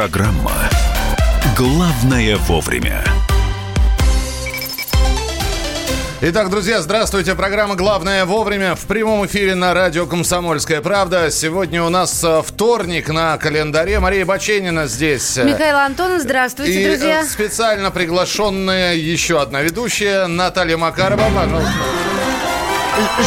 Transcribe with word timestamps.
Программа 0.00 0.52
«Главное 1.54 2.38
вовремя». 2.38 3.04
Итак, 6.22 6.48
друзья, 6.48 6.80
здравствуйте. 6.80 7.34
Программа 7.34 7.74
«Главное 7.74 8.24
вовремя» 8.24 8.76
в 8.76 8.86
прямом 8.86 9.26
эфире 9.26 9.54
на 9.54 9.74
радио 9.74 10.06
«Комсомольская 10.06 10.80
правда». 10.80 11.30
Сегодня 11.30 11.82
у 11.82 11.90
нас 11.90 12.24
э, 12.24 12.40
вторник 12.42 13.10
на 13.10 13.36
календаре. 13.36 14.00
Мария 14.00 14.24
Баченина 14.24 14.86
здесь. 14.86 15.36
Михаил 15.36 15.76
Антонов, 15.76 16.22
здравствуйте, 16.22 16.72
И 16.72 16.82
э, 16.82 16.88
друзья. 16.88 17.24
специально 17.26 17.90
приглашенная 17.90 18.94
еще 18.94 19.38
одна 19.38 19.60
ведущая 19.60 20.28
Наталья 20.28 20.78
Макарова. 20.78 21.24
Пожалуйста. 21.36 21.74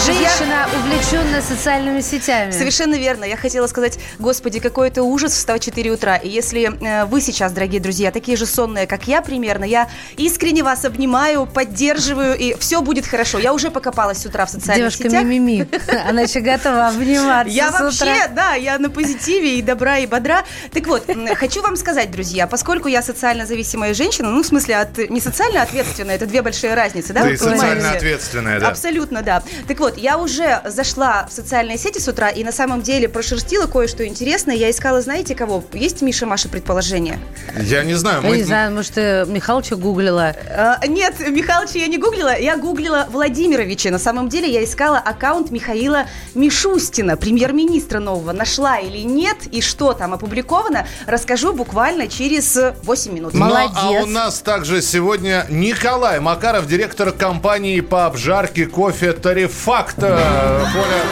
Женщина, 0.05 0.67
увлеченная 0.77 1.41
социальными 1.41 2.01
сетями. 2.01 2.51
Совершенно 2.51 2.95
верно. 2.95 3.23
Я 3.23 3.37
хотела 3.37 3.67
сказать, 3.67 3.97
господи, 4.19 4.59
какой 4.59 4.89
это 4.89 5.03
ужас 5.03 5.33
встать 5.33 5.61
в 5.61 5.65
4 5.65 5.91
утра. 5.91 6.17
И 6.17 6.27
если 6.27 6.63
э, 6.63 7.05
вы 7.05 7.21
сейчас, 7.21 7.53
дорогие 7.53 7.79
друзья, 7.79 8.11
такие 8.11 8.35
же 8.35 8.45
сонные, 8.45 8.87
как 8.87 9.07
я 9.07 9.21
примерно, 9.21 9.63
я 9.63 9.89
искренне 10.17 10.63
вас 10.63 10.83
обнимаю, 10.83 11.45
поддерживаю, 11.45 12.37
и 12.37 12.55
все 12.59 12.81
будет 12.81 13.05
хорошо. 13.05 13.39
Я 13.39 13.53
уже 13.53 13.71
покопалась 13.71 14.19
с 14.19 14.25
утра 14.25 14.45
в 14.45 14.49
социальных 14.49 14.91
Девушка 14.91 15.03
сетях. 15.09 15.23
Мимими, 15.23 15.67
она 16.09 16.21
еще 16.21 16.41
готова 16.41 16.87
обниматься 16.87 17.53
Я 17.53 17.71
с 17.71 17.75
утра. 17.75 17.85
вообще, 17.85 18.27
да, 18.35 18.55
я 18.55 18.77
на 18.79 18.89
позитиве 18.89 19.59
и 19.59 19.61
добра, 19.61 19.99
и 19.99 20.07
бодра. 20.07 20.43
Так 20.71 20.87
вот, 20.87 21.09
хочу 21.35 21.61
вам 21.61 21.77
сказать, 21.77 22.11
друзья, 22.11 22.47
поскольку 22.47 22.89
я 22.89 23.01
социально 23.01 23.45
зависимая 23.45 23.93
женщина, 23.93 24.29
ну, 24.29 24.43
в 24.43 24.45
смысле, 24.45 24.77
от, 24.77 24.97
не 25.09 25.21
социально 25.21 25.61
ответственная, 25.61 26.15
это 26.15 26.25
две 26.25 26.41
большие 26.41 26.73
разницы, 26.73 27.13
да? 27.13 27.23
Ты 27.23 27.37
социально 27.37 27.91
ответственная, 27.91 28.59
да. 28.59 28.67
Абсолютно, 28.67 29.21
да. 29.21 29.41
Так 29.67 29.79
вот, 29.79 29.97
я 29.97 30.17
уже 30.17 30.61
зашла 30.65 31.25
в 31.29 31.33
социальные 31.33 31.77
сети 31.77 31.99
с 31.99 32.07
утра 32.07 32.29
и 32.29 32.43
на 32.43 32.51
самом 32.51 32.81
деле 32.81 33.07
прошерстила 33.09 33.67
кое-что 33.67 34.05
интересное. 34.05 34.55
Я 34.55 34.69
искала, 34.69 35.01
знаете 35.01 35.35
кого? 35.35 35.63
Есть 35.73 36.01
Миша, 36.01 36.25
Маша 36.25 36.49
предположение? 36.49 37.19
Я 37.59 37.83
не 37.83 37.93
знаю. 37.95 38.21
Я 38.23 38.29
мы- 38.29 38.37
не 38.37 38.43
знаю, 38.43 38.71
может, 38.73 38.93
ты 38.93 39.25
Михалыча 39.27 39.75
гуглила. 39.75 40.35
А, 40.49 40.85
нет, 40.87 41.19
Михалыча 41.19 41.79
я 41.79 41.87
не 41.87 41.97
гуглила, 41.97 42.37
я 42.37 42.57
гуглила 42.57 43.07
Владимировича. 43.11 43.89
На 43.91 43.99
самом 43.99 44.29
деле 44.29 44.51
я 44.51 44.63
искала 44.63 44.97
аккаунт 44.97 45.51
Михаила 45.51 46.05
Мишустина, 46.35 47.17
премьер-министра 47.17 47.99
нового. 47.99 48.31
Нашла 48.33 48.77
или 48.79 48.99
нет, 48.99 49.37
и 49.51 49.61
что 49.61 49.93
там 49.93 50.13
опубликовано, 50.13 50.87
расскажу 51.07 51.53
буквально 51.53 52.07
через 52.07 52.57
8 52.83 53.13
минут. 53.13 53.33
Ну, 53.33 53.45
а 53.45 53.47
Молодец. 53.49 54.03
у 54.03 54.07
нас 54.07 54.39
также 54.39 54.81
сегодня 54.81 55.45
Николай 55.49 56.19
Макаров, 56.19 56.67
директор 56.67 57.11
компании 57.11 57.79
по 57.81 58.05
обжарке 58.05 58.65
кофе 58.65 59.13
Тарифакт. 59.47 59.95
Э, 59.99 60.65
Коля, 60.73 61.03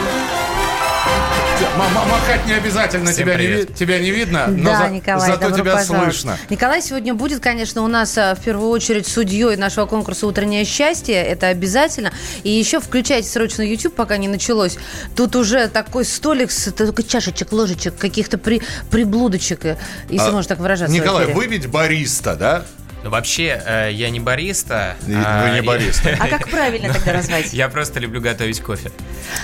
махать 2.10 2.46
не 2.46 2.52
обязательно, 2.54 3.12
Всем 3.12 3.24
тебя 3.24 3.34
не, 3.34 3.38
привет. 3.46 3.74
тебя 3.74 3.98
не 3.98 4.10
видно, 4.10 4.46
но 4.48 4.64
да, 4.70 4.78
за- 4.86 4.88
Николай, 4.88 5.26
зато 5.30 5.48
добро 5.50 5.62
тебя 5.62 5.76
пожаловать. 5.76 6.12
слышно. 6.14 6.38
Николай 6.50 6.82
сегодня 6.82 7.14
будет, 7.14 7.40
конечно, 7.40 7.82
у 7.82 7.88
нас 7.88 8.16
а, 8.18 8.34
в 8.34 8.40
первую 8.40 8.70
очередь 8.70 9.06
судьей 9.06 9.56
нашего 9.56 9.86
конкурса 9.86 10.26
«Утреннее 10.26 10.64
счастье». 10.64 11.14
Это 11.14 11.48
обязательно. 11.48 12.12
И 12.42 12.50
еще 12.50 12.80
включайте 12.80 13.28
срочно 13.28 13.62
YouTube, 13.62 13.94
пока 13.94 14.16
не 14.16 14.28
началось. 14.28 14.76
Тут 15.14 15.36
уже 15.36 15.68
такой 15.68 16.04
столик 16.04 16.50
с 16.50 16.72
только 16.72 17.02
чашечек, 17.02 17.52
ложечек, 17.52 17.96
каких-то 17.96 18.38
при, 18.38 18.62
приблудочек, 18.90 19.64
э, 19.64 19.76
если 20.08 20.28
А, 20.28 20.32
можно 20.32 20.48
так 20.48 20.58
выражаться. 20.58 20.94
Николай, 20.94 21.26
вы 21.26 21.46
ведь 21.46 21.68
бариста, 21.68 22.34
да? 22.34 22.64
Ну, 23.02 23.10
вообще, 23.10 23.60
э, 23.66 23.90
я 23.92 24.10
не 24.10 24.20
бариста. 24.20 24.96
И- 25.06 25.12
а, 25.14 25.48
Вы 25.48 25.54
не 25.56 25.60
бариста. 25.62 26.16
А 26.20 26.28
как 26.28 26.48
правильно 26.48 26.92
тогда 26.92 27.12
назвать? 27.14 27.52
Я 27.52 27.68
просто 27.68 27.98
люблю 28.00 28.20
готовить 28.20 28.60
кофе. 28.60 28.90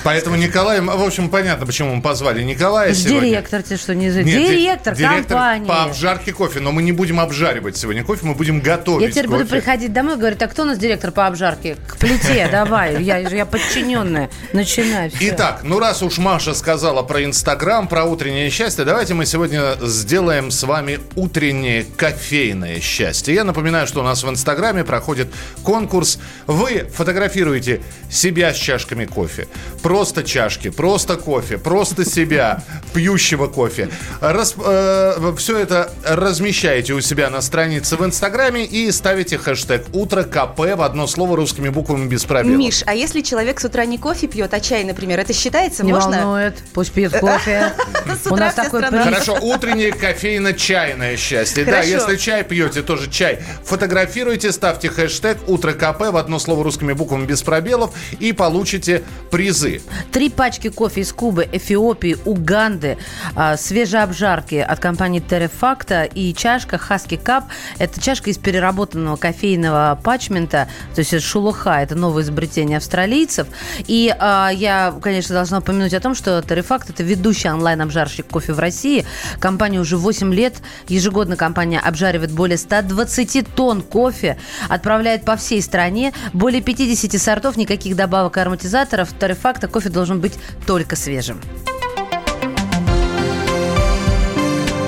Поэтому 0.05 0.37
Николай, 0.37 0.81
в 0.81 1.03
общем, 1.03 1.29
понятно, 1.29 1.67
почему 1.67 1.95
мы 1.97 2.03
позвали 2.03 2.43
Николая 2.43 2.95
сегодня. 2.95 3.31
Директор, 3.31 3.63
ты 3.63 3.77
что, 3.77 3.95
не 3.95 4.11
Директор, 4.11 4.95
компании. 4.95 5.67
по 5.69 5.85
обжарке 5.85 6.33
кофе, 6.33 6.61
но 6.61 6.73
мы 6.73 6.83
не 6.83 6.93
будем 6.93 7.19
обжаривать 7.21 7.77
сегодня 7.77 8.05
кофе, 8.05 8.27
мы 8.27 8.35
будем 8.35 8.61
готовить 8.61 9.07
Я 9.07 9.11
теперь 9.11 9.29
буду 9.29 9.47
приходить 9.47 9.93
домой 9.93 10.15
и 10.15 10.19
говорить, 10.19 10.43
а 10.43 10.47
кто 10.47 10.63
у 10.63 10.67
нас 10.67 10.79
директор 10.79 11.11
по 11.11 11.27
обжарке? 11.27 11.77
К 11.87 11.97
плите, 11.97 12.49
давай. 12.51 13.03
Я, 13.03 13.19
я 13.19 13.45
подчиненная. 13.47 14.31
Начинай. 14.53 15.11
всё. 15.11 15.19
Итак, 15.31 15.61
ну 15.65 15.79
раз 15.79 16.03
уж 16.03 16.19
Маша 16.19 16.55
сказала 16.55 17.03
про 17.03 17.25
Инстаграм, 17.25 17.89
про 17.89 18.05
утреннее 18.05 18.51
счастье, 18.51 18.85
давайте 18.85 19.15
мы 19.15 19.27
сегодня 19.27 19.75
сделаем 19.81 20.51
с 20.51 20.63
вами 20.63 21.01
утреннее 21.17 21.85
кофейное 21.97 22.81
счастье. 22.81 23.35
Я 23.35 23.45
напоминаю, 23.49 23.87
что 23.87 24.01
у 24.01 24.03
нас 24.05 24.23
в 24.23 24.29
Инстаграме 24.29 24.85
проходит 24.85 25.29
конкурс. 25.65 26.19
Вы 26.47 26.89
фотографируете 26.95 27.81
себя 28.11 28.55
с 28.55 28.57
чашками 28.57 29.05
кофе. 29.05 29.49
Просто 29.83 30.23
чашки, 30.23 30.71
просто 30.71 31.17
кофе, 31.17 31.59
просто 31.59 32.05
себя, 32.05 32.63
пьющего 32.95 33.49
кофе. 33.49 33.89
все 34.21 35.59
это 35.59 35.91
размещаете 36.05 36.93
у 36.93 37.01
себя 37.01 37.31
на 37.31 37.41
странице 37.41 37.97
в 37.97 38.05
Инстаграме 38.05 38.65
и 38.65 38.91
ставите 38.93 39.39
хэштег 39.39 39.87
«Утро 39.93 40.23
КП» 40.23 40.61
в 40.77 40.83
одно 40.83 41.07
слово 41.07 41.37
русскими 41.37 41.69
буквами 41.69 42.07
без 42.07 42.25
пробелов. 42.25 42.59
Миш, 42.59 42.83
а 42.87 42.95
если 42.95 43.21
человек 43.23 43.61
с 43.61 43.65
утра 43.65 43.85
не 43.85 43.99
кофе 43.99 44.29
пьет, 44.29 44.55
а 44.55 44.61
чай, 44.61 44.85
например, 44.85 45.19
это 45.19 45.33
считается? 45.33 45.85
Не 45.85 45.93
Можно? 45.93 46.23
волнует, 46.23 46.59
пусть 46.75 46.93
пьет 46.93 47.19
кофе. 47.19 47.73
У 48.31 48.37
нас 48.37 48.55
такой. 48.55 48.83
Хорошо, 48.83 49.39
утреннее 49.41 49.91
кофейно-чайное 49.91 51.17
счастье. 51.17 51.65
Да, 51.65 51.81
если 51.81 52.17
чай 52.17 52.45
пьете, 52.45 52.83
тоже 52.83 53.11
чай. 53.11 53.38
Фотографируйте, 53.65 54.53
ставьте 54.53 54.89
хэштег 54.89 55.39
«Утро 55.47 55.73
КП» 55.73 56.11
в 56.11 56.17
одно 56.17 56.39
слово 56.39 56.65
русскими 56.65 56.93
буквами 56.93 57.27
без 57.27 57.43
пробелов 57.43 57.95
и 58.19 58.33
получите 58.33 59.03
призы. 59.31 59.81
Три 60.13 60.31
пачки 60.31 60.69
кофе 60.69 61.03
из 61.03 61.13
Кубы, 61.13 61.49
Эфиопии, 61.51 62.17
Уганды, 62.25 62.99
а, 63.35 63.57
свежей 63.57 64.03
обжарки 64.03 64.57
от 64.57 64.81
компании 64.81 65.21
Терефакта 65.21 66.05
и 66.05 66.35
чашка 66.35 66.79
Хаски 66.79 67.17
Кап. 67.17 67.45
Это 67.79 68.01
чашка 68.01 68.31
из 68.31 68.39
переработанного 68.39 69.17
кофейного 69.17 69.99
пачмента, 70.03 70.69
то 70.95 71.01
есть 71.01 71.21
шелуха, 71.23 71.81
это 71.83 71.95
новое 71.95 72.23
изобретение 72.23 72.79
австралийцев. 72.79 73.49
И 73.87 74.15
а, 74.19 74.51
я, 74.51 74.95
конечно, 75.03 75.35
должна 75.35 75.59
упомянуть 75.59 75.95
о 75.95 76.01
том, 76.01 76.15
что 76.15 76.43
Терефакт 76.43 76.91
это 76.91 77.03
ведущий 77.03 77.49
онлайн-обжарщик 77.49 78.27
кофе 78.27 78.53
в 78.53 78.59
России. 78.59 79.05
Компания 79.41 79.81
уже 79.81 79.97
8 79.97 80.33
лет. 80.35 80.55
Ежегодно 80.89 81.37
компания 81.37 81.81
обжаривает 81.81 82.33
более 82.33 82.59
120 82.59 83.28
тонн 83.55 83.83
кофе, 83.83 84.39
отправляет 84.69 85.25
по 85.25 85.37
всей 85.37 85.63
стране 85.63 86.13
более 86.33 86.63
50 86.63 87.21
сортов, 87.21 87.57
никаких 87.57 87.97
добавок 87.97 88.37
и 88.37 88.41
ароматизаторов. 88.41 89.11
Терефакта 89.19 89.69
кофе 89.69 89.91
должен 89.91 90.21
быть 90.21 90.39
только 90.67 90.97
свежим. 90.97 91.41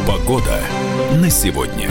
Погода 0.07 0.61
на 1.21 1.31
сегодня. 1.31 1.89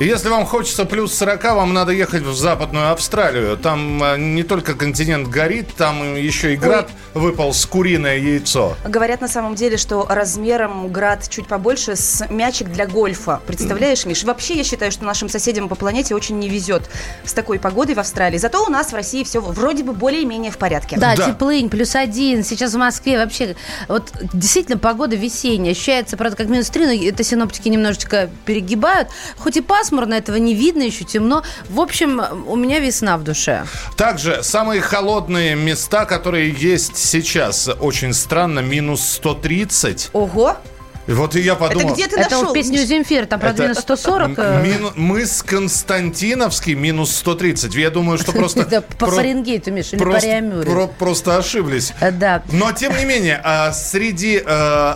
Если 0.00 0.30
вам 0.30 0.46
хочется 0.46 0.86
плюс 0.86 1.14
40, 1.14 1.44
вам 1.44 1.74
надо 1.74 1.92
ехать 1.92 2.22
в 2.22 2.34
Западную 2.34 2.90
Австралию. 2.90 3.58
Там 3.58 4.02
э, 4.02 4.16
не 4.16 4.42
только 4.44 4.72
континент 4.72 5.28
горит, 5.28 5.74
там 5.76 6.16
еще 6.16 6.54
и 6.54 6.56
град 6.56 6.88
выпал 7.12 7.52
с 7.52 7.66
куриное 7.66 8.16
яйцо. 8.16 8.78
Говорят 8.82 9.20
на 9.20 9.28
самом 9.28 9.56
деле, 9.56 9.76
что 9.76 10.06
размером 10.08 10.88
град 10.90 11.28
чуть 11.28 11.46
побольше 11.46 11.96
с 11.96 12.26
мячик 12.30 12.68
для 12.68 12.86
гольфа. 12.86 13.42
Представляешь, 13.46 14.06
Миш? 14.06 14.24
Вообще 14.24 14.54
я 14.54 14.64
считаю, 14.64 14.90
что 14.90 15.04
нашим 15.04 15.28
соседям 15.28 15.68
по 15.68 15.74
планете 15.74 16.14
очень 16.14 16.38
не 16.38 16.48
везет 16.48 16.88
с 17.26 17.34
такой 17.34 17.58
погодой 17.58 17.94
в 17.94 18.00
Австралии. 18.00 18.38
Зато 18.38 18.64
у 18.64 18.70
нас 18.70 18.92
в 18.92 18.94
России 18.94 19.22
все 19.22 19.42
вроде 19.42 19.84
бы 19.84 19.92
более-менее 19.92 20.50
в 20.50 20.56
порядке. 20.56 20.96
Да, 20.96 21.14
Да. 21.14 21.26
теплынь, 21.26 21.68
плюс 21.68 21.94
один. 21.94 22.42
Сейчас 22.42 22.72
в 22.72 22.78
Москве 22.78 23.18
вообще... 23.18 23.54
Вот 23.86 24.10
действительно 24.32 24.78
погода 24.78 25.14
весенняя. 25.14 25.72
Ощущается, 25.72 26.16
правда, 26.16 26.38
как 26.38 26.48
минус 26.48 26.70
три, 26.70 26.86
но 26.86 26.92
это 26.92 27.22
синоптики 27.22 27.68
немножечко 27.68 28.30
перегибают. 28.46 29.08
Хоть 29.36 29.58
и 29.58 29.60
пасмурно, 29.90 30.14
этого 30.14 30.36
не 30.36 30.54
видно, 30.54 30.82
еще 30.82 31.04
темно. 31.04 31.42
В 31.68 31.80
общем, 31.80 32.20
у 32.46 32.54
меня 32.56 32.78
весна 32.78 33.18
в 33.18 33.24
душе. 33.24 33.64
Также 33.96 34.42
самые 34.42 34.80
холодные 34.80 35.56
места, 35.56 36.04
которые 36.04 36.50
есть 36.52 36.96
сейчас, 36.96 37.68
очень 37.80 38.14
странно, 38.14 38.60
минус 38.60 39.02
130. 39.02 40.10
Ого! 40.12 40.56
Вот 41.08 41.34
и 41.34 41.40
я 41.40 41.56
подумал... 41.56 41.88
Это 41.88 41.94
где 41.94 42.06
ты 42.06 42.20
это 42.20 42.36
нашел? 42.36 42.52
песню 42.52 42.78
Миш? 42.78 42.86
Земфира, 42.88 43.26
там, 43.26 43.40
правда, 43.40 43.64
Это 43.64 43.72
минус 43.72 43.82
140. 43.82 44.38
э, 44.38 44.62
Мину- 44.64 44.92
мыс 44.94 45.42
Константиновский 45.42 46.74
минус 46.74 47.10
130. 47.16 47.74
Я 47.74 47.90
думаю, 47.90 48.18
что 48.18 48.30
просто... 48.40 48.64
По 48.64 49.06
про- 49.06 49.10
Фаренгейту, 49.16 49.72
Миш, 49.72 49.92
или 49.92 49.98
по 49.98 50.04
просто, 50.04 51.30
про- 51.30 51.36
ошиблись. 51.38 51.92
Э, 52.00 52.12
Да. 52.12 52.44
Но, 52.52 52.70
тем 52.70 52.96
не 52.96 53.04
менее, 53.06 53.40
а, 53.42 53.72
среди 53.72 54.36
э, 54.36 54.42
э, 54.46 54.94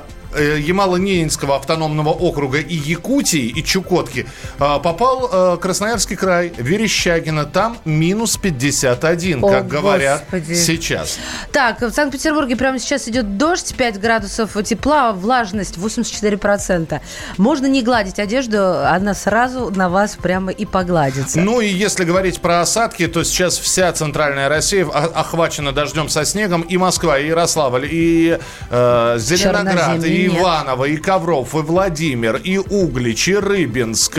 Ямало-Ненецкого 0.58 1.56
автономного 1.56 2.10
округа 2.10 2.58
и 2.58 2.74
Якутии, 2.74 3.46
и 3.46 3.62
Чукотки 3.62 4.26
а, 4.58 4.78
попал 4.78 5.28
э, 5.32 5.56
Красноярский 5.60 6.16
край, 6.16 6.52
Верещагино. 6.56 7.44
Там 7.44 7.78
минус 7.84 8.36
51, 8.36 9.44
О, 9.44 9.48
как 9.48 9.68
говорят 9.68 10.24
Господи. 10.30 10.54
сейчас. 10.54 11.18
Так, 11.52 11.80
в 11.80 11.90
Санкт-Петербурге 11.90 12.56
прямо 12.56 12.78
сейчас 12.78 13.08
идет 13.08 13.36
дождь, 13.36 13.74
5 13.76 14.00
градусов 14.00 14.56
тепла, 14.64 15.12
влажность 15.12 15.76
84%. 15.76 17.00
Можно 17.38 17.66
не 17.66 17.82
гладить 17.82 18.18
одежду, 18.18 18.86
она 18.86 19.14
сразу 19.14 19.70
на 19.70 19.88
вас 19.88 20.16
прямо 20.20 20.50
и 20.52 20.64
погладится. 20.64 21.40
Ну 21.40 21.60
и 21.60 21.68
если 21.68 22.04
говорить 22.04 22.40
про 22.40 22.60
осадки, 22.60 23.06
то 23.06 23.22
сейчас 23.24 23.58
вся 23.58 23.92
центральная 23.92 24.48
Россия 24.48 24.84
о- 24.86 25.20
охвачена 25.20 25.72
дождем 25.72 26.08
со 26.08 26.24
снегом. 26.24 26.62
И 26.62 26.76
Москва, 26.76 27.18
и 27.18 27.28
Ярославль, 27.28 27.88
и 27.90 28.38
э, 28.70 29.14
Зеленоград, 29.18 30.04
и 30.04 30.23
и 30.24 30.30
Нет. 30.30 30.40
Иваново, 30.40 30.84
и 30.84 30.96
Ковров, 30.96 31.54
и 31.54 31.58
Владимир, 31.58 32.36
и 32.36 32.58
Углич, 32.58 33.28
и 33.28 33.36
Рыбинск. 33.36 34.18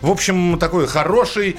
В 0.00 0.10
общем, 0.10 0.58
такой 0.58 0.86
хороший 0.86 1.56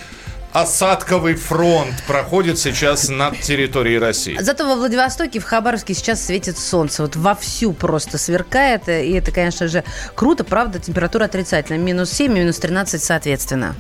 осадковый 0.56 1.36
фронт 1.36 1.94
проходит 2.08 2.58
сейчас 2.58 3.10
над 3.10 3.40
территорией 3.42 4.00
России. 4.00 4.38
Зато 4.40 4.66
во 4.66 4.76
Владивостоке, 4.76 5.40
в 5.40 5.44
Хабаровске 5.44 5.94
сейчас 5.94 6.26
светит 6.26 6.58
солнце. 6.58 7.02
Вот 7.02 7.18
вовсю 7.18 7.74
просто 7.74 8.18
сверкает. 8.18 8.88
И 8.88 9.12
это, 9.12 9.32
конечно 9.32 9.68
же, 9.68 9.84
круто. 10.16 10.46
Правда, 10.46 10.80
температура 10.80 11.26
отрицательная. 11.26 11.82
Минус 11.82 12.12
7 12.12 12.32
и 12.32 12.40
минус 12.40 12.58
13 12.60 13.04
соответственно. 13.04 13.76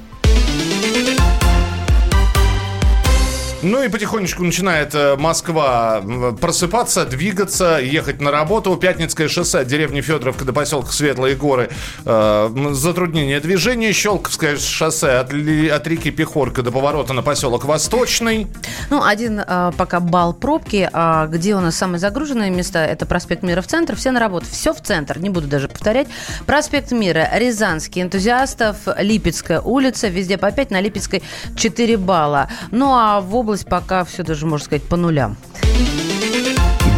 Ну 3.65 3.81
и 3.81 3.87
потихонечку 3.89 4.43
начинает 4.43 4.93
э, 4.93 5.15
Москва 5.15 6.03
просыпаться, 6.39 7.03
двигаться, 7.03 7.79
ехать 7.81 8.21
на 8.21 8.29
работу. 8.29 8.75
Пятницкое 8.75 9.27
шоссе 9.27 9.61
от 9.61 9.67
деревни 9.67 10.01
Федоровка 10.01 10.45
до 10.45 10.53
поселка 10.53 10.91
Светлые 10.91 11.35
горы. 11.35 11.71
э, 12.05 12.69
затруднение 12.73 13.39
движения. 13.39 13.91
Щелковское 13.91 14.57
шоссе 14.57 15.13
от, 15.13 15.33
от 15.33 15.87
реки 15.87 16.11
Пехорка 16.11 16.61
до 16.61 16.71
поворота 16.71 17.13
на 17.13 17.23
поселок 17.23 17.65
Восточный. 17.65 18.45
Ну, 18.91 19.03
один 19.03 19.41
а, 19.45 19.71
пока 19.71 19.99
балл 19.99 20.33
пробки. 20.33 20.87
А 20.93 21.25
где 21.25 21.55
у 21.55 21.59
нас 21.59 21.75
самые 21.75 21.99
загруженные 21.99 22.51
места? 22.51 22.85
Это 22.85 23.07
проспект 23.07 23.41
Мира 23.41 23.63
в 23.63 23.67
центр. 23.67 23.95
Все 23.95 24.11
на 24.11 24.19
работу. 24.19 24.45
Все 24.51 24.75
в 24.75 24.81
центр. 24.81 25.17
Не 25.17 25.31
буду 25.31 25.47
даже 25.47 25.69
повторять. 25.69 26.07
Проспект 26.45 26.91
Мира, 26.91 27.27
Рязанский, 27.33 28.03
энтузиастов, 28.03 28.77
Липецкая 28.99 29.59
улица. 29.59 30.07
Везде 30.07 30.37
по 30.37 30.51
5, 30.51 30.69
на 30.69 30.81
Липецкой 30.81 31.23
4 31.55 31.97
балла. 31.97 32.47
Ну, 32.69 32.93
а 32.93 33.21
в 33.21 33.35
область 33.55 33.67
пока 33.67 34.03
все 34.03 34.23
даже, 34.23 34.45
можно 34.45 34.65
сказать, 34.65 34.83
по 34.83 34.97
нулям. 34.97 35.37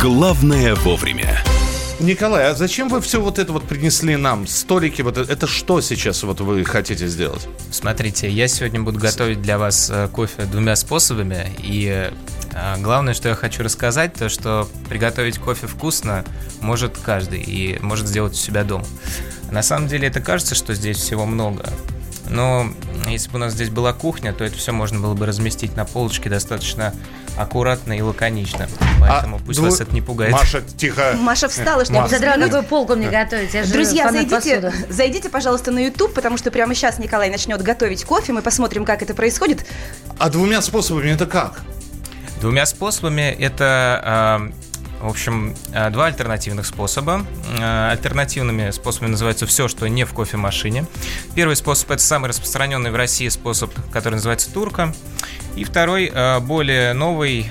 Главное 0.01 0.75
вовремя. 0.75 1.37
Николай, 1.99 2.51
а 2.51 2.55
зачем 2.55 2.89
вы 2.89 3.01
все 3.01 3.19
вот 3.19 3.39
это 3.39 3.51
вот 3.51 3.63
принесли 3.63 4.15
нам? 4.15 4.45
Столики, 4.47 5.01
вот 5.01 5.17
это, 5.17 5.31
это 5.31 5.47
что 5.47 5.81
сейчас 5.81 6.23
вот 6.23 6.41
вы 6.41 6.63
хотите 6.63 7.07
сделать? 7.07 7.47
Смотрите, 7.71 8.29
я 8.29 8.47
сегодня 8.47 8.81
буду 8.81 8.99
готовить 8.99 9.41
для 9.41 9.57
вас 9.57 9.89
э, 9.91 10.07
кофе 10.11 10.43
двумя 10.45 10.75
способами. 10.75 11.51
И 11.59 12.11
э, 12.53 12.81
главное, 12.81 13.15
что 13.15 13.29
я 13.29 13.35
хочу 13.35 13.63
рассказать, 13.63 14.13
то 14.13 14.29
что 14.29 14.67
приготовить 14.89 15.39
кофе 15.39 15.65
вкусно 15.65 16.23
может 16.61 16.97
каждый 16.97 17.41
и 17.41 17.79
может 17.81 18.07
сделать 18.07 18.33
у 18.33 18.37
себя 18.37 18.63
дома. 18.63 18.85
На 19.51 19.63
самом 19.63 19.87
деле 19.87 20.07
это 20.07 20.21
кажется, 20.21 20.53
что 20.53 20.75
здесь 20.75 20.97
всего 20.97 21.25
много. 21.25 21.65
Но 22.29 22.67
если 23.07 23.29
бы 23.29 23.35
у 23.35 23.39
нас 23.39 23.53
здесь 23.53 23.69
была 23.69 23.93
кухня, 23.93 24.33
то 24.33 24.43
это 24.43 24.57
все 24.57 24.71
можно 24.71 24.99
было 24.99 25.13
бы 25.13 25.25
разместить 25.25 25.75
на 25.75 25.85
полочке 25.85 26.29
достаточно 26.29 26.93
аккуратно 27.37 27.93
и 27.93 28.01
лаконично. 28.01 28.67
Поэтому 28.99 29.37
А 29.37 29.39
пусть 29.39 29.59
дву- 29.59 29.65
вас 29.69 29.79
это 29.79 29.93
не 29.93 30.01
пугает. 30.01 30.31
Маша, 30.33 30.61
тихо. 30.61 31.13
Маша 31.19 31.47
встала, 31.47 31.85
чтобы 31.85 32.01
Маша. 32.01 32.15
Задрала, 32.15 32.45
какой 32.45 32.63
полку 32.63 32.95
мне 32.95 33.09
готовить? 33.09 33.53
Я 33.53 33.63
Друзья, 33.65 34.11
зайдите, 34.11 34.73
зайдите, 34.89 35.29
пожалуйста, 35.29 35.71
на 35.71 35.79
YouTube, 35.79 36.13
потому 36.13 36.37
что 36.37 36.49
прямо 36.51 36.73
сейчас 36.73 36.97
Николай 36.99 37.29
начнет 37.29 37.61
готовить 37.61 38.03
кофе. 38.05 38.33
Мы 38.33 38.41
посмотрим, 38.41 38.85
как 38.85 39.01
это 39.01 39.13
происходит. 39.13 39.65
А 40.17 40.29
двумя 40.29 40.61
способами 40.61 41.11
это 41.11 41.27
как? 41.27 41.61
Двумя 42.41 42.65
способами 42.65 43.21
это, 43.39 44.49
э, 44.51 44.66
в 45.01 45.07
общем, 45.07 45.55
э, 45.73 45.89
два 45.89 46.07
альтернативных 46.07 46.65
способа. 46.65 47.25
Э, 47.59 47.89
Альтернативными 47.91 48.71
способами 48.71 49.11
называется 49.11 49.45
все, 49.45 49.67
что 49.67 49.87
не 49.87 50.05
в 50.05 50.13
кофемашине. 50.13 50.85
Первый 51.35 51.55
способ 51.55 51.91
это 51.91 52.01
самый 52.01 52.27
распространенный 52.27 52.91
в 52.91 52.95
России 52.95 53.27
способ, 53.29 53.71
который 53.91 54.15
называется 54.15 54.51
турка. 54.51 54.93
И 55.55 55.63
второй, 55.63 56.11
э, 56.13 56.39
более 56.39 56.93
новый, 56.93 57.49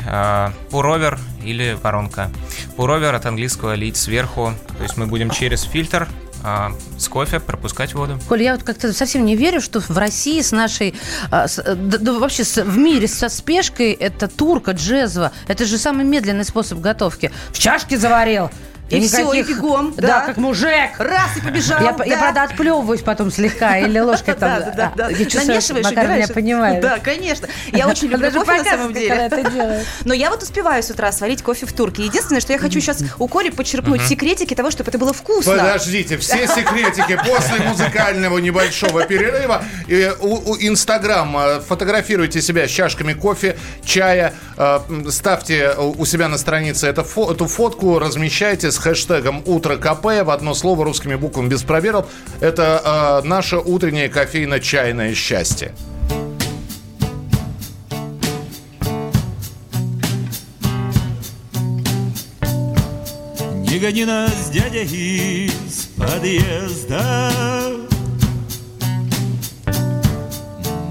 пуровер 0.70 1.18
или 1.42 1.76
воронка. 1.82 2.30
Пуровер 2.76 3.14
от 3.14 3.26
английского 3.26 3.74
лить 3.74 3.96
сверху. 3.96 4.52
То 4.76 4.82
есть 4.82 4.96
мы 4.96 5.06
будем 5.06 5.30
через 5.30 5.62
фильтр 5.62 6.08
э, 6.46 6.68
с 6.98 7.08
кофе 7.08 7.40
пропускать 7.40 7.94
воду. 7.94 8.18
Коль, 8.28 8.42
я 8.42 8.54
вот 8.54 8.62
как-то 8.62 8.92
совсем 8.92 9.24
не 9.24 9.34
верю, 9.36 9.60
что 9.60 9.80
в 9.80 9.98
России 9.98 10.40
с 10.40 10.52
нашей, 10.52 10.94
а, 11.30 11.48
с- 11.48 11.62
да, 11.62 11.98
да 11.98 12.12
вообще 12.14 12.44
с- 12.44 12.62
в 12.62 12.78
мире 12.78 13.08
со 13.08 13.28
спешкой 13.28 13.92
это 13.92 14.28
турка, 14.28 14.70
джезва. 14.72 15.32
Это 15.48 15.64
же 15.64 15.76
самый 15.78 16.04
медленный 16.04 16.44
способ 16.44 16.80
готовки. 16.80 17.32
В 17.52 17.58
чашке 17.58 17.98
заварил. 17.98 18.50
И 18.88 19.00
всё, 19.06 19.32
и 19.32 19.42
бегом, 19.42 19.92
Да, 19.96 20.06
да. 20.06 20.20
как 20.20 20.36
мужик. 20.36 20.90
Раз 20.98 21.36
и 21.36 21.40
побежал. 21.40 21.82
Я, 21.82 21.92
да. 21.92 22.04
я, 22.04 22.18
правда, 22.18 22.42
отплевываюсь 22.44 23.00
потом 23.02 23.32
слегка 23.32 23.78
или 23.78 23.98
ложкой 23.98 24.34
там. 24.38 24.60
Да, 24.60 24.60
да, 24.60 24.70
да, 24.70 24.92
да. 24.96 25.06
а, 25.06 25.10
Я 25.10 25.24
чувствую, 25.24 25.46
Намешиваешь, 25.48 25.84
Макар 25.86 26.08
меня 26.08 26.28
понимает. 26.28 26.80
Да, 26.80 26.98
конечно. 27.00 27.48
Я 27.72 27.88
очень 27.88 28.08
люблю 28.08 28.30
Даже 28.30 28.38
кофе 28.44 28.62
на 28.62 28.64
самом 28.64 28.92
деле. 28.92 29.84
Но 30.04 30.14
я 30.14 30.30
вот 30.30 30.42
успеваю 30.42 30.82
с 30.82 30.90
утра 30.90 31.10
сварить 31.10 31.42
кофе 31.42 31.66
в 31.66 31.72
турке. 31.72 32.04
Единственное, 32.04 32.40
что 32.40 32.52
я 32.52 32.58
хочу 32.60 32.80
сейчас 32.80 33.02
у 33.18 33.26
Коли 33.26 33.50
подчеркнуть 33.50 34.02
секретики 34.02 34.54
того, 34.54 34.70
чтобы 34.70 34.90
это 34.90 34.98
было 34.98 35.12
вкусно. 35.12 35.56
Подождите, 35.56 36.16
все 36.18 36.46
секретики 36.46 37.18
после 37.26 37.64
музыкального 37.66 38.38
небольшого 38.38 39.04
перерыва. 39.04 39.64
И 39.88 40.12
у, 40.20 40.52
у 40.52 40.56
Инстаграм 40.60 41.36
э, 41.36 41.60
фотографируйте 41.60 42.40
себя 42.40 42.68
с 42.68 42.70
чашками 42.70 43.14
кофе, 43.14 43.56
чая, 43.84 44.32
э, 44.56 44.78
ставьте 45.10 45.72
у 45.76 46.04
себя 46.04 46.28
на 46.28 46.38
странице 46.38 46.86
эту 46.86 47.02
фотку, 47.04 47.98
размещайте 47.98 48.70
с 48.76 48.78
хэштегом 48.78 49.42
«Утро 49.46 49.76
КП» 49.76 50.04
в 50.22 50.30
одно 50.30 50.54
слово 50.54 50.84
русскими 50.84 51.14
буквами 51.14 51.48
без 51.48 51.62
пробелов. 51.62 52.06
Это 52.40 53.22
э, 53.24 53.26
наше 53.26 53.56
утреннее 53.56 54.08
кофейно-чайное 54.08 55.14
счастье. 55.14 55.72
Не 63.70 63.78
гони 63.78 64.04
нас, 64.04 64.50
дядя, 64.50 64.82
из 64.82 65.88
подъезда 65.96 67.30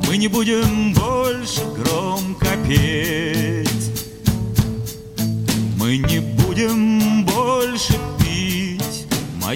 Мы 0.07 0.17
не 0.17 0.27
будем 0.27 0.93
больше 0.93 1.61
громко 1.75 2.47
петь 2.67 3.91
Мы 5.79 5.97
не 5.97 6.19
будем 6.19 6.94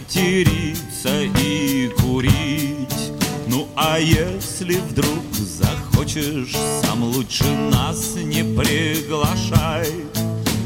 Материться 0.10 1.22
и 1.40 1.88
курить. 2.00 3.12
Ну 3.48 3.68
а 3.76 4.00
если 4.00 4.78
вдруг 4.78 5.24
захочешь 5.36 6.56
Сам 6.82 7.04
лучше 7.04 7.46
нас 7.72 8.16
не 8.16 8.44
приглашай. 8.44 9.88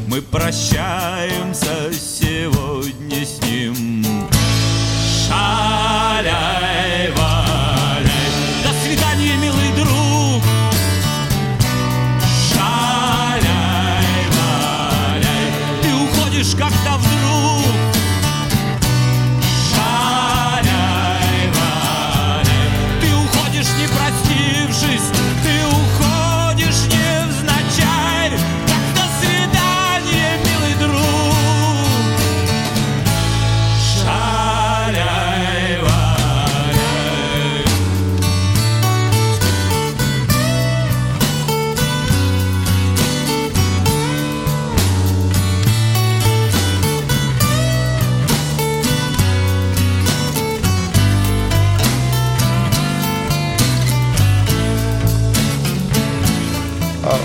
Мы 0.07 0.21
прощаемся 0.21 1.91
сегодня 1.91 3.25
с 3.25 3.42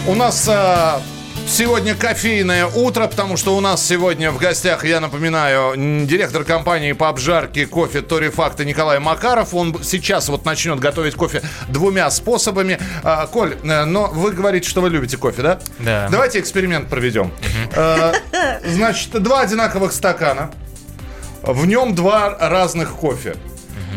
У 0.08 0.14
нас 0.14 0.48
а, 0.50 1.02
сегодня 1.46 1.94
кофейное 1.94 2.64
утро, 2.64 3.06
потому 3.08 3.36
что 3.36 3.54
у 3.54 3.60
нас 3.60 3.86
сегодня 3.86 4.30
в 4.30 4.38
гостях, 4.38 4.86
я 4.86 5.00
напоминаю, 5.00 5.74
директор 6.06 6.44
компании 6.44 6.92
по 6.92 7.10
обжарке 7.10 7.66
кофе 7.66 8.00
Тори 8.00 8.30
Факта 8.30 8.64
Николай 8.64 9.00
Макаров. 9.00 9.52
Он 9.52 9.84
сейчас 9.84 10.30
вот 10.30 10.46
начнет 10.46 10.80
готовить 10.80 11.14
кофе 11.14 11.42
двумя 11.68 12.10
способами. 12.10 12.78
А, 13.04 13.26
Коль, 13.26 13.58
э, 13.62 13.84
но 13.84 14.06
вы 14.06 14.32
говорите, 14.32 14.66
что 14.66 14.80
вы 14.80 14.88
любите 14.88 15.18
кофе, 15.18 15.42
да? 15.42 15.58
Да. 15.78 16.08
Давайте 16.10 16.40
эксперимент 16.40 16.88
проведем. 16.88 17.30
Значит, 18.64 19.22
два 19.22 19.42
одинаковых 19.42 19.92
стакана. 19.92 20.50
В 21.42 21.66
нем 21.66 21.94
два 21.94 22.34
разных 22.40 22.92
кофе. 22.92 23.36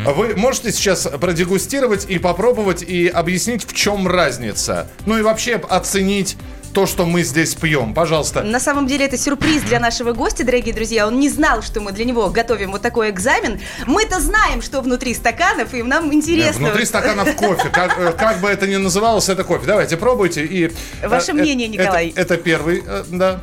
Вы 0.05 0.35
можете 0.35 0.71
сейчас 0.71 1.07
продегустировать 1.19 2.05
и 2.09 2.19
попробовать 2.19 2.81
и 2.81 3.07
объяснить, 3.07 3.65
в 3.65 3.73
чем 3.73 4.07
разница. 4.07 4.87
Ну 5.05 5.17
и 5.17 5.21
вообще 5.21 5.55
оценить 5.55 6.37
то, 6.73 6.85
что 6.85 7.05
мы 7.05 7.23
здесь 7.23 7.53
пьем. 7.55 7.93
Пожалуйста. 7.93 8.43
На 8.43 8.59
самом 8.59 8.87
деле 8.87 9.05
это 9.05 9.17
сюрприз 9.17 9.63
для 9.63 9.79
нашего 9.79 10.13
гостя, 10.13 10.43
дорогие 10.43 10.73
друзья. 10.73 11.07
Он 11.07 11.19
не 11.19 11.29
знал, 11.29 11.61
что 11.61 11.81
мы 11.81 11.91
для 11.91 12.05
него 12.05 12.29
готовим 12.29 12.71
вот 12.71 12.81
такой 12.81 13.09
экзамен. 13.09 13.59
Мы-то 13.85 14.19
знаем, 14.19 14.61
что 14.61 14.81
внутри 14.81 15.13
стаканов, 15.13 15.73
и 15.73 15.83
нам 15.83 16.13
интересно. 16.13 16.67
Внутри 16.67 16.85
стаканов 16.85 17.35
кофе. 17.35 17.69
Как, 17.69 17.97
э, 17.99 18.13
как 18.13 18.39
бы 18.39 18.49
это 18.49 18.67
ни 18.67 18.75
называлось, 18.77 19.29
это 19.29 19.43
кофе. 19.43 19.65
Давайте, 19.65 19.97
пробуйте. 19.97 20.45
И, 20.45 20.71
Ваше 21.03 21.31
э, 21.31 21.35
мнение, 21.35 21.67
э, 21.67 21.71
Николай. 21.71 22.09
Это, 22.09 22.21
это 22.21 22.37
первый, 22.37 22.83
э, 22.85 23.03
да. 23.09 23.41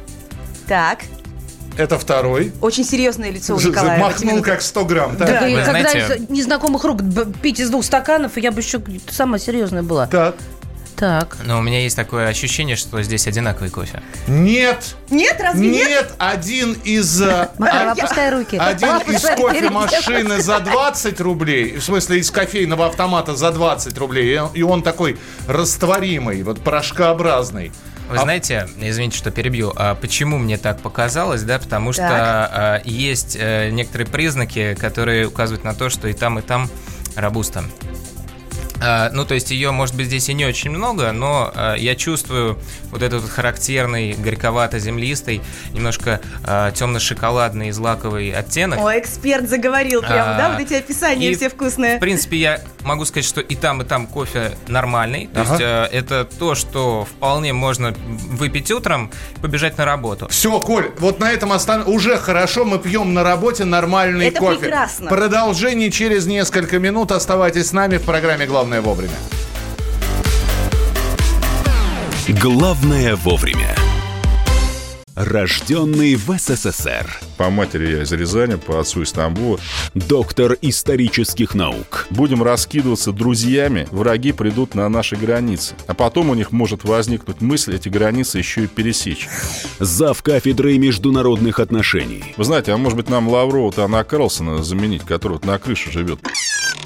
Так, 0.66 1.00
Это 1.78 1.98
второй. 1.98 2.52
очень 2.60 2.84
серьезное 2.84 3.30
лицо 3.30 3.54
у 3.54 3.60
Николая. 3.60 3.98
Махнул 4.00 4.42
как 4.42 4.60
100 4.62 4.84
грамм. 4.84 5.16
Да, 5.16 5.48
и 5.48 5.54
Вы 5.54 5.62
когда 5.62 5.80
знаете- 5.80 6.16
из 6.24 6.28
незнакомых 6.28 6.82
рук 6.84 7.00
пить 7.40 7.60
из 7.60 7.70
двух 7.70 7.84
стаканов, 7.84 8.36
я 8.36 8.50
бы 8.50 8.60
еще 8.60 8.82
самая 9.10 9.40
серьезная 9.40 9.82
была. 9.82 10.06
так. 10.08 10.34
Так. 10.96 11.36
Но 11.44 11.60
у 11.60 11.62
меня 11.62 11.80
есть 11.80 11.94
такое 11.94 12.26
ощущение, 12.26 12.74
что 12.74 13.00
здесь 13.04 13.28
одинаковый 13.28 13.70
кофе. 13.70 14.02
Нет. 14.26 14.96
Нет, 15.10 15.36
разве 15.38 15.68
нет? 15.70 15.88
Нет, 15.88 16.12
один 16.18 16.72
из... 16.82 17.22
э, 17.22 17.50
Макар, 17.56 17.86
а- 17.86 17.92
опускай 17.92 18.30
руки. 18.32 18.56
Один 18.56 18.96
из 19.06 19.22
кофемашины 19.22 20.42
за 20.42 20.58
20 20.58 21.20
рублей, 21.20 21.76
в 21.76 21.84
смысле 21.84 22.18
из 22.18 22.32
кофейного 22.32 22.86
автомата 22.86 23.36
за 23.36 23.52
20 23.52 23.96
рублей, 23.96 24.40
и 24.54 24.62
он 24.64 24.82
такой 24.82 25.16
растворимый, 25.46 26.42
вот 26.42 26.60
порошкообразный. 26.64 27.70
Вы 28.08 28.16
А- 28.16 28.22
знаете, 28.22 28.68
извините, 28.80 29.18
что 29.18 29.30
перебью, 29.30 29.72
а 29.76 29.94
почему 29.94 30.38
мне 30.38 30.56
так 30.56 30.80
показалось, 30.80 31.42
да, 31.42 31.58
потому 31.58 31.92
что 31.92 32.02
Так. 32.02 32.12
а, 32.12 32.80
есть 32.84 33.36
э, 33.38 33.68
некоторые 33.70 34.06
признаки, 34.06 34.74
которые 34.74 35.26
указывают 35.26 35.62
на 35.64 35.74
то, 35.74 35.90
что 35.90 36.08
и 36.08 36.14
там, 36.14 36.38
и 36.38 36.42
там 36.42 36.70
рабуста. 37.16 37.64
А, 38.80 39.10
ну, 39.12 39.24
то 39.24 39.34
есть 39.34 39.50
ее, 39.50 39.70
может 39.70 39.94
быть, 39.96 40.06
здесь 40.06 40.28
и 40.28 40.34
не 40.34 40.44
очень 40.46 40.70
много, 40.70 41.12
но 41.12 41.50
а, 41.54 41.74
я 41.74 41.94
чувствую 41.94 42.58
вот 42.90 43.02
этот 43.02 43.22
вот 43.22 43.30
характерный 43.30 44.12
горьковато-землистый, 44.12 45.40
немножко 45.72 46.20
а, 46.44 46.70
темно-шоколадный 46.70 47.70
злаковый 47.70 48.30
оттенок. 48.32 48.78
О, 48.80 48.98
эксперт 48.98 49.48
заговорил 49.48 50.00
прямо, 50.02 50.36
да? 50.38 50.46
А, 50.48 50.50
Вот 50.52 50.60
эти 50.60 50.74
описания 50.74 51.30
и, 51.30 51.34
все 51.34 51.48
вкусные. 51.48 51.96
В 51.96 52.00
принципе, 52.00 52.36
я 52.36 52.60
могу 52.84 53.04
сказать, 53.04 53.24
что 53.24 53.40
и 53.40 53.54
там, 53.54 53.82
и 53.82 53.84
там 53.84 54.06
кофе 54.06 54.52
нормальный. 54.68 55.28
То 55.32 55.40
Ага. 55.40 55.50
есть 55.50 55.62
э, 55.62 55.96
это 55.98 56.24
то, 56.24 56.54
что 56.54 57.04
вполне 57.10 57.52
можно 57.52 57.94
выпить 58.08 58.70
утром 58.70 59.10
и 59.36 59.40
побежать 59.40 59.76
на 59.78 59.84
работу. 59.84 60.28
Все, 60.28 60.58
Коль, 60.60 60.90
вот 60.98 61.18
на 61.20 61.30
этом 61.32 61.52
остан... 61.52 61.82
уже 61.86 62.16
хорошо, 62.16 62.64
мы 62.64 62.78
пьем 62.78 63.12
на 63.14 63.22
работе 63.24 63.64
нормальный 63.64 64.28
Это 64.28 64.38
кофе. 64.40 64.58
прекрасно. 64.60 65.08
Продолжение 65.08 65.90
через 65.90 66.26
несколько 66.26 66.78
минут. 66.78 67.12
Оставайтесь 67.12 67.66
с 67.68 67.72
нами 67.72 67.96
в 67.98 68.02
программе 68.02 68.46
«Главное 68.46 68.67
вовремя». 68.80 69.18
Главное 72.28 73.16
вовремя. 73.16 73.74
Рожденный 75.14 76.14
в 76.14 76.38
СССР. 76.38 77.18
По 77.38 77.50
матери 77.50 77.90
я 77.90 78.02
из 78.02 78.12
Рязани, 78.12 78.56
по 78.56 78.78
отцу 78.78 79.02
из 79.02 79.10
Тамбова. 79.12 79.58
Доктор 79.94 80.56
исторических 80.60 81.54
наук. 81.54 82.06
Будем 82.10 82.42
раскидываться 82.42 83.12
друзьями, 83.12 83.88
враги 83.90 84.32
придут 84.32 84.74
на 84.74 84.88
наши 84.88 85.16
границы. 85.16 85.74
А 85.86 85.94
потом 85.94 86.30
у 86.30 86.34
них 86.34 86.52
может 86.52 86.84
возникнуть 86.84 87.40
мысль 87.40 87.74
эти 87.74 87.88
границы 87.88 88.38
еще 88.38 88.64
и 88.64 88.66
пересечь. 88.66 89.26
Зав 89.80 90.22
кафедрой 90.22 90.78
международных 90.78 91.60
отношений. 91.60 92.34
Вы 92.36 92.44
знаете, 92.44 92.72
а 92.72 92.76
может 92.76 92.96
быть 92.96 93.08
нам 93.08 93.26
Лаврова-то 93.28 93.84
Анна 93.84 94.04
Карлсона 94.04 94.62
заменить, 94.62 95.02
который 95.02 95.32
вот 95.32 95.46
на 95.46 95.58
крыше 95.58 95.90
живет? 95.90 96.20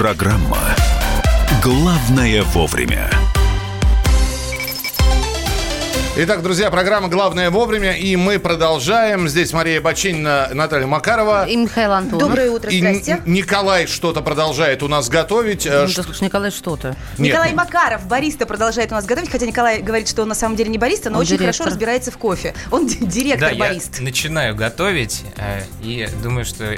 Программа 0.00 0.58
«Главное 1.62 2.42
вовремя». 2.42 3.08
Итак, 6.18 6.42
друзья, 6.42 6.70
программа 6.70 7.08
«Главное 7.08 7.48
вовремя», 7.48 7.92
и 7.96 8.14
мы 8.16 8.38
продолжаем. 8.38 9.26
Здесь 9.26 9.54
Мария 9.54 9.80
Бачинина, 9.80 10.50
Наталья 10.52 10.86
Макарова. 10.86 11.46
И 11.48 11.56
Михаил 11.56 11.92
Антонов. 11.92 12.28
Доброе 12.28 12.50
утро, 12.50 12.70
И 12.70 12.78
здрасте. 12.78 13.22
Николай 13.24 13.86
что-то 13.86 14.20
продолжает 14.20 14.82
у 14.82 14.88
нас 14.88 15.08
готовить. 15.08 15.64
Э, 15.64 15.84
Ну, 15.84 15.88
ш- 15.88 16.02
слушай, 16.02 16.24
Николай, 16.24 16.50
что-то. 16.50 16.88
Нет, 17.16 17.30
Николай 17.32 17.54
Макаров, 17.54 18.06
бариста, 18.06 18.44
продолжает 18.44 18.92
у 18.92 18.96
нас 18.96 19.06
готовить, 19.06 19.30
хотя 19.30 19.46
Николай 19.46 19.80
говорит, 19.80 20.08
что 20.08 20.20
он 20.24 20.28
на 20.28 20.34
самом 20.34 20.56
деле 20.56 20.68
не 20.68 20.76
бариста, 20.76 21.08
но 21.08 21.16
Он 21.16 21.22
очень 21.22 21.38
директор. 21.38 21.54
хорошо 21.54 21.70
разбирается 21.70 22.10
в 22.10 22.18
кофе. 22.18 22.52
Он 22.70 22.86
ди- 22.86 22.98
директор 22.98 23.48
да, 23.48 23.54
я 23.54 23.58
барист. 23.60 24.00
начинаю 24.00 24.54
готовить 24.54 25.22
э, 25.38 25.62
и 25.82 26.06
думаю, 26.22 26.44
что 26.44 26.74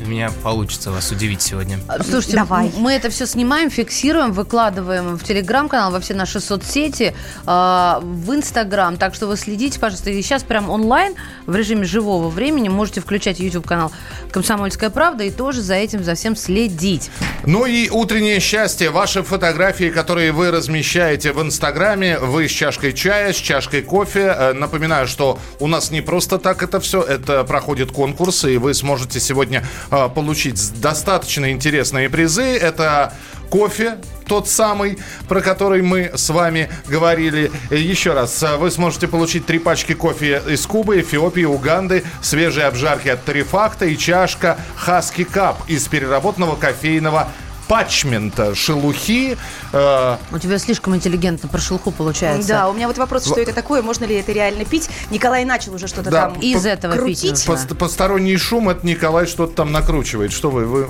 у 0.00 0.06
меня 0.06 0.30
получится 0.42 0.90
вас 0.90 1.10
удивить 1.10 1.42
сегодня. 1.42 1.78
А, 1.88 2.02
Слушайте, 2.02 2.36
Давай. 2.36 2.72
мы 2.76 2.92
это 2.92 3.10
все 3.10 3.26
снимаем, 3.26 3.70
фиксируем, 3.70 4.32
выкладываем 4.32 5.16
в 5.18 5.24
телеграм-канал, 5.24 5.92
во 5.92 6.00
все 6.00 6.14
наши 6.14 6.40
соцсети, 6.40 7.14
э, 7.46 7.98
в 8.02 8.34
Инстаграм. 8.34 8.96
Так 8.96 9.14
что 9.14 9.26
вы 9.26 9.36
следите, 9.36 9.78
пожалуйста. 9.78 10.10
И 10.10 10.22
сейчас 10.22 10.42
прям 10.42 10.70
онлайн, 10.70 11.14
в 11.46 11.54
режиме 11.54 11.84
живого 11.84 12.28
времени, 12.28 12.68
можете 12.68 13.00
включать 13.00 13.40
YouTube-канал 13.40 13.92
«Комсомольская 14.32 14.90
правда» 14.90 15.24
и 15.24 15.30
тоже 15.30 15.60
за 15.60 15.74
этим, 15.74 16.02
за 16.02 16.14
всем 16.14 16.36
следить. 16.36 17.10
Ну 17.44 17.66
и 17.66 17.90
утреннее 17.90 18.40
счастье. 18.40 18.90
Ваши 18.90 19.22
фотографии, 19.22 19.90
которые 19.90 20.32
вы 20.32 20.50
размещаете 20.50 21.32
в 21.32 21.42
Инстаграме, 21.42 22.18
вы 22.18 22.48
с 22.48 22.52
чашкой 22.52 22.92
чая, 22.92 23.32
с 23.32 23.36
чашкой 23.36 23.82
кофе. 23.82 24.34
Э, 24.36 24.52
Напоминаю, 24.52 25.06
что 25.06 25.38
у 25.58 25.66
нас 25.66 25.90
не 25.90 26.00
просто 26.00 26.38
так 26.38 26.62
это 26.62 26.80
все. 26.80 27.02
Это 27.02 27.44
проходит 27.44 27.92
конкурс, 27.92 28.44
и 28.44 28.56
вы 28.56 28.74
сможете 28.74 29.20
сегодня 29.20 29.64
получить 29.90 30.58
с- 30.58 30.68
достаточно 30.70 31.50
интересные 31.50 32.08
призы. 32.08 32.42
Это 32.42 33.12
кофе, 33.50 33.98
тот 34.26 34.48
самый, 34.48 34.98
про 35.28 35.40
который 35.40 35.82
мы 35.82 36.12
с 36.14 36.30
вами 36.30 36.70
говорили. 36.86 37.50
Э, 37.70 37.76
Еще 37.76 38.12
раз, 38.12 38.40
э, 38.42 38.56
вы 38.56 38.70
сможете 38.70 39.08
получить 39.08 39.44
три 39.46 39.58
пачки 39.58 39.92
кофе 39.94 40.40
из 40.48 40.64
Кубы, 40.66 41.00
Эфиопии, 41.00 41.42
Уганды, 41.44 42.04
свежие 42.22 42.66
обжарки 42.66 43.08
от 43.08 43.24
Тарифакта 43.24 43.86
и 43.86 43.96
чашка 43.98 44.56
Хаски 44.76 45.24
Кап 45.24 45.68
из 45.68 45.88
переработанного 45.88 46.54
кофейного 46.54 47.28
патчмента, 47.70 48.52
шелухи. 48.56 49.38
Э, 49.72 50.16
У 50.32 50.38
тебя 50.40 50.58
слишком 50.58 50.96
интеллигентно 50.96 51.48
про 51.48 51.60
шелуху 51.60 51.92
получается. 51.92 52.48
Да, 52.48 52.68
у 52.68 52.72
меня 52.72 52.88
вот 52.88 52.98
вопрос, 52.98 53.24
что 53.26 53.38
это 53.40 53.52
такое, 53.52 53.80
можно 53.80 54.06
ли 54.06 54.16
это 54.16 54.32
реально 54.32 54.64
пить? 54.64 54.90
Николай 55.10 55.44
начал 55.44 55.72
уже 55.74 55.86
что-то 55.86 56.10
Да, 56.10 56.22
там 56.30 56.40
Из 56.40 56.66
этого 56.66 56.94
пить 57.06 57.20
крутить. 57.20 57.46
пост- 57.46 57.78
посторонний 57.78 58.36
шум, 58.38 58.70
это 58.70 58.84
Николай 58.84 59.26
что-то 59.26 59.54
там 59.54 59.70
накручивает. 59.70 60.32
Что 60.32 60.50
вы, 60.50 60.66
вы 60.66 60.88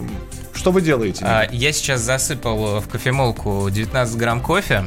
что 0.55 0.73
вы 0.73 0.81
делаете? 0.81 1.23
А, 1.23 1.47
я 1.53 1.71
сейчас 1.75 2.01
засыпал 2.01 2.81
в 2.81 2.89
кофемолку 2.89 3.69
19 3.71 4.17
грамм 4.17 4.41
кофе. 4.41 4.87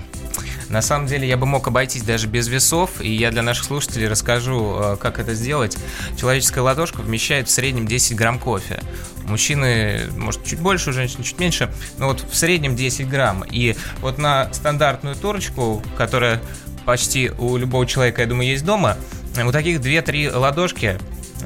На 0.70 0.82
самом 0.82 1.08
деле 1.08 1.28
я 1.28 1.38
бы 1.38 1.46
мог 1.46 1.68
обойтись 1.68 2.04
даже 2.04 2.28
без 2.28 2.48
весов, 2.48 3.02
и 3.02 3.12
я 3.12 3.32
для 3.32 3.42
наших 3.42 3.66
слушателей 3.66 4.08
расскажу, 4.08 4.78
э, 4.80 4.98
как 4.98 5.20
это 5.20 5.34
сделать. 5.34 5.78
Человеческая 6.18 6.62
ладошка 6.62 7.02
вмещает 7.02 7.48
в 7.48 7.52
среднем 7.52 7.88
10 7.88 8.16
грамм 8.16 8.40
кофе. 8.40 8.82
Мужчины, 9.26 10.02
может, 10.18 10.44
чуть 10.46 10.60
больше, 10.60 10.90
у 10.90 10.94
женщины 10.94 11.24
чуть 11.24 11.40
меньше, 11.40 11.72
но 11.98 12.08
вот 12.08 12.22
в 12.22 12.36
среднем 12.36 12.76
10 12.76 13.08
грамм. 13.10 13.44
И 13.50 13.76
вот 14.02 14.18
на 14.18 14.54
стандартную 14.54 15.16
турочку, 15.16 15.82
которая 15.98 16.42
почти 16.86 17.32
у 17.38 17.58
любого 17.58 17.86
человека, 17.86 18.22
я 18.22 18.28
думаю, 18.28 18.50
есть 18.50 18.66
дома, 18.66 18.98
вот 19.36 19.52
таких 19.54 19.80
2-3 19.80 20.36
ладошки 20.36 20.98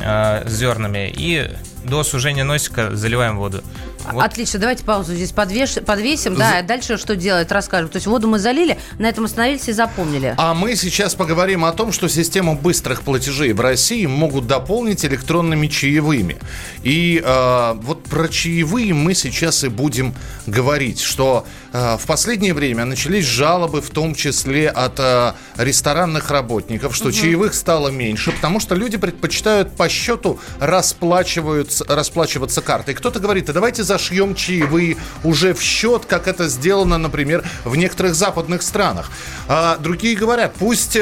э, 0.02 0.48
с 0.48 0.52
зернами, 0.52 1.14
и 1.16 1.50
до 1.84 2.04
сужения 2.04 2.44
носика 2.44 2.96
заливаем 2.96 3.38
воду. 3.38 3.64
Вот 4.12 4.24
Отлично, 4.24 4.60
давайте 4.60 4.84
паузу 4.84 5.14
здесь 5.14 5.32
подвеш- 5.32 5.82
подвесим, 5.82 6.36
да, 6.36 6.60
и 6.60 6.64
дальше 6.64 6.98
что 6.98 7.16
делать, 7.16 7.52
расскажем. 7.52 7.90
То 7.90 7.98
есть 7.98 8.08
воду 8.08 8.28
мы 8.28 8.40
залили, 8.40 8.78
на 9.00 9.08
этом 9.08 9.26
остановились 9.26 9.68
и 9.68 9.74
запомнили. 9.74 10.34
А 10.38 10.54
мы 10.54 10.76
сейчас 10.76 11.16
поговорим 11.16 11.66
о 11.66 11.72
том, 11.72 11.92
что 11.92 12.08
систему 12.08 12.58
быстрых 12.58 13.02
платежей 13.02 13.54
в 13.54 13.62
России 13.62 14.06
могут 14.06 14.48
дополнить 14.48 15.04
электронными 15.06 15.68
чаевыми. 15.68 16.38
И 16.84 17.22
э, 17.24 17.74
вот 17.82 18.04
про 18.04 18.28
чаевые 18.28 18.94
мы 18.94 19.14
сейчас 19.14 19.64
и 19.64 19.70
будем 19.70 20.16
говорить, 20.46 21.00
что 21.02 21.46
в 21.74 22.02
последнее 22.06 22.54
время 22.54 22.86
начались 22.86 23.26
жалобы, 23.26 23.82
в 23.82 23.90
том 23.90 24.16
числе 24.16 24.70
от 24.70 25.00
э, 25.00 25.34
ресторанных 25.58 26.32
работников, 26.32 26.96
что 26.96 27.12
чаевых 27.12 27.54
стало 27.54 27.90
меньше, 27.90 28.32
потому 28.32 28.60
что 28.60 28.76
люди 28.76 28.98
предпочитают 28.98 29.76
по 29.76 29.90
счету 29.90 30.40
расплачиваются, 30.60 31.86
расплачиваться 31.88 32.62
картой. 32.62 32.94
Кто-то 32.94 33.20
говорит, 33.20 33.50
а 33.50 33.54
давайте 33.54 33.84
зашьем 33.84 34.36
чаевые 34.36 34.98
уже 35.24 35.54
в 35.54 35.62
счет, 35.62 36.06
как 36.06 36.28
это 36.28 36.48
сделано, 36.48 36.98
например, 36.98 37.44
в 37.64 37.76
некоторых 37.76 38.16
западных 38.16 38.62
странах. 38.62 39.12
А 39.48 39.78
другие 39.78 40.16
говорят, 40.16 40.54
пусть... 40.58 40.98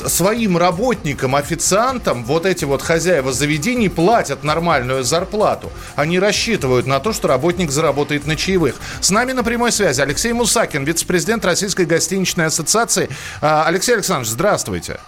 э, 0.00 0.08
своим 0.08 0.56
работникам, 0.56 1.34
официантам 1.34 2.24
вот 2.24 2.46
эти 2.46 2.64
вот 2.64 2.82
хозяева 2.82 3.32
заведений 3.32 3.88
платят 3.88 4.44
нормальную 4.44 5.04
зарплату. 5.04 5.70
Они 5.94 6.18
рассчитывают 6.18 6.86
на 6.86 7.00
то, 7.00 7.12
что 7.12 7.28
работник 7.28 7.70
заработает 7.70 8.26
на 8.26 8.36
чаевых. 8.36 8.76
С 9.00 9.10
нами 9.10 9.32
на 9.32 9.44
прямой 9.44 9.72
связи 9.72 10.00
Алексей 10.00 10.32
Мусакин, 10.32 10.84
вице-президент 10.84 11.44
Российской 11.44 11.86
гостиничной 11.86 12.46
ассоциации. 12.46 13.08
А, 13.40 13.64
Алексей 13.66 13.94
Александрович, 13.94 14.30
здравствуйте. 14.30 14.98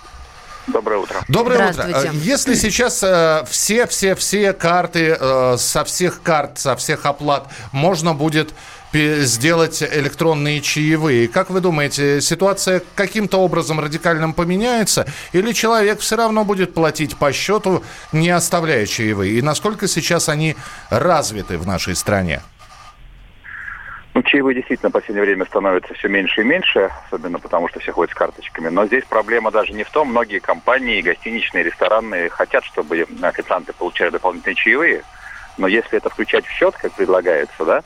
Доброе 0.66 0.98
утро. 0.98 1.20
Доброе 1.28 1.70
утро. 1.70 1.82
Э, 1.82 2.10
Если 2.12 2.54
сейчас 2.54 3.02
все-все-все 3.48 4.52
карты 4.52 5.16
э, 5.18 5.56
со 5.58 5.84
всех 5.84 6.22
карт, 6.22 6.58
со 6.58 6.76
всех 6.76 7.06
оплат 7.06 7.46
можно 7.72 8.14
будет 8.14 8.52
сделать 8.92 9.82
электронные 9.82 10.60
чаевые, 10.60 11.28
как 11.28 11.50
вы 11.50 11.60
думаете, 11.60 12.20
ситуация 12.20 12.82
каким-то 12.94 13.38
образом 13.38 13.80
радикальным 13.80 14.32
поменяется? 14.32 15.06
Или 15.32 15.52
человек 15.52 16.00
все 16.00 16.16
равно 16.16 16.44
будет 16.44 16.74
платить 16.74 17.16
по 17.16 17.32
счету, 17.32 17.82
не 18.12 18.30
оставляя 18.30 18.86
чаевые? 18.86 19.34
И 19.34 19.42
насколько 19.42 19.86
сейчас 19.88 20.28
они 20.28 20.56
развиты 20.90 21.58
в 21.58 21.66
нашей 21.66 21.94
стране? 21.94 22.40
Ну, 24.14 24.22
чаевые 24.22 24.56
действительно 24.56 24.88
в 24.88 24.94
последнее 24.94 25.24
время 25.24 25.44
становятся 25.44 25.94
все 25.94 26.08
меньше 26.08 26.40
и 26.40 26.44
меньше, 26.44 26.90
особенно 27.06 27.38
потому, 27.38 27.68
что 27.68 27.78
все 27.78 27.92
ходят 27.92 28.10
с 28.10 28.18
карточками. 28.18 28.68
Но 28.68 28.84
здесь 28.86 29.04
проблема 29.08 29.52
даже 29.52 29.72
не 29.72 29.84
в 29.84 29.90
том, 29.90 30.08
многие 30.08 30.40
компании, 30.40 31.02
гостиничные, 31.02 31.62
ресторанные 31.62 32.28
хотят, 32.28 32.64
чтобы 32.64 33.06
официанты 33.22 33.72
получали 33.74 34.10
дополнительные 34.10 34.56
чаевые. 34.56 35.04
Но 35.56 35.68
если 35.68 35.98
это 35.98 36.08
включать 36.08 36.46
в 36.46 36.50
счет, 36.50 36.74
как 36.76 36.92
предлагается, 36.94 37.64
да, 37.64 37.82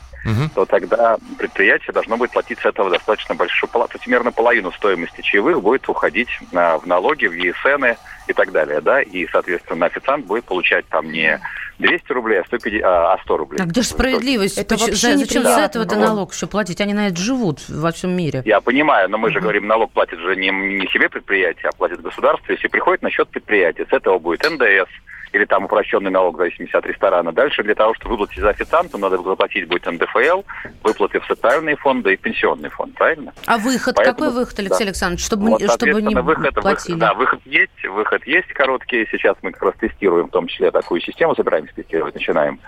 то 0.55 0.65
тогда 0.67 1.17
предприятие 1.39 1.93
должно 1.93 2.17
будет 2.17 2.31
платить 2.31 2.59
с 2.61 2.67
этого 2.67 2.91
достаточно 2.91 3.35
большую 3.35 3.69
то 3.71 3.89
есть 3.93 4.05
примерно 4.05 4.33
половину 4.33 4.73
стоимости 4.73 5.21
чаевых 5.23 5.63
будет 5.63 5.89
уходить 5.89 6.29
на, 6.53 6.79
в 6.79 6.87
налоги, 6.87 7.27
в 7.27 7.33
ЕСН 7.33 7.99
и 8.29 8.33
так 8.33 8.53
далее, 8.53 8.81
да, 8.81 9.03
и, 9.03 9.27
соответственно, 9.29 9.87
официант 9.87 10.27
будет 10.27 10.45
получать 10.45 10.87
там 10.89 11.11
не 11.11 11.41
200 11.79 12.13
рублей, 12.13 12.41
а 12.41 12.45
150, 12.45 12.85
а 12.85 13.15
а 13.15 13.19
100 13.23 13.37
рублей. 13.37 13.59
А 13.61 13.65
где 13.67 13.83
же 13.83 13.89
справедливость? 13.89 14.59
Это 14.59 14.77
Поч- 14.77 14.83
вообще 14.83 15.13
за- 15.13 15.19
Зачем 15.19 15.43
за 15.43 15.61
этого-то 15.61 15.97
Вот. 15.97 16.05
налог 16.05 16.33
еще 16.33 16.47
платить? 16.47 16.81
Они 16.81 16.95
на 16.95 17.09
это 17.09 17.17
живут 17.17 17.61
во 17.69 17.91
всем 17.93 18.17
мире. 18.17 18.43
Я 18.45 18.61
понимаю, 18.61 19.09
но 19.11 19.19
мы 19.19 19.31
же 19.31 19.41
говорим, 19.41 19.67
налог 19.67 19.91
платит 19.93 20.19
же 20.21 20.37
не, 20.37 20.51
не 20.51 20.87
себе 20.89 21.09
предприятие, 21.09 21.69
а 21.69 21.77
платит 21.77 22.01
государство. 22.01 22.53
Если 22.53 22.69
приходит 22.69 23.03
на 23.03 23.11
счет 23.11 23.29
предприятия, 23.29 23.87
с 23.89 23.93
этого 23.93 24.19
будет 24.19 24.49
НДС 24.49 24.89
или 25.33 25.45
там 25.47 25.65
упрощенный 25.65 26.11
налог 26.11 26.35
в 26.35 26.39
зависимости 26.39 26.77
от 26.77 26.87
ресторана. 26.87 27.33
Дальше 27.33 27.63
для 27.63 27.75
того, 27.75 27.95
чтобы 27.95 28.13
выплатить 28.13 28.41
за 28.41 28.51
официанта, 28.51 28.99
надо 28.99 29.17
заплатить 29.17 29.67
будет 29.67 29.87
НДФЛ, 29.87 30.43
выплаты 30.83 31.21
в 31.21 31.27
социальные 31.27 31.77
фонды 31.77 32.13
и 32.15 32.17
пенсионный 32.17 32.69
фонд, 32.69 32.95
правильно? 32.95 33.33
А 33.47 33.59
выход? 33.59 33.97
Поэтому- 33.97 34.17
Какой 34.17 34.33
выход, 34.33 34.59
Алексей 34.59 34.79
да. 34.79 34.85
Александрович? 34.85 35.25
Чтобы, 35.25 35.51
Вот, 35.51 35.63
чтобы 35.63 36.03
не 36.03 36.15
выход, 36.15 36.55
платили. 36.55 36.93
выход, 36.95 36.99
да, 36.99 37.15
выход 37.15 37.41
есть, 37.47 37.85
выход 37.85 38.27
есть 38.27 38.49
короткий. 38.49 39.09
Сейчас 39.11 39.37
мы 39.43 39.53
как 39.53 39.63
раз 39.63 39.75
тестируем, 39.81 40.29
в 40.29 40.31
том 40.31 40.47
числе 40.47 40.71
такую 40.71 41.01
систему, 41.01 41.35
собираемся 41.35 41.75
тестировать, 41.75 42.15
начинаем. 42.15 42.61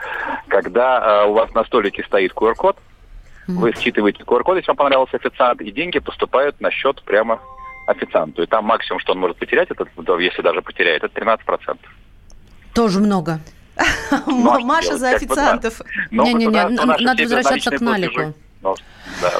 Когда 0.49 1.25
э, 1.25 1.29
у 1.29 1.35
вас 1.35 1.53
на 1.55 1.65
столике 1.65 2.03
стоит 2.05 2.33
QR-код, 2.33 2.77
вы 3.47 3.73
считываете 3.75 4.23
QR-код, 4.23 4.57
если 4.57 4.69
вам 4.71 4.77
понравился 4.79 5.17
официант, 5.17 5.61
и 5.61 5.71
деньги 5.71 5.99
поступают 5.99 6.61
на 6.63 6.71
счет 6.71 7.03
прямо 7.03 7.41
официанту. 7.87 8.43
И 8.43 8.47
там 8.47 8.65
максимум, 8.65 9.01
что 9.01 9.13
он 9.13 9.19
может 9.19 9.37
потерять, 9.37 9.71
это, 9.71 9.87
если 10.19 10.41
даже 10.41 10.63
потеряет, 10.63 11.05
это 11.05 11.21
13%. 11.21 11.77
Тоже 12.75 13.01
много. 13.01 13.41
Маша 14.27 14.99
за 14.99 15.11
официантов. 15.11 15.81
Не-не-не, 16.11 16.69
надо 16.69 17.23
возвращаться 17.23 17.71
к 17.71 17.81
налику. 17.81 18.35
Ну, 18.63 18.75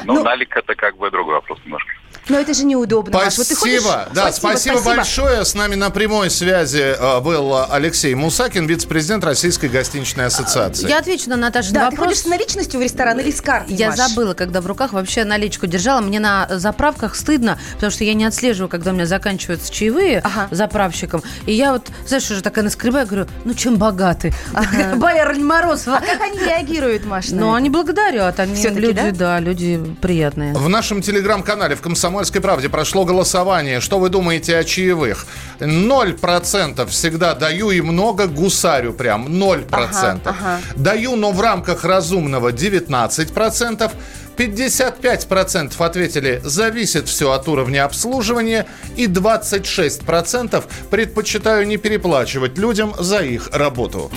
Ну- 0.05 0.23
налик 0.23 0.55
это 0.55 0.75
как 0.75 0.97
бы 0.97 1.09
другой 1.11 1.35
вопрос 1.35 1.59
немножко. 1.65 1.91
Но 2.29 2.39
это 2.39 2.53
же 2.53 2.63
неудобно. 2.65 3.17
Маш. 3.17 3.37
Вот 3.37 3.47
ты 3.47 3.55
ходишь- 3.55 3.81
Спасибо. 3.81 4.09
Да, 4.13 4.31
спасибо, 4.31 4.81
большое. 4.81 5.45
С 5.45 5.53
нами 5.53 5.75
на 5.75 5.89
прямой 5.89 6.29
связи 6.29 6.95
э, 6.97 7.19
был 7.21 7.65
Алексей 7.69 8.13
Мусакин, 8.15 8.65
вице-президент 8.67 9.23
Российской 9.23 9.69
гостиничной 9.69 10.25
ассоциации. 10.25 10.87
Я 10.87 10.99
отвечу 10.99 11.29
на 11.29 11.35
Наташин 11.37 11.73
Да, 11.73 11.79
ты 11.89 11.95
вопрос. 11.97 12.07
ходишь 12.07 12.21
с 12.23 12.25
наличностью 12.25 12.79
в 12.79 12.83
ресторан 12.83 13.19
или 13.19 13.31
с 13.31 13.41
картой, 13.41 13.75
Я 13.75 13.89
Маш? 13.89 13.97
забыла, 13.97 14.33
когда 14.33 14.61
в 14.61 14.67
руках 14.67 14.93
вообще 14.93 15.23
наличку 15.23 15.67
держала. 15.67 16.01
Мне 16.01 16.19
на 16.19 16.47
заправках 16.49 17.15
стыдно, 17.15 17.59
потому 17.75 17.91
что 17.91 18.03
я 18.03 18.13
не 18.13 18.25
отслеживаю, 18.25 18.69
когда 18.69 18.91
у 18.91 18.93
меня 18.93 19.05
заканчиваются 19.05 19.71
чаевые 19.71 20.19
Ага. 20.19 20.47
заправщикам. 20.51 21.21
И 21.45 21.53
я 21.53 21.73
вот, 21.73 21.87
знаешь, 22.07 22.29
уже 22.31 22.41
такая 22.41 22.63
наскребаю, 22.63 23.05
говорю, 23.07 23.27
ну 23.43 23.53
чем 23.53 23.77
богаты? 23.77 24.33
Боярынь 24.95 25.43
Морозова. 25.43 25.99
Как 25.99 26.21
они 26.21 26.39
реагируют, 26.39 27.05
Маш, 27.05 27.29
на 27.29 27.37
Ну, 27.41 27.53
они 27.53 27.69
благодарят. 27.69 28.39
Они 28.39 28.55
люди, 28.69 28.93
да? 28.93 29.11
да, 29.11 29.39
люди 29.39 29.79
приятные. 30.01 30.53
В 30.53 30.67
нашем 30.69 31.01
телеграм-канале 31.01 31.75
в 31.75 31.81
«Комсомольской 32.05 32.39
правде» 32.39 32.69
прошло 32.69 33.03
голосование. 33.03 33.79
Что 33.79 33.97
вы 33.97 34.09
думаете 34.09 34.55
о 34.59 34.63
чаевых? 34.63 35.25
Ноль 35.59 36.13
процентов 36.13 36.91
всегда 36.91 37.33
даю 37.33 37.71
и 37.71 37.81
много 37.81 38.27
гусарю 38.27 38.93
прям. 38.93 39.39
Ноль 39.39 39.63
процентов. 39.63 40.35
ага. 40.39 40.59
Даю, 40.75 41.15
но 41.15 41.31
в 41.31 41.41
рамках 41.41 41.83
разумного 41.83 42.51
19 42.51 43.33
процентов. 43.33 43.91
55% 44.37 45.83
ответили 45.83 46.41
«зависит 46.43 47.07
все 47.07 47.31
от 47.31 47.47
уровня 47.47 47.85
обслуживания» 47.85 48.67
и 48.95 49.07
26% 49.07 50.63
предпочитаю 50.91 51.65
не 51.65 51.77
переплачивать 51.77 52.59
людям 52.59 52.93
за 52.99 53.23
их 53.23 53.49
работу. 53.51 54.11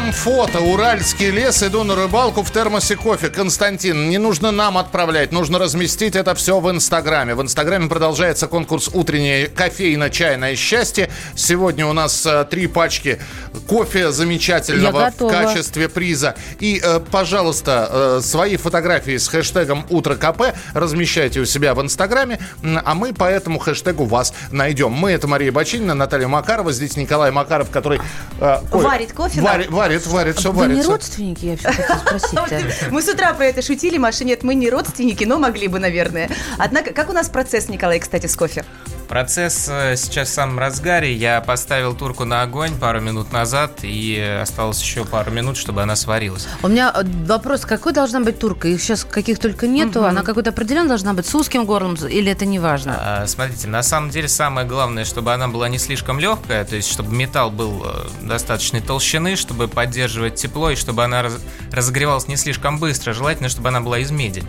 Вам 0.00 0.12
фото. 0.12 0.60
Уральский 0.60 1.30
лес. 1.30 1.62
Иду 1.62 1.84
на 1.84 1.94
рыбалку 1.94 2.42
в 2.42 2.50
термосе 2.50 2.96
кофе. 2.96 3.28
Константин, 3.28 4.08
не 4.08 4.18
нужно 4.18 4.50
нам 4.50 4.78
отправлять. 4.78 5.30
Нужно 5.32 5.58
разместить 5.58 6.16
это 6.16 6.34
все 6.34 6.58
в 6.58 6.70
Инстаграме. 6.70 7.34
В 7.34 7.42
Инстаграме 7.42 7.88
продолжается 7.88 8.46
конкурс 8.46 8.88
«Утреннее 8.92 9.46
кофейно-чайное 9.48 10.56
счастье». 10.56 11.10
Сегодня 11.34 11.86
у 11.86 11.92
нас 11.92 12.24
э, 12.24 12.46
три 12.50 12.66
пачки 12.66 13.20
кофе 13.68 14.10
замечательного 14.10 15.10
в 15.18 15.28
качестве 15.28 15.88
приза. 15.88 16.34
И, 16.60 16.80
э, 16.82 17.00
пожалуйста, 17.10 17.88
э, 17.90 18.20
свои 18.22 18.56
фотографии 18.56 19.18
с 19.18 19.28
хэштегом 19.28 19.84
«Утро 19.90 20.14
КП» 20.14 20.54
размещайте 20.72 21.40
у 21.40 21.44
себя 21.44 21.74
в 21.74 21.82
Инстаграме, 21.82 22.38
а 22.62 22.94
мы 22.94 23.12
по 23.12 23.24
этому 23.24 23.58
хэштегу 23.58 24.04
вас 24.06 24.32
найдем. 24.50 24.92
Мы— 24.92 25.10
это 25.12 25.28
Мария 25.28 25.52
Бочинина, 25.52 25.94
Наталья 25.94 26.28
Макарова, 26.28 26.72
здесь 26.72 26.96
Николай 26.96 27.30
Макаров, 27.30 27.70
который... 27.70 28.00
э, 28.40 28.58
ко- 28.70 28.78
Варит 28.78 29.12
кофе 29.12 29.40
Варит, 29.42 29.70
варит, 29.70 29.89
варит, 30.06 30.36
все 30.38 30.52
Вы 30.52 30.66
не 30.66 30.68
варится. 30.74 30.90
родственники, 30.90 31.44
я 31.46 31.56
все 31.56 31.72
хотела 31.72 31.98
спросить. 31.98 32.38
Мы 32.90 33.02
с 33.02 33.08
утра 33.08 33.32
про 33.34 33.46
это 33.46 33.62
шутили, 33.62 33.98
Маша. 33.98 34.24
Нет, 34.24 34.42
мы 34.42 34.54
не 34.54 34.70
родственники, 34.70 35.24
но 35.24 35.38
могли 35.38 35.68
бы, 35.68 35.78
наверное. 35.78 36.28
Однако, 36.58 36.92
как 36.92 37.10
у 37.10 37.12
нас 37.12 37.28
процесс, 37.28 37.68
Николай, 37.68 38.00
кстати, 38.00 38.26
с 38.26 38.36
кофе? 38.36 38.64
Процесс 39.10 39.66
э, 39.68 39.96
сейчас 39.96 40.28
в 40.28 40.32
самом 40.32 40.60
разгаре. 40.60 41.12
Я 41.12 41.40
поставил 41.40 41.94
турку 41.96 42.24
на 42.24 42.42
огонь 42.42 42.76
пару 42.78 43.00
минут 43.00 43.32
назад, 43.32 43.80
и 43.82 44.16
осталось 44.40 44.80
еще 44.80 45.04
пару 45.04 45.32
минут, 45.32 45.56
чтобы 45.56 45.82
она 45.82 45.96
сварилась. 45.96 46.46
У 46.62 46.68
меня 46.68 46.92
э, 46.94 47.02
вопрос, 47.26 47.62
какой 47.62 47.92
должна 47.92 48.20
быть 48.20 48.38
турка? 48.38 48.68
Их 48.68 48.80
сейчас 48.80 49.02
каких 49.02 49.40
только 49.40 49.66
нету. 49.66 50.04
Она 50.04 50.22
какой-то 50.22 50.50
определенно 50.50 50.88
должна 50.90 51.12
быть 51.12 51.26
с 51.26 51.34
узким 51.34 51.64
горлом 51.64 51.94
или 51.96 52.30
это 52.30 52.46
не 52.46 52.60
важно? 52.60 52.96
А, 53.00 53.26
Смотрите, 53.26 53.66
на 53.66 53.82
самом 53.82 54.10
деле 54.10 54.28
самое 54.28 54.64
главное, 54.64 55.04
чтобы 55.04 55.32
она 55.34 55.48
была 55.48 55.68
не 55.68 55.78
слишком 55.78 56.20
легкая, 56.20 56.64
то 56.64 56.76
есть 56.76 56.88
чтобы 56.88 57.12
металл 57.12 57.50
был 57.50 57.82
э, 57.84 58.06
достаточной 58.22 58.80
толщины, 58.80 59.34
чтобы 59.34 59.66
поддерживать 59.66 60.36
тепло 60.36 60.70
и 60.70 60.76
чтобы 60.76 61.02
она 61.02 61.22
раз- 61.22 61.40
разогревалась 61.72 62.28
не 62.28 62.36
слишком 62.36 62.78
быстро. 62.78 63.12
Желательно, 63.12 63.48
чтобы 63.48 63.70
она 63.70 63.80
была 63.80 63.98
из 63.98 64.12
меди. 64.12 64.44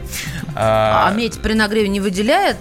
А, 0.54 1.08
А, 1.08 1.12
медь 1.16 1.42
при 1.42 1.54
нагреве 1.54 1.90
не 1.90 2.00
выделяет 2.00 2.58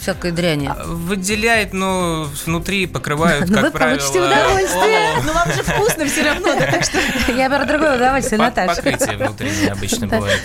всякой 0.00 0.32
дряни? 0.32 0.72
Выделяет, 0.84 1.43
но 1.72 2.28
внутри 2.46 2.86
покрывают, 2.86 3.48
Ну, 3.48 3.54
как 3.56 3.64
вы 3.64 3.70
правило, 3.70 3.98
получите 3.98 4.20
удовольствие. 4.20 5.08
Ну, 5.24 5.32
вам 5.32 5.52
же 5.52 5.62
вкусно 5.62 6.06
все 6.06 6.22
равно, 6.22 6.54
да, 6.58 6.66
так 6.70 6.84
что... 6.84 6.98
Я 7.32 7.48
про 7.50 7.64
другое 7.64 7.96
удовольствие, 7.96 8.38
Наташа. 8.38 8.76
Покрытие 8.82 9.16
внутри 9.16 9.50
необычно 9.62 10.06
бывает. 10.06 10.40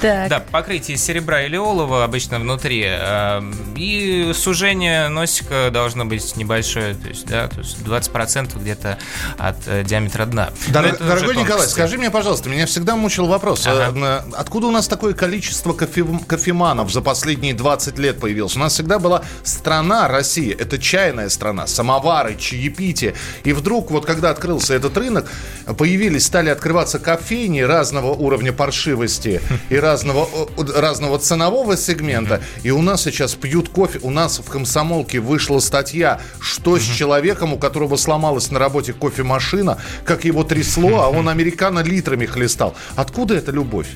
Так. 0.00 0.28
Да, 0.28 0.40
покрытие 0.40 0.96
серебра 0.96 1.42
или 1.42 1.56
олова 1.56 2.04
обычно 2.04 2.38
внутри. 2.38 2.84
э, 2.86 3.42
И 3.76 4.32
сужение 4.34 5.08
носика 5.08 5.70
должно 5.72 6.04
быть 6.04 6.36
небольшое, 6.36 6.94
то 6.94 7.08
есть, 7.08 7.26
да, 7.26 7.48
то 7.48 7.60
есть 7.60 7.78
20% 7.78 8.58
где-то 8.60 8.98
от 9.38 9.56
э, 9.66 9.82
диаметра 9.84 10.26
дна. 10.26 10.50
Дорогой 10.68 11.36
Николай, 11.36 11.66
скажи 11.66 11.98
мне, 11.98 12.10
пожалуйста, 12.10 12.48
меня 12.48 12.66
всегда 12.66 12.96
мучил 12.96 13.26
вопрос. 13.26 13.66
Э, 13.66 14.20
Откуда 14.36 14.66
у 14.66 14.70
нас 14.70 14.88
такое 14.88 15.14
количество 15.14 15.72
кофе- 15.72 16.04
кофеманов 16.26 16.92
за 16.92 17.00
последние 17.00 17.54
20 17.54 17.98
лет 17.98 18.20
появилось? 18.20 18.56
У 18.56 18.58
нас 18.58 18.72
всегда 18.74 18.98
была 18.98 19.22
страна, 19.42 20.08
Россия, 20.08 20.43
это 20.50 20.78
чайная 20.78 21.28
страна, 21.28 21.66
самовары, 21.66 22.36
чаепитие. 22.36 23.14
И 23.44 23.52
вдруг, 23.52 23.90
вот 23.90 24.06
когда 24.06 24.30
открылся 24.30 24.74
этот 24.74 24.96
рынок, 24.96 25.30
появились, 25.78 26.26
стали 26.26 26.50
открываться 26.50 26.98
кофейни 26.98 27.60
разного 27.60 28.12
уровня 28.12 28.52
паршивости 28.52 29.40
и 29.70 29.76
разного, 29.76 30.28
разного 30.76 31.18
ценового 31.18 31.76
сегмента. 31.76 32.42
И 32.62 32.70
у 32.70 32.82
нас 32.82 33.02
сейчас 33.02 33.34
пьют 33.34 33.68
кофе. 33.68 33.98
У 34.02 34.10
нас 34.10 34.38
в 34.38 34.48
комсомолке 34.50 35.20
вышла 35.20 35.58
статья, 35.58 36.20
что 36.40 36.78
с 36.78 36.82
человеком, 36.82 37.52
у 37.52 37.58
которого 37.58 37.96
сломалась 37.96 38.50
на 38.50 38.58
работе 38.58 38.92
кофемашина, 38.92 39.78
как 40.04 40.24
его 40.24 40.44
трясло, 40.44 41.02
а 41.02 41.08
он 41.08 41.28
американо 41.34 41.80
литрами 41.80 42.26
хлестал. 42.26 42.74
Откуда 42.96 43.34
эта 43.34 43.52
любовь? 43.52 43.88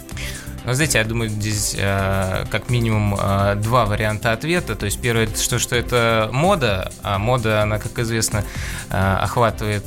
Ну, 0.68 0.74
знаете, 0.74 0.98
я 0.98 1.04
думаю, 1.04 1.30
здесь 1.30 1.74
э, 1.78 2.44
как 2.50 2.68
минимум 2.68 3.16
э, 3.18 3.54
два 3.54 3.86
варианта 3.86 4.32
ответа. 4.32 4.74
То 4.74 4.84
есть 4.84 5.00
первое, 5.00 5.26
что, 5.34 5.58
что 5.58 5.74
это 5.74 6.28
мода, 6.30 6.92
а 7.02 7.18
мода, 7.18 7.62
она, 7.62 7.78
как 7.78 7.98
известно, 8.00 8.44
э, 8.90 8.94
охватывает 8.94 9.86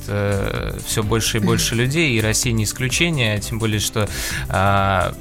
все 0.84 1.04
больше 1.04 1.38
и 1.38 1.39
больше 1.39 1.76
людей, 1.82 2.17
и 2.17 2.20
Россия 2.20 2.52
не 2.52 2.63
исключение, 2.63 3.39
тем 3.39 3.60
более, 3.60 3.80
что 3.80 4.10
э, 4.50 5.13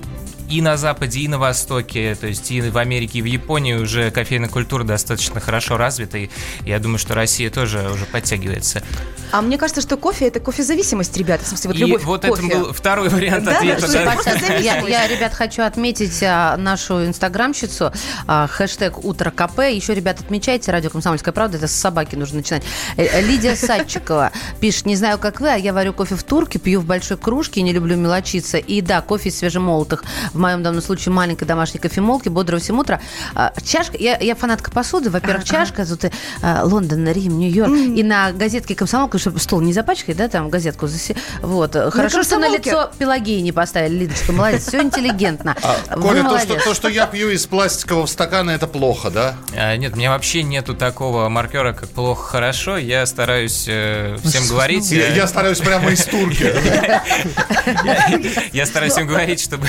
и 0.51 0.61
на 0.61 0.77
Западе, 0.77 1.21
и 1.21 1.29
на 1.29 1.39
Востоке, 1.39 2.15
то 2.15 2.27
есть 2.27 2.51
и 2.51 2.61
в 2.61 2.77
Америке, 2.77 3.21
и 3.21 3.23
в 3.23 3.27
Японии 3.27 3.75
уже 3.75 4.11
кофейная 4.11 4.49
культура 4.49 4.85
достаточно 4.85 5.41
хорошо 5.41 5.77
развита, 5.77 6.19
и 6.19 6.31
я 6.65 6.79
думаю, 6.79 6.99
что 6.99 7.15
Россия 7.15 7.51
тоже 7.51 7.89
уже 7.91 8.05
подтягивается. 8.07 8.83
А 9.33 9.43
мне 9.43 9.59
кажется, 9.59 9.81
что 9.81 9.97
кофе– 9.97 10.27
это 10.29 10.41
кофезависимость, 10.41 11.17
ребята. 11.17 11.45
В 11.45 11.49
смысле, 11.49 11.69
вот 11.69 11.77
и 11.77 11.81
любовь 11.81 12.03
вот 12.03 12.23
к 12.23 12.29
кофе. 12.29 12.47
это 12.47 12.57
был 12.57 12.73
второй 12.73 13.09
вариант 13.09 13.45
Да, 13.45 13.53
да, 13.53 13.59
ответа. 13.59 13.93
да. 13.93 14.17
кофе 14.17 14.59
Я, 14.61 14.81
я, 14.81 15.07
ребят, 15.07 15.35
хочу 15.35 15.63
отметить 15.63 16.21
а, 16.23 16.57
нашу 16.57 17.07
инстаграмщицу, 17.07 17.93
а, 18.27 18.49
хэштег 18.49 19.05
«Утро 19.05 19.31
КП». 19.31 19.61
Еще, 19.71 19.95
ребят, 19.95 20.19
отмечайте, 20.21 20.73
радио 20.73 20.91
«Комсомольская 20.91 21.33
правда», 21.33 21.59
это 21.59 21.69
с 21.69 21.73
собаки 21.73 22.17
нужно 22.17 22.39
начинать. 22.39 22.65
Э, 22.97 23.05
э, 23.05 23.21
Лидия 23.21 23.55
Садчикова 23.55 24.33
пишет, 24.59 24.87
не 24.87 24.97
знаю, 24.97 25.19
как 25.19 25.41
вы, 25.41 25.51
а 25.53 25.57
я 25.57 25.73
варю 25.73 25.93
кофе 25.93 26.17
в 26.17 26.25
турке, 26.25 26.59
пью 26.59 26.81
в 26.81 26.85
большой 26.85 27.17
кружке, 27.17 27.63
не 27.63 27.73
люблю 27.73 27.97
мелочиться. 27.97 28.59
И 28.59 28.81
да, 28.81 29.01
кофе 29.01 29.29
из 29.29 29.39
свежемолотых. 29.39 30.03
В 30.33 30.39
моем 30.41 30.63
данном 30.63 30.83
случае 30.83 31.13
маленькой 31.13 31.45
домашней 31.45 31.81
кофемолки, 31.81 32.29
бодрого 32.29 32.61
7 32.61 32.79
утра. 32.79 33.01
А, 33.35 33.53
Чашка, 33.65 33.97
я, 33.97 34.19
я 34.19 34.35
фанатка 34.35 34.71
посуды, 34.71 35.11
во-первых, 35.11 35.45
чашка, 35.45 35.87
тут 35.87 36.05
э, 36.05 36.11
Лондон, 36.63 37.07
Рим, 37.09 37.39
Нью-Йорк. 37.39 37.73
И 37.73 38.03
на 38.03 38.33
газетке 38.33 38.75
«Комсомолка», 38.75 39.19
чтобы 39.19 39.39
стол 39.39 39.61
не 39.61 39.73
запачкать, 39.73 40.17
да, 40.17 40.29
там 40.29 40.49
газетку 40.51 40.87
заси... 40.87 41.17
Вот. 41.43 41.77
Хорошо, 41.93 42.23
что 42.23 42.39
на 42.39 42.49
лицо 42.49 42.91
Пелагеи 42.99 43.41
не 43.41 43.53
поставили, 43.53 44.01
Лидочка, 44.01 44.33
молодец, 44.33 44.67
все 44.67 44.83
интеллигентно. 44.83 45.57
Вы 45.95 46.03
Коля, 46.03 46.23
то 46.23 46.39
что, 46.39 46.55
то, 46.57 46.75
что 46.75 46.89
я 46.89 47.07
пью 47.07 47.31
из 47.31 47.47
пластикового 47.47 48.07
стакана, 48.07 48.51
это 48.51 48.67
плохо, 48.67 49.11
да? 49.11 49.37
А, 49.57 49.77
Нет, 49.77 49.95
у 49.95 49.97
меня 49.97 50.11
вообще 50.11 50.43
нету 50.43 50.75
такого 50.75 51.29
маркера, 51.29 51.73
как 51.73 51.89
плохо 51.91 52.31
хорошо. 52.31 52.77
Я 52.77 53.05
стараюсь 53.07 53.67
э, 53.69 54.17
всем 54.25 54.47
говорить. 54.47 54.91
Я, 54.91 55.09
э, 55.09 55.17
я 55.17 55.27
стараюсь 55.27 55.59
прямо 55.59 55.91
из 55.91 56.05
турки. 56.05 56.53
я 58.57 58.67
стараюсь 58.67 58.97
им 58.97 59.07
говорить, 59.07 59.41
чтобы 59.41 59.69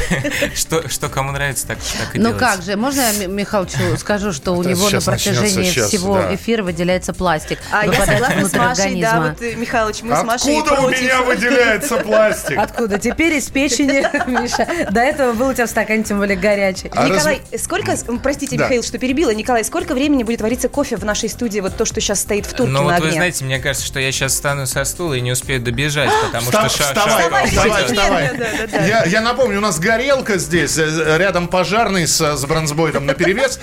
что, 0.61 0.87
что 0.87 1.09
кому 1.09 1.31
нравится, 1.31 1.67
так, 1.67 1.77
так 1.77 2.15
и 2.15 2.19
Ну 2.19 2.29
делать. 2.29 2.39
как 2.39 2.61
же, 2.61 2.75
можно 2.75 3.01
я 3.01 3.11
Ми- 3.13 3.33
Михалычу 3.33 3.97
скажу, 3.97 4.31
что 4.31 4.51
у 4.53 4.63
него 4.63 4.89
на 4.89 5.01
протяжении 5.01 5.69
всего 5.69 6.15
да. 6.15 6.35
эфира 6.35 6.63
выделяется 6.63 7.13
пластик. 7.13 7.59
А 7.71 7.85
я 7.85 8.05
согласна 8.05 8.47
с 8.47 8.53
Машей, 8.53 9.01
да, 9.01 9.21
вот, 9.21 9.41
э, 9.41 9.55
Михалыч, 9.55 10.01
мы 10.03 10.15
с 10.15 10.23
Машей 10.23 10.59
Откуда 10.59 10.81
у 10.81 10.89
меня 10.89 11.21
выделяется 11.23 11.97
пластик? 11.97 12.57
Откуда? 12.57 12.99
Теперь 12.99 13.33
из 13.33 13.49
печени, 13.49 14.05
Миша. 14.41 14.67
До 14.91 15.01
этого 15.01 15.33
был 15.33 15.49
у 15.49 15.53
тебя 15.53 15.65
в 15.65 15.69
стакане, 15.69 16.03
тем 16.03 16.19
более 16.19 16.37
горячий. 16.37 16.91
А 16.95 17.07
Николай, 17.09 17.41
сколько, 17.57 17.95
простите. 18.21 18.57
Михаил, 18.57 18.83
что 18.83 18.97
перебила, 18.97 19.33
Николай, 19.33 19.63
сколько 19.65 19.93
времени 19.93 20.23
будет 20.23 20.41
вариться 20.41 20.69
кофе 20.69 20.95
в 20.95 21.03
нашей 21.05 21.29
студии, 21.29 21.59
вот 21.59 21.75
то, 21.75 21.85
что 21.85 21.99
сейчас 21.99 22.19
стоит 22.21 22.45
в 22.45 22.53
турке 22.53 22.71
Ну 22.71 22.83
на 22.83 22.93
вот 22.95 23.01
вы 23.01 23.11
знаете, 23.11 23.43
мне 23.43 23.59
кажется, 23.59 23.85
что 23.85 23.99
я 23.99 24.11
сейчас 24.11 24.33
встану 24.33 24.67
со 24.67 24.83
стула 24.83 25.15
и 25.15 25.21
не 25.21 25.31
успею 25.31 25.59
добежать, 25.61 26.09
потому 26.25 26.43
что 26.43 26.67
Вставай, 26.69 27.47
шаг 27.47 27.47
вставай, 27.49 27.85
вставай. 27.85 28.87
Я, 28.87 29.03
я 29.05 29.21
напомню, 29.21 29.57
у 29.57 29.61
нас 29.61 29.79
горелка 29.79 30.37
здесь, 30.37 30.50
э, 30.53 31.17
рядом 31.17 31.47
пожарный 31.47 32.07
с, 32.07 32.19
с 32.37 32.45
бронзбойтом 32.45 33.05
на 33.05 33.13
перевес. 33.13 33.59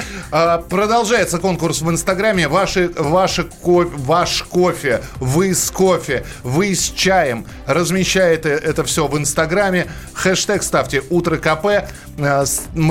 Продолжается 0.69 1.39
конкурс 1.39 1.81
в 1.81 1.91
Инстаграме. 1.91 2.49
Ваши, 2.49 2.91
ваши 2.97 3.45
ко- 3.45 3.89
ваш 3.97 4.43
кофе, 4.43 5.03
вы 5.17 5.55
с 5.55 5.71
кофе, 5.71 6.25
вы 6.43 6.75
с 6.75 6.91
чаем. 6.91 7.47
Размещаете 7.67 8.51
это 8.51 8.85
все 8.85 9.07
в 9.07 9.17
Инстаграме. 9.17 9.87
Хэштег 10.15 10.63
ставьте 10.63 11.03
«Утро 11.11 11.37
КП», 11.37 11.89
э, 12.19 12.45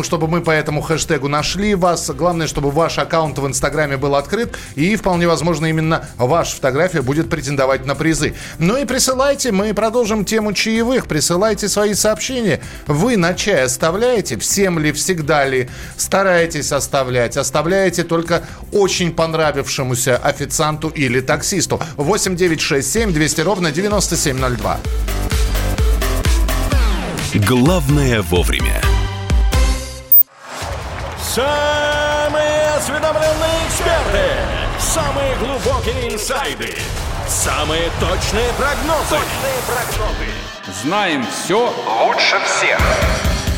чтобы 0.03 0.27
мы 0.27 0.41
по 0.41 0.51
этому 0.51 0.81
хэштегу 0.81 1.27
нашли 1.27 1.75
вас. 1.75 2.10
Главное, 2.10 2.47
чтобы 2.47 2.71
ваш 2.71 2.97
аккаунт 2.97 3.38
в 3.38 3.47
Инстаграме 3.47 3.97
был 3.97 4.15
открыт. 4.15 4.57
И 4.75 4.95
вполне 4.95 5.27
возможно, 5.27 5.65
именно 5.67 6.05
ваша 6.17 6.55
фотография 6.55 7.01
будет 7.01 7.29
претендовать 7.29 7.86
на 7.86 7.95
призы. 7.95 8.36
Ну 8.57 8.77
и 8.77 8.86
присылайте, 8.86 9.51
мы 9.51 9.73
продолжим 9.73 10.25
тему 10.25 10.53
чаевых. 10.53 11.07
Присылайте 11.07 11.69
свои 11.69 11.93
сообщения. 11.93 12.62
Вы 12.88 13.17
на 13.17 13.33
чай 13.33 13.65
оставляете? 13.78 14.38
Всем 14.38 14.80
ли, 14.80 14.92
всегда 14.92 15.46
ли? 15.46 15.70
Стараетесь 15.98 16.72
оставлять? 16.72 17.38
Оставляете 17.38 18.04
только 18.04 18.44
очень 18.72 19.13
понравившемуся 19.13 20.18
официанту 20.18 20.90
или 20.90 21.22
таксисту. 21.22 21.80
8 21.96 22.36
9 22.36 22.60
6 22.60 22.92
7 22.92 23.13
200 23.13 23.42
ровно 23.42 23.72
9702. 23.72 24.80
Главное 27.48 28.24
вовремя. 28.24 28.82
Самые 31.22 32.70
осведомленные 32.78 33.68
эксперты. 33.68 34.26
Самые 34.80 35.36
глубокие 35.38 36.16
инсайды. 36.16 36.74
Самые 37.28 37.92
точные 38.00 38.52
прогнозы. 38.58 39.20
Знаем 40.82 41.24
все 41.28 41.72
лучше 42.02 42.38
всех. 42.46 43.37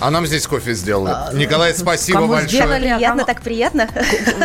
А 0.00 0.10
нам 0.10 0.26
здесь 0.26 0.46
кофе 0.46 0.74
сделали. 0.74 1.34
Николай, 1.36 1.74
спасибо 1.74 2.20
Кому 2.20 2.32
большое. 2.32 2.48
сделали? 2.62 2.86
а 2.88 2.96
Приятно, 2.96 3.08
кому- 3.08 3.26
так 3.26 3.42
приятно. 3.42 3.88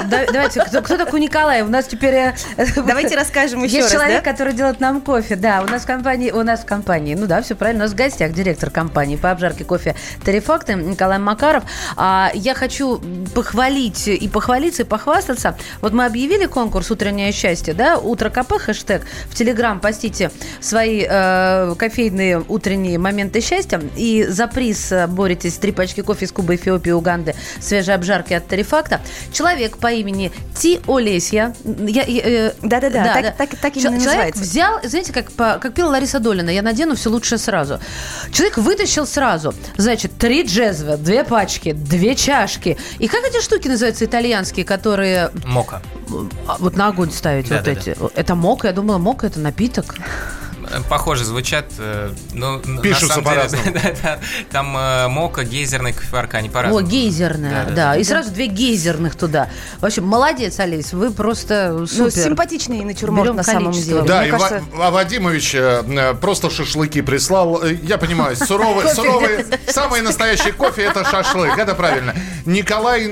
Да- 0.09 0.25
Давайте, 0.31 0.63
кто, 0.63 0.81
кто 0.81 0.97
такой 0.97 1.19
Николай? 1.19 1.61
У 1.61 1.67
нас 1.67 1.85
теперь... 1.85 2.15
э, 2.15 2.33
Давайте 2.75 3.15
расскажем 3.15 3.63
еще 3.63 3.77
Есть 3.77 3.93
раз, 3.93 4.01
человек, 4.01 4.23
да? 4.23 4.31
который 4.31 4.53
делает 4.53 4.79
нам 4.79 4.99
кофе. 5.01 5.35
Да, 5.35 5.61
у 5.61 5.69
нас 5.69 5.83
в 5.83 5.85
компании, 5.85 6.31
у 6.31 6.41
нас 6.43 6.61
в 6.61 6.65
компании, 6.65 7.13
ну 7.15 7.27
да, 7.27 7.41
все 7.41 7.55
правильно, 7.55 7.83
у 7.83 7.85
нас 7.85 7.93
в 7.93 7.95
гостях 7.95 8.31
директор 8.33 8.69
компании 8.71 9.15
по 9.15 9.29
обжарке 9.31 9.63
кофе 9.63 9.95
Терефакты 10.25 10.73
Николай 10.73 11.19
Макаров. 11.19 11.63
А, 11.97 12.31
я 12.33 12.55
хочу 12.55 12.99
похвалить 13.35 14.07
и 14.07 14.27
похвалиться, 14.27 14.81
и 14.83 14.85
похвастаться. 14.85 15.55
Вот 15.81 15.93
мы 15.93 16.05
объявили 16.05 16.45
конкурс 16.45 16.89
«Утреннее 16.91 17.31
счастье», 17.31 17.73
да, 17.73 17.97
«Утро 17.97 18.29
КП», 18.29 18.53
хэштег. 18.57 19.03
В 19.29 19.35
Телеграм 19.35 19.79
постите 19.79 20.31
свои 20.61 21.05
э, 21.07 21.75
кофейные 21.77 22.43
утренние 22.47 22.97
моменты 22.97 23.41
счастья. 23.41 23.79
И 23.95 24.25
за 24.27 24.47
приз 24.47 24.91
э, 24.91 25.07
боретесь 25.43 25.57
три 25.59 25.71
пачки 25.71 26.01
кофе 26.01 26.25
из 26.25 26.31
Кубы, 26.31 26.55
Эфиопии, 26.55 26.91
Уганды, 26.91 27.35
свежей 27.59 27.93
обжарки 27.95 28.33
от 28.33 28.47
Терефакта. 28.47 29.01
Человек 29.31 29.77
по 29.77 29.91
имени 29.91 30.31
Ти 30.55 30.79
Олесья. 30.87 31.53
Э, 31.65 32.51
Да-да-да, 32.61 33.03
так- 33.13 33.37
так- 33.37 33.49
так 33.59 33.75
именно 33.77 33.99
Человек 33.99 34.03
называется. 34.05 34.41
взял, 34.41 34.79
знаете, 34.83 35.11
как, 35.13 35.31
по- 35.31 35.57
как 35.61 35.73
пела 35.73 35.89
Лариса 35.91 36.19
Долина, 36.19 36.49
я 36.49 36.61
надену 36.61 36.95
все 36.95 37.09
лучше 37.09 37.37
сразу. 37.37 37.79
Человек 38.31 38.57
вытащил 38.57 39.05
сразу, 39.05 39.53
значит, 39.77 40.17
три 40.17 40.43
джезвы, 40.43 40.97
две 40.97 41.23
пачки, 41.23 41.73
две 41.73 42.15
чашки. 42.15 42.77
И 42.99 43.07
как 43.07 43.23
эти 43.25 43.41
штуки 43.41 43.67
называются 43.67 44.05
итальянские, 44.05 44.65
которые 44.65 45.31
Мока. 45.45 45.81
а, 46.47 46.57
вот 46.59 46.75
на 46.77 46.87
огонь 46.87 47.11
ставить 47.11 47.49
вот 47.49 47.63
Да-да-да. 47.63 47.91
эти? 47.91 47.95
Это 48.15 48.35
мока, 48.35 48.67
я 48.69 48.73
думала, 48.73 48.97
мока 48.97 49.27
это 49.27 49.39
напиток. 49.39 49.95
Похоже 50.89 51.25
звучат, 51.25 51.65
э, 51.77 52.11
но 52.33 52.59
на 52.65 52.81
Пишутся 52.81 53.15
самом 53.15 53.23
деле, 53.23 53.35
по-разному. 53.35 53.63
да, 53.73 53.93
да, 54.03 54.19
там 54.51 54.77
э, 54.77 55.07
мока, 55.07 55.43
гейзерный 55.43 55.93
кофеварка, 55.93 56.37
они 56.37 56.49
О, 56.49 56.51
по-разному. 56.51 56.87
гейзерная, 56.87 57.51
Да-да-да. 57.65 57.75
да. 57.93 57.95
И 57.97 58.03
сразу 58.03 58.31
две 58.31 58.47
гейзерных 58.47 59.15
туда. 59.15 59.49
В 59.79 59.85
общем, 59.85 60.05
молодец, 60.05 60.59
Олесь, 60.59 60.93
вы 60.93 61.11
просто 61.11 61.75
Ну, 61.77 61.87
супер. 61.87 62.11
симпатичный 62.11 62.83
натюрморт 62.83 63.23
Берем 63.25 63.35
на 63.37 63.43
самом 63.43 63.71
деле. 63.71 64.01
Да, 64.03 64.19
Мне 64.19 64.27
и 64.27 64.31
кажется, 64.31 64.63
Ва- 64.73 64.87
а 64.87 64.91
Вадимович 64.91 65.55
э, 65.55 65.83
э, 65.87 66.13
просто 66.15 66.49
шашлыки 66.49 67.01
прислал. 67.01 67.63
Э, 67.63 67.73
Я 67.83 67.97
понимаю, 67.97 68.35
суровый, 68.35 68.93
суровый, 68.93 69.45
самый 69.67 70.01
настоящий 70.01 70.51
кофе 70.51 70.83
это 70.83 71.03
шашлык, 71.03 71.57
это 71.57 71.75
правильно. 71.75 72.13
Николай, 72.45 73.07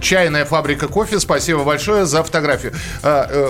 чайная 0.00 0.44
фабрика 0.44 0.88
кофе, 0.88 1.20
спасибо 1.20 1.64
большое 1.64 2.06
за 2.06 2.22
фотографию. 2.22 2.72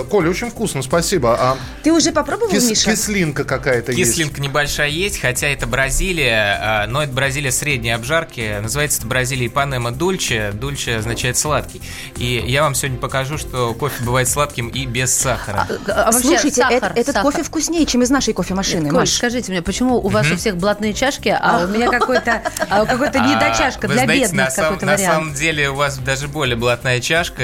Коля, 0.09 0.29
очень 0.29 0.49
вкусно, 0.49 0.81
спасибо. 0.81 1.35
А 1.39 1.57
Ты 1.83 1.91
уже 1.91 2.11
попробовал, 2.11 2.51
кис- 2.57 2.69
Миша? 2.69 2.91
кислинка 2.91 3.43
какая-то 3.43 3.91
есть. 3.91 4.11
Кислинка 4.11 4.41
небольшая 4.41 4.89
есть, 4.89 5.19
хотя 5.19 5.47
это 5.47 5.67
Бразилия, 5.67 6.59
а, 6.61 6.87
но 6.87 7.03
это 7.03 7.13
Бразилия 7.13 7.51
средней 7.51 7.91
обжарки. 7.91 8.59
Называется 8.61 8.99
это 8.99 9.07
Бразилия 9.07 9.47
Ипанема 9.47 9.91
Дульче. 9.91 10.51
Дульче 10.53 10.97
означает 10.97 11.37
сладкий. 11.37 11.81
И 12.17 12.43
я 12.47 12.63
вам 12.63 12.75
сегодня 12.75 12.97
покажу, 12.99 13.37
что 13.37 13.73
кофе 13.73 14.03
бывает 14.03 14.27
сладким 14.29 14.67
и 14.69 14.85
без 14.85 15.13
сахара. 15.13 15.67
А 15.87 16.11
вообще, 16.11 16.27
Слушайте, 16.27 16.61
сахар, 16.61 16.91
э- 16.95 16.99
этот 17.01 17.15
сахар. 17.15 17.21
кофе 17.31 17.43
вкуснее, 17.43 17.85
чем 17.85 18.01
из 18.03 18.09
нашей 18.09 18.33
кофемашины, 18.33 18.89
Коль, 18.89 18.99
Маш. 18.99 19.09
скажите 19.11 19.51
мне, 19.51 19.61
почему 19.61 19.95
у 19.97 20.09
вас 20.09 20.29
у 20.31 20.35
всех 20.37 20.57
блатные 20.57 20.93
чашки, 20.93 21.29
а 21.37 21.65
у 21.65 21.67
меня 21.67 21.89
какой-то 21.99 22.41
а, 22.69 22.85
какой-то 22.85 23.19
А, 23.21 23.27
недочашка 23.27 23.87
для 23.87 24.03
знаете, 24.03 24.23
бедных 24.25 24.45
на, 24.45 24.51
сам- 24.51 24.63
какой-то 24.65 24.85
на 24.85 24.91
вариант? 24.93 25.13
самом 25.13 25.33
деле 25.33 25.69
у 25.69 25.75
вас 25.75 25.97
даже 25.97 26.27
более 26.27 26.55
блатная 26.55 26.99
чашка, 26.99 27.43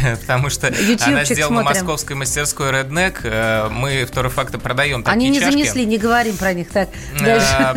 Да? 0.00 0.16
потому 0.20 0.50
что 0.50 0.68
она 0.68 1.24
сделана 1.24 1.60
смотрим. 1.62 1.64
московской 1.64 2.16
мастерской 2.16 2.70
Redneck. 2.70 3.16
Э, 3.24 3.68
Мы 3.70 4.04
второй 4.04 4.30
факта 4.50 4.58
продаем 4.58 5.02
такие 5.02 5.12
Они 5.16 5.28
не 5.30 5.38
чашки. 5.40 5.52
занесли, 5.52 5.86
не 5.86 5.98
говорим 5.98 6.36
про 6.36 6.52
них 6.52 6.70
так. 6.70 6.88
А. 7.20 7.74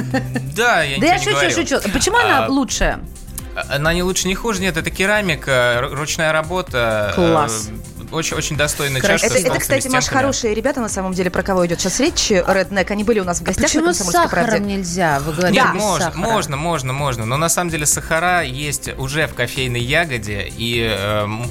Да, 0.55 0.83
я 0.83 0.99
Да 0.99 1.05
я 1.07 1.17
шучу, 1.19 1.29
не 1.29 1.35
говорю. 1.35 1.51
шучу. 1.55 1.79
Почему 1.91 2.17
она 2.17 2.45
А, 2.45 2.49
лучшая? 2.49 2.99
Она 3.69 3.93
не 3.93 4.01
лучше, 4.01 4.27
не 4.27 4.33
хуже, 4.35 4.61
нет, 4.61 4.77
это 4.77 4.89
керамика, 4.89 5.79
ру- 5.83 5.93
ручная 5.95 6.31
работа. 6.31 7.11
Класс. 7.13 7.69
э, 7.69 8.05
Очень, 8.11 8.35
очень 8.37 8.57
достойная 8.57 8.99
Красиво. 8.99 9.19
чашка 9.29 9.37
Это, 9.37 9.47
с 9.47 9.51
это, 9.51 9.59
кстати, 9.59 9.87
Маш, 9.89 10.05
хорошие 10.07 10.55
ребята, 10.55 10.81
на 10.81 10.89
самом 10.89 11.13
деле, 11.13 11.29
про 11.29 11.43
кого 11.43 11.65
идет 11.67 11.79
сейчас 11.79 11.99
речь. 11.99 12.31
Redneck, 12.31 12.91
они 12.91 13.03
были 13.03 13.19
у 13.19 13.23
нас 13.23 13.39
в 13.39 13.43
гостях 13.43 13.61
на 13.61 13.67
Почему 13.67 13.93
с 13.93 13.97
«Комсомольской 13.99 14.23
сахаром 14.23 14.45
правде». 14.47 14.65
нельзя? 14.65 15.19
Вы 15.19 15.33
говорите, 15.33 15.61
Нет, 15.61 15.73
без 15.73 15.81
можно, 15.81 16.05
сахара. 16.05 16.19
можно, 16.23 16.57
можно, 16.57 16.93
можно. 16.93 17.25
Но 17.25 17.37
на 17.37 17.49
самом 17.49 17.69
деле 17.69 17.85
сахара 17.85 18.41
есть 18.41 18.89
уже 18.97 19.27
в 19.27 19.35
кофейной 19.35 19.81
ягоде, 19.81 20.51
и 20.57 20.79
эм, 20.89 21.45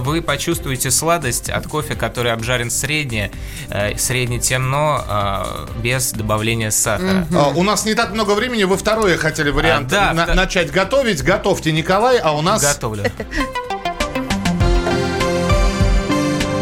вы 0.00 0.22
почувствуете 0.22 0.90
сладость 0.90 1.50
от 1.50 1.66
кофе, 1.66 1.94
который 1.94 2.32
обжарен 2.32 2.70
средне, 2.70 3.30
э, 3.70 3.96
средне 3.96 4.38
темно, 4.38 5.04
э, 5.08 5.66
без 5.82 6.12
добавления 6.12 6.70
сахара. 6.70 7.26
А, 7.34 7.48
У 7.48 7.62
нас 7.62 7.84
не 7.84 7.94
так 7.94 8.12
много 8.12 8.32
времени, 8.32 8.64
вы 8.64 8.76
второе 8.76 9.16
хотели 9.16 9.50
вариант 9.50 9.92
А, 9.92 9.96
да, 9.96 10.12
на- 10.12 10.24
вто- 10.24 10.34
начать 10.34 10.70
готовить. 10.72 11.22
Готовьте, 11.22 11.72
Николай, 11.72 12.18
а 12.18 12.32
у 12.32 12.42
нас... 12.42 12.62
Готовлю. 12.62 13.04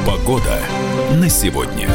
Погода 0.07 0.59
на 1.13 1.29
сегодня. 1.29 1.89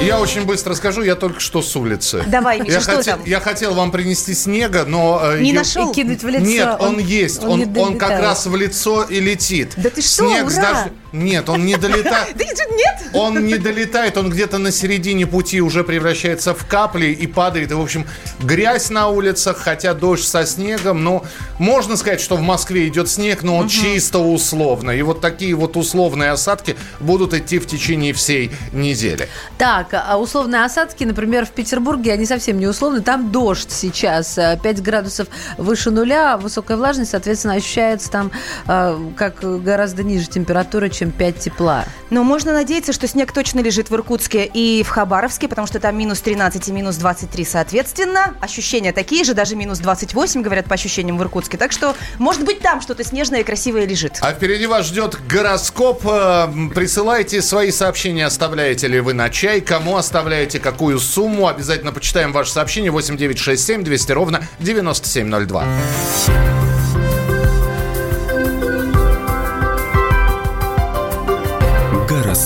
Я 0.00 0.20
очень 0.20 0.44
быстро 0.44 0.74
скажу, 0.74 1.02
я 1.02 1.14
только 1.14 1.40
что 1.40 1.62
с 1.62 1.74
улицы. 1.76 2.24
Давай, 2.26 2.60
Миша, 2.60 2.72
я 2.74 2.80
что 2.80 2.96
хотел, 2.96 3.16
там? 3.16 3.24
я 3.26 3.40
хотел 3.40 3.74
вам 3.74 3.90
принести 3.90 4.34
снега, 4.34 4.84
но... 4.84 5.20
э, 5.22 5.40
Не 5.40 5.50
ю- 5.50 5.54
нашел? 5.56 5.90
И 5.90 5.94
кинуть 5.94 6.22
в 6.22 6.28
лицо. 6.28 6.44
Нет, 6.44 6.76
он, 6.80 6.98
есть. 6.98 7.42
он 7.42 7.62
Он, 7.62 7.78
он, 7.78 7.98
как 7.98 8.20
раз 8.20 8.46
в 8.46 8.54
лицо 8.54 9.04
и 9.04 9.20
летит. 9.20 9.72
Да 9.76 9.88
ты 9.90 10.02
что, 10.02 10.26
Снег 10.26 10.50
с 10.50 10.58
ура! 10.58 10.88
Нет, 11.14 11.48
он 11.48 11.64
не 11.64 11.76
долетает. 11.76 12.34
Нет! 12.76 12.94
Он 13.12 13.46
не 13.46 13.56
долетает, 13.56 14.16
он 14.16 14.30
где-то 14.30 14.58
на 14.58 14.72
середине 14.72 15.28
пути 15.28 15.60
уже 15.60 15.84
превращается 15.84 16.54
в 16.54 16.66
капли 16.66 17.06
и 17.06 17.28
падает. 17.28 17.70
И, 17.70 17.74
в 17.74 17.80
общем, 17.80 18.04
грязь 18.40 18.90
на 18.90 19.08
улицах, 19.08 19.58
хотя 19.58 19.94
дождь 19.94 20.26
со 20.26 20.44
снегом. 20.44 21.04
Но 21.04 21.24
можно 21.60 21.96
сказать, 21.96 22.20
что 22.20 22.36
в 22.36 22.40
Москве 22.40 22.88
идет 22.88 23.08
снег, 23.08 23.44
но 23.44 23.56
он 23.56 23.68
чисто 23.68 24.18
условно. 24.18 24.90
И 24.90 25.02
вот 25.02 25.20
такие 25.20 25.54
вот 25.54 25.76
условные 25.76 26.32
осадки 26.32 26.74
будут 26.98 27.32
идти 27.32 27.60
в 27.60 27.66
течение 27.68 28.12
всей 28.12 28.50
недели. 28.72 29.28
Так, 29.56 29.90
а 29.92 30.18
условные 30.18 30.64
осадки, 30.64 31.04
например, 31.04 31.46
в 31.46 31.50
Петербурге, 31.50 32.12
они 32.12 32.26
совсем 32.26 32.58
не 32.58 32.66
условны. 32.66 33.02
Там 33.02 33.30
дождь 33.30 33.70
сейчас, 33.70 34.36
э, 34.36 34.58
5 34.60 34.82
градусов 34.82 35.28
выше 35.58 35.92
нуля, 35.92 36.36
высокая 36.36 36.76
влажность, 36.76 37.12
соответственно, 37.12 37.54
ощущается 37.54 38.10
там 38.10 38.32
э, 38.66 38.98
как 39.16 39.62
гораздо 39.62 40.02
ниже 40.02 40.26
температура, 40.26 40.88
чем 40.88 41.03
5 41.12 41.38
тепла. 41.38 41.84
Но 42.10 42.22
можно 42.22 42.52
надеяться, 42.52 42.92
что 42.92 43.08
снег 43.08 43.32
точно 43.32 43.60
лежит 43.60 43.90
в 43.90 43.94
Иркутске 43.94 44.44
и 44.44 44.82
в 44.82 44.88
Хабаровске, 44.88 45.48
потому 45.48 45.66
что 45.66 45.80
там 45.80 45.96
минус 45.96 46.20
13 46.20 46.68
и 46.68 46.72
минус 46.72 46.96
23 46.96 47.44
соответственно. 47.44 48.34
Ощущения 48.40 48.92
такие 48.92 49.24
же, 49.24 49.34
даже 49.34 49.56
минус 49.56 49.78
28, 49.78 50.42
говорят 50.42 50.66
по 50.66 50.74
ощущениям 50.74 51.18
в 51.18 51.22
Иркутске. 51.22 51.56
Так 51.56 51.72
что, 51.72 51.94
может 52.18 52.44
быть, 52.44 52.60
там 52.60 52.80
что-то 52.80 53.04
снежное 53.04 53.40
и 53.40 53.44
красивое 53.44 53.86
лежит. 53.86 54.18
А 54.20 54.32
впереди 54.32 54.66
вас 54.66 54.86
ждет 54.86 55.18
гороскоп. 55.28 56.02
Э, 56.06 56.48
Присылайте 56.74 57.42
свои 57.42 57.70
сообщения, 57.70 58.26
оставляете 58.26 58.86
ли 58.86 59.00
вы 59.00 59.14
на 59.14 59.30
чай, 59.30 59.60
кому 59.60 59.96
оставляете 59.96 60.58
какую 60.58 60.98
сумму. 60.98 61.48
Обязательно 61.48 61.92
почитаем 61.92 62.32
ваше 62.32 62.52
сообщение 62.52 62.90
8967 62.90 63.84
200 63.84 64.12
ровно 64.12 64.46
9702. 64.60 66.73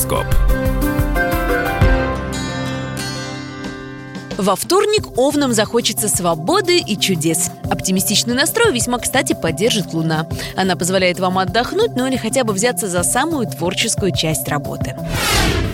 Гороскоп. 0.09 0.27
Во 4.39 4.55
вторник 4.55 5.19
овнам 5.19 5.53
захочется 5.53 6.09
свободы 6.09 6.79
и 6.79 6.97
чудес. 6.97 7.51
Оптимистичный 7.71 8.35
настрой 8.35 8.73
весьма 8.73 8.99
кстати 8.99 9.37
поддержит 9.41 9.93
Луна. 9.93 10.29
Она 10.57 10.77
позволяет 10.77 11.19
вам 11.19 11.39
отдохнуть, 11.39 11.97
ну 11.97 12.07
или 12.07 12.17
хотя 12.17 12.45
бы 12.45 12.53
взяться 12.53 12.89
за 12.89 13.03
самую 13.03 13.49
творческую 13.49 14.15
часть 14.17 14.49
работы. 14.49 14.97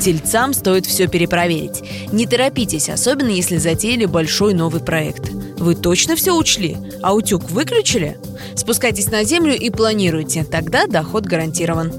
Тельцам 0.00 0.54
стоит 0.54 0.86
все 0.86 1.08
перепроверить. 1.08 1.82
Не 2.10 2.26
торопитесь, 2.26 2.88
особенно 2.88 3.28
если 3.28 3.58
затеяли 3.58 4.06
большой 4.06 4.54
новый 4.54 4.80
проект. 4.80 5.30
Вы 5.58 5.74
точно 5.74 6.16
все 6.16 6.34
учли? 6.34 6.76
А 7.02 7.14
утюг 7.14 7.50
выключили? 7.50 8.18
Спускайтесь 8.56 9.10
на 9.10 9.24
землю 9.24 9.54
и 9.54 9.70
планируйте, 9.70 10.42
тогда 10.42 10.86
доход 10.86 11.26
гарантирован. 11.26 11.92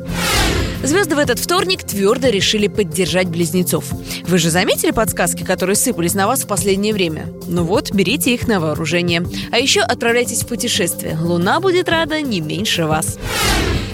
Звезды 0.85 1.15
в 1.15 1.19
этот 1.19 1.39
вторник 1.39 1.83
твердо 1.83 2.27
решили 2.27 2.67
поддержать 2.67 3.27
близнецов. 3.27 3.85
Вы 4.27 4.37
же 4.37 4.51
заметили 4.51 4.91
подсказки, 4.91 5.43
которые 5.43 5.75
сыпались 5.75 6.13
на 6.13 6.27
вас 6.27 6.43
в 6.43 6.47
последнее 6.47 6.93
время? 6.93 7.25
Ну 7.47 7.63
вот, 7.63 7.91
берите 7.91 8.35
их 8.35 8.47
на 8.47 8.59
вооружение. 8.59 9.25
А 9.51 9.57
еще 9.57 9.81
отправляйтесь 9.81 10.43
в 10.43 10.47
путешествие. 10.47 11.17
Луна 11.19 11.59
будет 11.59 11.89
рада 11.89 12.21
не 12.21 12.39
меньше 12.39 12.85
вас. 12.85 13.17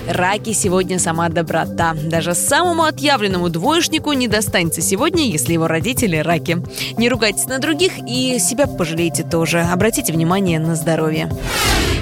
Раки 0.07 0.53
сегодня 0.53 0.99
сама 0.99 1.29
доброта. 1.29 1.93
Даже 1.93 2.33
самому 2.33 2.83
отъявленному 2.83 3.49
двоечнику 3.49 4.13
не 4.13 4.27
достанется 4.27 4.81
сегодня, 4.81 5.27
если 5.27 5.53
его 5.53 5.67
родители 5.67 6.17
раки. 6.17 6.57
Не 6.97 7.09
ругайтесь 7.09 7.45
на 7.45 7.59
других 7.59 7.93
и 8.07 8.39
себя 8.39 8.67
пожалейте 8.67 9.23
тоже. 9.23 9.61
Обратите 9.61 10.11
внимание 10.11 10.59
на 10.59 10.75
здоровье. 10.75 11.29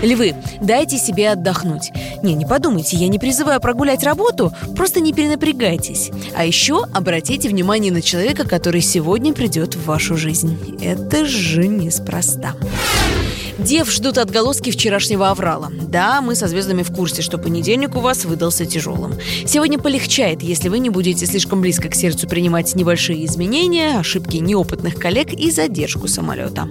Львы, 0.02 0.34
дайте 0.62 0.98
себе 0.98 1.32
отдохнуть. 1.32 1.92
Не, 2.24 2.34
не 2.34 2.46
подумайте, 2.46 2.96
я 2.96 3.10
не 3.10 3.20
призываю 3.20 3.60
прогулять 3.60 4.04
работу, 4.04 4.54
просто 4.76 5.02
не 5.02 5.12
перенапрягайтесь. 5.12 6.12
А 6.36 6.46
еще 6.46 6.86
обратите 6.94 7.50
внимание 7.50 7.92
на 7.92 8.02
человека, 8.02 8.48
который 8.48 8.82
сегодня 8.82 9.34
придет 9.34 9.76
в 9.76 9.86
вашу 9.86 10.16
жизнь. 10.16 10.58
Это 10.82 11.26
же 11.26 11.68
неспроста. 11.68 12.56
Дев 13.60 13.91
ждут 13.91 14.17
отголоски 14.17 14.72
вчерашнего 14.72 15.30
аврала. 15.30 15.69
Да, 15.69 16.22
мы 16.22 16.36
со 16.36 16.48
звездами 16.48 16.82
в 16.82 16.93
курсе, 16.93 17.22
что 17.22 17.38
понедельник 17.38 17.95
у 17.95 18.00
вас 18.00 18.24
выдался 18.24 18.65
тяжелым. 18.65 19.15
Сегодня 19.45 19.78
полегчает, 19.78 20.41
если 20.41 20.69
вы 20.69 20.80
не 20.80 20.89
будете 20.89 21.26
слишком 21.26 21.60
близко 21.60 21.89
к 21.89 21.95
сердцу 21.95 22.28
принимать 22.28 22.74
небольшие 22.76 23.26
изменения, 23.26 24.00
ошибки 24.00 24.38
неопытных 24.38 24.95
коллег 24.95 25.34
и 25.34 25.52
задержку 25.52 26.08
самолета. 26.08 26.69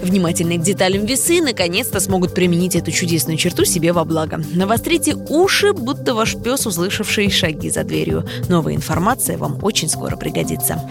Внимательные 0.00 0.58
к 0.58 0.62
деталям 0.62 1.04
весы 1.04 1.42
наконец-то 1.42 1.98
смогут 1.98 2.34
применить 2.34 2.76
эту 2.76 2.92
чудесную 2.92 3.36
черту 3.36 3.64
себе 3.64 3.92
во 3.92 4.04
благо. 4.04 4.40
Навострите 4.54 5.14
уши, 5.14 5.72
будто 5.72 6.14
ваш 6.14 6.36
пес, 6.36 6.66
услышавший 6.66 7.30
шаги 7.30 7.68
за 7.68 7.82
дверью. 7.82 8.24
Новая 8.48 8.76
информация 8.76 9.36
вам 9.36 9.58
очень 9.62 9.88
скоро 9.88 10.16
пригодится. 10.16 10.88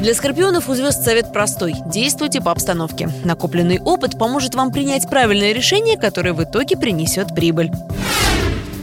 Для 0.00 0.14
скорпионов 0.14 0.70
у 0.70 0.74
звезд 0.74 1.04
совет 1.04 1.30
простой. 1.30 1.74
Действуйте 1.84 2.40
по 2.40 2.50
обстановке. 2.50 3.10
Накопленный 3.22 3.78
опыт 3.78 4.18
поможет 4.18 4.54
вам 4.54 4.72
принять 4.72 5.08
правильное 5.10 5.52
решение, 5.52 5.98
которое 5.98 6.32
в 6.32 6.42
итоге 6.42 6.78
принесет 6.78 7.34
прибыль. 7.34 7.70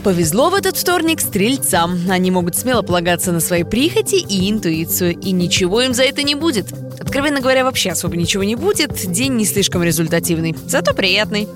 Повезло 0.04 0.52
в 0.52 0.54
этот 0.54 0.78
вторник 0.78 1.20
стрельцам. 1.20 2.00
Они 2.08 2.30
могут 2.30 2.56
смело 2.56 2.84
полагаться 2.84 3.32
на 3.32 3.40
свои 3.40 3.64
прихоти 3.64 4.16
и 4.16 4.50
интуицию, 4.52 5.18
и 5.18 5.32
ничего 5.32 5.82
им 5.82 5.96
за 5.96 6.04
это 6.04 6.22
не 6.22 6.36
будет. 6.36 6.68
Откровенно 7.00 7.42
говоря, 7.42 7.64
вообще 7.64 7.90
особо 7.90 8.16
ничего 8.16 8.44
не 8.44 8.56
будет, 8.56 8.94
день 9.12 9.34
не 9.34 9.46
слишком 9.46 9.82
результативный, 9.82 10.56
зато 10.68 10.94
приятный. 10.94 11.48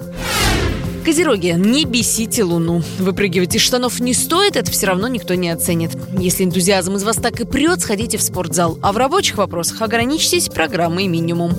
Козероги, 1.03 1.55
не 1.57 1.85
бесите 1.85 2.43
Луну. 2.43 2.83
Выпрыгивать 2.99 3.55
из 3.55 3.61
штанов 3.61 3.99
не 3.99 4.13
стоит, 4.13 4.55
это 4.55 4.71
все 4.71 4.85
равно 4.85 5.07
никто 5.07 5.33
не 5.33 5.49
оценит. 5.49 5.91
Если 6.17 6.43
энтузиазм 6.43 6.95
из 6.95 7.03
вас 7.03 7.15
так 7.15 7.39
и 7.39 7.45
прет, 7.45 7.81
сходите 7.81 8.19
в 8.19 8.21
спортзал. 8.21 8.77
А 8.83 8.91
в 8.91 8.97
рабочих 8.97 9.37
вопросах 9.37 9.81
ограничьтесь 9.81 10.49
программой 10.49 11.07
минимум. 11.07 11.53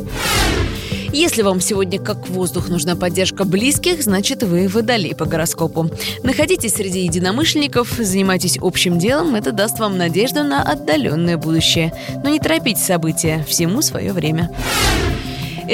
Если 1.13 1.43
вам 1.43 1.61
сегодня 1.61 1.99
как 1.99 2.29
воздух 2.29 2.69
нужна 2.69 2.95
поддержка 2.95 3.45
близких, 3.45 4.03
значит 4.03 4.45
вы 4.45 4.69
водолей 4.69 5.15
по 5.15 5.27
гороскопу. 5.27 5.91
Находитесь 6.23 6.75
среди 6.75 7.01
единомышленников, 7.01 7.91
занимайтесь 7.99 8.59
общим 8.61 8.99
делом, 8.99 9.35
это 9.35 9.53
даст 9.53 9.79
вам 9.79 9.99
надежду 9.99 10.43
на 10.45 10.63
отдаленное 10.63 11.37
будущее. 11.37 11.93
Но 12.23 12.31
не 12.31 12.39
торопите 12.39 12.81
события, 12.81 13.45
всему 13.47 13.83
свое 13.83 14.13
время. 14.13 14.51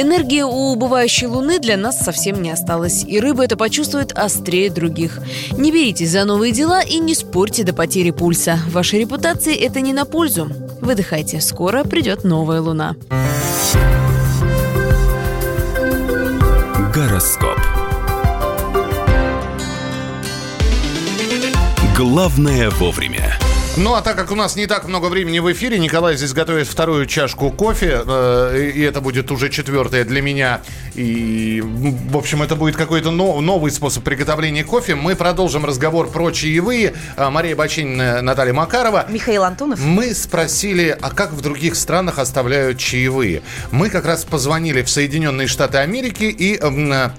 Энергии 0.01 0.43
у 0.43 0.71
убывающей 0.73 1.27
Луны 1.27 1.59
для 1.59 1.77
нас 1.77 1.99
совсем 1.99 2.41
не 2.41 2.53
осталось, 2.53 3.03
и 3.05 3.19
рыбы 3.19 3.45
это 3.45 3.57
почувствуют 3.57 4.13
острее 4.13 4.71
других. 4.71 5.19
Не 5.51 5.73
беритесь 5.73 6.11
за 6.11 6.25
новые 6.25 6.53
дела 6.53 6.83
и 6.83 7.01
не 7.01 7.17
спорьте 7.17 7.65
до 7.65 7.73
потери 7.73 8.13
пульса. 8.13 8.61
Вашей 8.69 9.01
репутации 9.01 9.57
это 9.57 9.81
не 9.81 9.93
на 9.93 10.05
пользу. 10.05 10.49
Выдыхайте, 10.81 11.41
скоро 11.41 11.83
придет 11.83 12.23
новая 12.23 12.61
Луна. 12.61 12.95
Гороскоп. 16.95 17.59
Главное 21.97 22.71
вовремя. 22.71 23.37
Ну, 23.79 23.95
а 23.95 24.03
так 24.03 24.17
как 24.17 24.33
у 24.33 24.35
нас 24.35 24.57
не 24.57 24.67
так 24.67 24.89
много 24.89 25.07
времени 25.07 25.39
в 25.39 25.53
эфире, 25.53 25.79
Николай 25.79 26.17
здесь 26.17 26.33
готовит 26.33 26.67
вторую 26.67 27.07
чашку 27.07 27.53
кофе, 27.53 28.03
э, 28.05 28.73
и 28.75 28.81
это 28.81 29.01
будет 29.01 29.31
уже 29.31 29.51
четвертая 29.51 30.05
для 30.05 30.21
меня. 30.21 30.63
И, 30.97 31.63
в 31.65 32.17
общем, 32.17 32.43
это 32.43 32.57
будет 32.57 32.75
какой-то 32.75 33.13
нов, 33.13 33.41
новый 33.41 33.71
способ 33.71 34.03
приготовления 34.03 34.65
кофе. 34.65 34.97
Мы 34.97 35.15
продолжим 35.15 35.65
разговор 35.65 36.11
про 36.11 36.33
чаевые. 36.33 36.95
А, 37.17 37.31
Мария 37.31 37.55
Бачинина, 37.55 38.21
Наталья 38.21 38.53
Макарова. 38.53 39.07
Михаил 39.09 39.45
Антонов. 39.45 39.79
Мы 39.81 40.13
спросили, 40.13 40.99
а 41.01 41.11
как 41.11 41.31
в 41.31 41.41
других 41.41 41.77
странах 41.77 42.19
оставляют 42.19 42.79
чаевые? 42.79 43.43
Мы 43.71 43.91
как 43.91 44.07
раз 44.07 44.25
позвонили 44.25 44.83
в 44.83 44.91
Соединенные 44.91 45.47
Штаты 45.47 45.79
Америки 45.79 46.25
и... 46.25 46.59
м, 46.59 47.13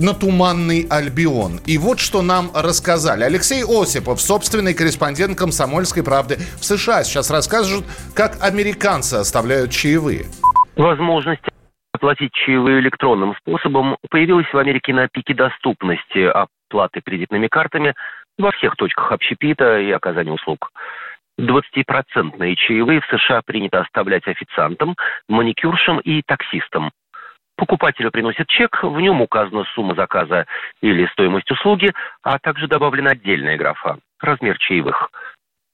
на 0.00 0.14
Туманный 0.14 0.86
Альбион. 0.90 1.60
И 1.66 1.76
вот 1.76 2.00
что 2.00 2.22
нам 2.22 2.50
рассказали. 2.54 3.22
Алексей 3.22 3.62
Осипов, 3.62 4.20
собственный 4.20 4.74
корреспондент 4.74 5.38
«Комсомольской 5.38 6.02
правды» 6.02 6.36
в 6.58 6.64
США, 6.64 7.04
сейчас 7.04 7.30
расскажут, 7.30 7.84
как 8.16 8.42
американцы 8.42 9.16
оставляют 9.16 9.70
чаевые. 9.70 10.24
Возможность 10.76 11.42
оплатить 11.92 12.32
чаевые 12.32 12.80
электронным 12.80 13.34
способом 13.36 13.98
появилась 14.08 14.50
в 14.50 14.56
Америке 14.56 14.94
на 14.94 15.06
пике 15.08 15.34
доступности 15.34 16.24
оплаты 16.24 17.02
кредитными 17.04 17.48
картами 17.48 17.94
во 18.38 18.52
всех 18.52 18.76
точках 18.76 19.12
общепита 19.12 19.78
и 19.80 19.90
оказания 19.90 20.32
услуг. 20.32 20.70
20-процентные 21.38 22.54
чаевые 22.56 23.00
в 23.00 23.06
США 23.06 23.42
принято 23.44 23.80
оставлять 23.80 24.26
официантам, 24.26 24.96
маникюршам 25.28 26.00
и 26.00 26.22
таксистам. 26.26 26.90
Покупателю 27.60 28.10
приносит 28.10 28.46
чек, 28.48 28.82
в 28.82 28.98
нем 29.02 29.20
указана 29.20 29.64
сумма 29.74 29.94
заказа 29.94 30.46
или 30.80 31.04
стоимость 31.08 31.50
услуги, 31.50 31.92
а 32.22 32.38
также 32.38 32.68
добавлена 32.68 33.10
отдельная 33.10 33.58
графа– 33.58 33.98
размер 34.22 34.56
чаевых. 34.56 35.10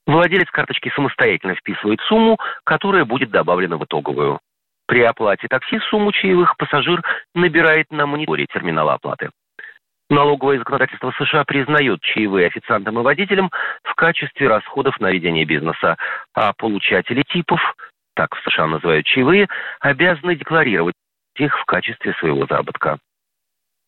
Владелец 0.05 0.51
карточки 0.51 0.91
самостоятельно 0.93 1.55
вписывает 1.55 2.01
сумму, 2.01 2.37
которая 2.65 3.05
будет 3.05 3.31
добавлена 3.31 3.77
в 3.77 3.85
итоговую. 3.85 4.41
При 4.85 5.01
оплате 5.01 5.47
такси 5.47 5.79
сумму 5.89 6.11
чаевых 6.11 6.57
пассажир 6.57 7.01
набирает 7.33 7.89
на 7.89 8.05
мониторе 8.05 8.47
терминала 8.47 8.95
оплаты. 8.95 9.29
Налоговое 10.09 10.59
законодательство 10.59 11.13
США 11.17 11.45
признает 11.45 12.01
чаевые 12.01 12.47
официантам 12.47 12.99
и 12.99 13.01
водителям 13.01 13.49
в 13.83 13.95
качестве 13.95 14.49
расходов 14.49 14.99
на 14.99 15.09
ведение 15.09 15.45
бизнеса, 15.45 15.95
а 16.33 16.51
получатели 16.51 17.23
типов, 17.29 17.61
так 18.13 18.35
в 18.35 18.41
США 18.41 18.67
называют 18.67 19.05
чаевые, 19.05 19.47
обязаны 19.79 20.35
декларировать 20.35 20.95
их 21.39 21.57
в 21.57 21.65
качестве 21.65 22.13
своего 22.13 22.45
заработка. 22.45 22.99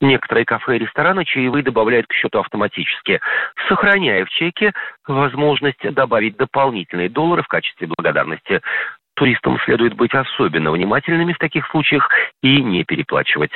Некоторые 0.02 0.46
кафе 0.46 0.78
и 0.78 0.80
рестораны 0.80 1.26
чаевые 1.26 1.62
добавляют 1.62 2.08
к 2.08 2.14
счету 2.14 2.40
автоматически, 2.40 3.20
сохраняя 3.68 4.24
в 4.24 4.30
чеке 4.30 4.74
возможность 5.06 5.82
добавить 5.94 6.38
дополнительные 6.38 7.10
доллары 7.10 7.44
в 7.44 7.48
качестве 7.48 7.88
благодарности. 7.88 8.62
Туристам 9.16 9.60
следует 9.66 9.96
быть 9.96 10.14
особенно 10.14 10.72
внимательными 10.72 11.34
в 11.34 11.38
таких 11.38 11.68
случаях 11.68 12.10
и 12.42 12.64
не 12.64 12.86
переплачивать. 12.86 13.52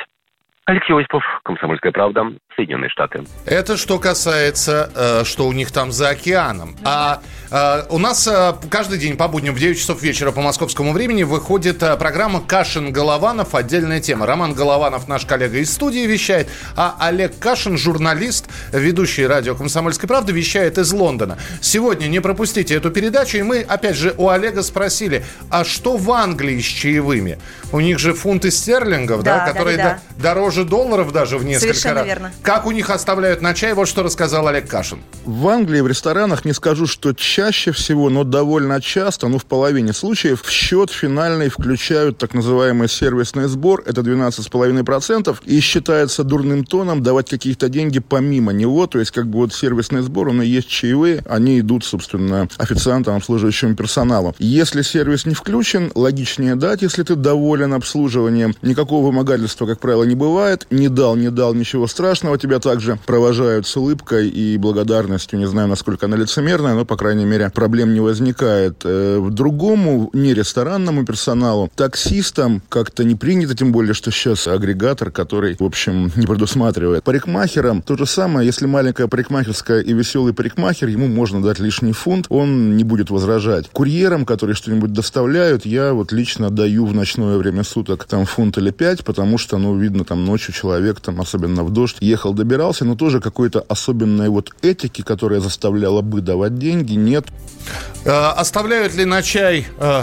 Алексей 0.66 0.94
Осипов, 0.94 1.24
«Комсомольская 1.42 1.92
правда», 1.92 2.32
Соединенные 2.56 2.88
Штаты. 2.90 3.24
Это 3.46 3.76
что 3.76 3.98
касается, 3.98 4.90
э, 4.94 5.22
что 5.24 5.46
у 5.46 5.52
них 5.52 5.70
там 5.70 5.92
за 5.92 6.10
океаном. 6.10 6.76
А 6.84 7.20
э, 7.50 7.82
у 7.90 7.98
нас 7.98 8.26
э, 8.28 8.54
каждый 8.70 8.98
день 8.98 9.16
по 9.16 9.28
будням 9.28 9.54
в 9.54 9.58
9 9.58 9.78
часов 9.78 10.02
вечера 10.02 10.30
по 10.32 10.40
московскому 10.40 10.92
времени 10.92 11.22
выходит 11.24 11.78
программа 11.78 12.40
«Кашин 12.40 12.92
Голованов». 12.92 13.54
Отдельная 13.54 14.00
тема. 14.00 14.26
Роман 14.26 14.54
Голованов, 14.54 15.08
наш 15.08 15.26
коллега 15.26 15.58
из 15.58 15.72
студии, 15.72 16.06
вещает, 16.06 16.48
а 16.76 16.96
Олег 17.00 17.38
Кашин, 17.38 17.76
журналист, 17.76 18.46
ведущий 18.72 19.26
радио 19.26 19.54
«Комсомольской 19.54 20.08
правды», 20.08 20.32
вещает 20.32 20.78
из 20.78 20.92
Лондона. 20.92 21.38
Сегодня 21.60 22.06
не 22.06 22.20
пропустите 22.20 22.74
эту 22.76 22.90
передачу, 22.90 23.38
и 23.38 23.42
мы, 23.42 23.60
опять 23.62 23.96
же, 23.96 24.14
у 24.16 24.28
Олега 24.28 24.62
спросили, 24.62 25.24
а 25.50 25.64
что 25.64 25.96
в 25.96 26.10
Англии 26.12 26.60
с 26.60 26.64
чаевыми? 26.64 27.38
У 27.72 27.80
них 27.80 27.98
же 27.98 28.14
фунты 28.14 28.50
стерлингов, 28.50 29.22
да, 29.22 29.38
Да, 29.38 29.46
да, 29.46 29.52
которые 29.52 29.76
да. 29.76 30.00
до- 30.16 30.22
дороже 30.22 30.64
долларов 30.64 31.12
даже 31.12 31.38
в 31.38 31.44
несколько 31.44 31.74
Совершенно 31.74 31.94
раз. 31.96 32.06
верно. 32.06 32.32
Как 32.44 32.66
у 32.66 32.72
них 32.72 32.90
оставляют 32.90 33.40
на 33.40 33.54
чай, 33.54 33.72
вот 33.72 33.88
что 33.88 34.02
рассказал 34.02 34.46
Олег 34.46 34.68
Кашин. 34.68 34.98
В 35.24 35.48
Англии 35.48 35.80
в 35.80 35.86
ресторанах 35.86 36.44
не 36.44 36.52
скажу, 36.52 36.86
что 36.86 37.14
чаще 37.14 37.72
всего, 37.72 38.10
но 38.10 38.22
довольно 38.22 38.82
часто, 38.82 39.28
ну, 39.28 39.38
в 39.38 39.46
половине 39.46 39.94
случаев, 39.94 40.42
в 40.42 40.50
счет 40.50 40.90
финальный 40.90 41.48
включают 41.48 42.18
так 42.18 42.34
называемый 42.34 42.90
сервисный 42.90 43.48
сбор, 43.48 43.82
это 43.86 44.02
12,5%, 44.02 45.38
и 45.46 45.60
считается 45.60 46.22
дурным 46.22 46.66
тоном 46.66 47.02
давать 47.02 47.30
какие-то 47.30 47.70
деньги 47.70 47.98
помимо 47.98 48.52
него, 48.52 48.86
то 48.86 48.98
есть 48.98 49.10
как 49.10 49.26
бы 49.26 49.38
вот 49.38 49.54
сервисный 49.54 50.02
сбор, 50.02 50.28
он 50.28 50.42
и 50.42 50.46
есть 50.46 50.68
чаевые, 50.68 51.24
они 51.26 51.60
идут, 51.60 51.82
собственно, 51.82 52.46
официантам, 52.58 53.16
обслуживающему 53.16 53.74
персоналу. 53.74 54.34
Если 54.38 54.82
сервис 54.82 55.24
не 55.24 55.32
включен, 55.32 55.90
логичнее 55.94 56.56
дать, 56.56 56.82
если 56.82 57.04
ты 57.04 57.14
доволен 57.14 57.72
обслуживанием. 57.72 58.54
Никакого 58.60 59.06
вымогательства, 59.06 59.64
как 59.64 59.80
правило, 59.80 60.04
не 60.04 60.14
бывает. 60.14 60.66
Не 60.68 60.90
дал, 60.90 61.16
не 61.16 61.30
дал, 61.30 61.54
ничего 61.54 61.86
страшного. 61.86 62.33
Тебя 62.36 62.58
также 62.58 62.98
провожают 63.06 63.66
с 63.66 63.76
улыбкой 63.76 64.28
и 64.28 64.56
благодарностью. 64.58 65.38
Не 65.38 65.46
знаю, 65.46 65.68
насколько 65.68 66.06
она 66.06 66.16
лицемерная, 66.16 66.74
но, 66.74 66.84
по 66.84 66.96
крайней 66.96 67.24
мере, 67.24 67.50
проблем 67.50 67.94
не 67.94 68.00
возникает. 68.00 68.82
Э, 68.84 69.18
в 69.18 69.30
другому, 69.30 70.10
не 70.12 70.34
ресторанному 70.34 71.04
персоналу, 71.04 71.70
таксистам 71.74 72.62
как-то 72.68 73.04
не 73.04 73.14
принято, 73.14 73.54
тем 73.54 73.72
более, 73.72 73.94
что 73.94 74.10
сейчас 74.10 74.46
агрегатор, 74.46 75.10
который, 75.10 75.56
в 75.58 75.64
общем, 75.64 76.12
не 76.16 76.26
предусматривает. 76.26 77.04
Парикмахерам 77.04 77.82
то 77.82 77.96
же 77.96 78.06
самое. 78.06 78.46
Если 78.46 78.66
маленькая 78.66 79.06
парикмахерская 79.06 79.80
и 79.80 79.92
веселый 79.92 80.32
парикмахер, 80.32 80.88
ему 80.88 81.06
можно 81.08 81.42
дать 81.42 81.58
лишний 81.58 81.92
фунт, 81.92 82.26
он 82.28 82.76
не 82.76 82.84
будет 82.84 83.10
возражать. 83.10 83.68
Курьерам, 83.72 84.24
которые 84.24 84.56
что-нибудь 84.56 84.92
доставляют, 84.92 85.66
я 85.66 85.92
вот 85.92 86.12
лично 86.12 86.50
даю 86.50 86.86
в 86.86 86.94
ночное 86.94 87.36
время 87.36 87.64
суток 87.64 88.04
там 88.04 88.24
фунт 88.24 88.58
или 88.58 88.70
пять, 88.70 89.04
потому 89.04 89.38
что, 89.38 89.58
ну, 89.58 89.76
видно, 89.78 90.04
там 90.04 90.24
ночью 90.24 90.54
человек, 90.54 91.00
там, 91.00 91.20
особенно 91.20 91.64
в 91.64 91.70
дождь, 91.70 91.96
ехал, 92.00 92.23
добирался, 92.32 92.84
но 92.84 92.94
тоже 92.94 93.20
какой-то 93.20 93.64
особенной 93.68 94.28
вот 94.28 94.50
этики, 94.62 95.02
которая 95.02 95.40
заставляла 95.40 96.00
бы 96.00 96.20
давать 96.20 96.58
деньги, 96.58 96.94
нет. 96.94 97.26
Э, 98.04 98.10
оставляют 98.36 98.94
ли 98.94 99.04
на 99.04 99.22
чай 99.22 99.66
э, 99.78 100.02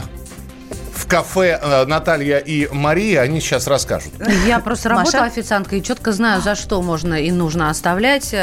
в 0.94 1.08
кафе 1.08 1.60
э, 1.62 1.86
Наталья 1.86 2.38
и 2.38 2.68
Мария, 2.72 3.22
они 3.22 3.42
сейчас 3.42 3.68
расскажут. 3.68 4.14
Я 4.46 4.60
просто 4.60 4.90
работаю 4.90 5.24
официанткой 5.24 5.80
и 5.80 5.84
четко 5.84 6.12
знаю, 6.12 6.42
за 6.42 6.56
что 6.56 6.82
можно 6.82 7.16
и 7.16 7.32
нужно 7.32 7.70
оставлять. 7.70 8.34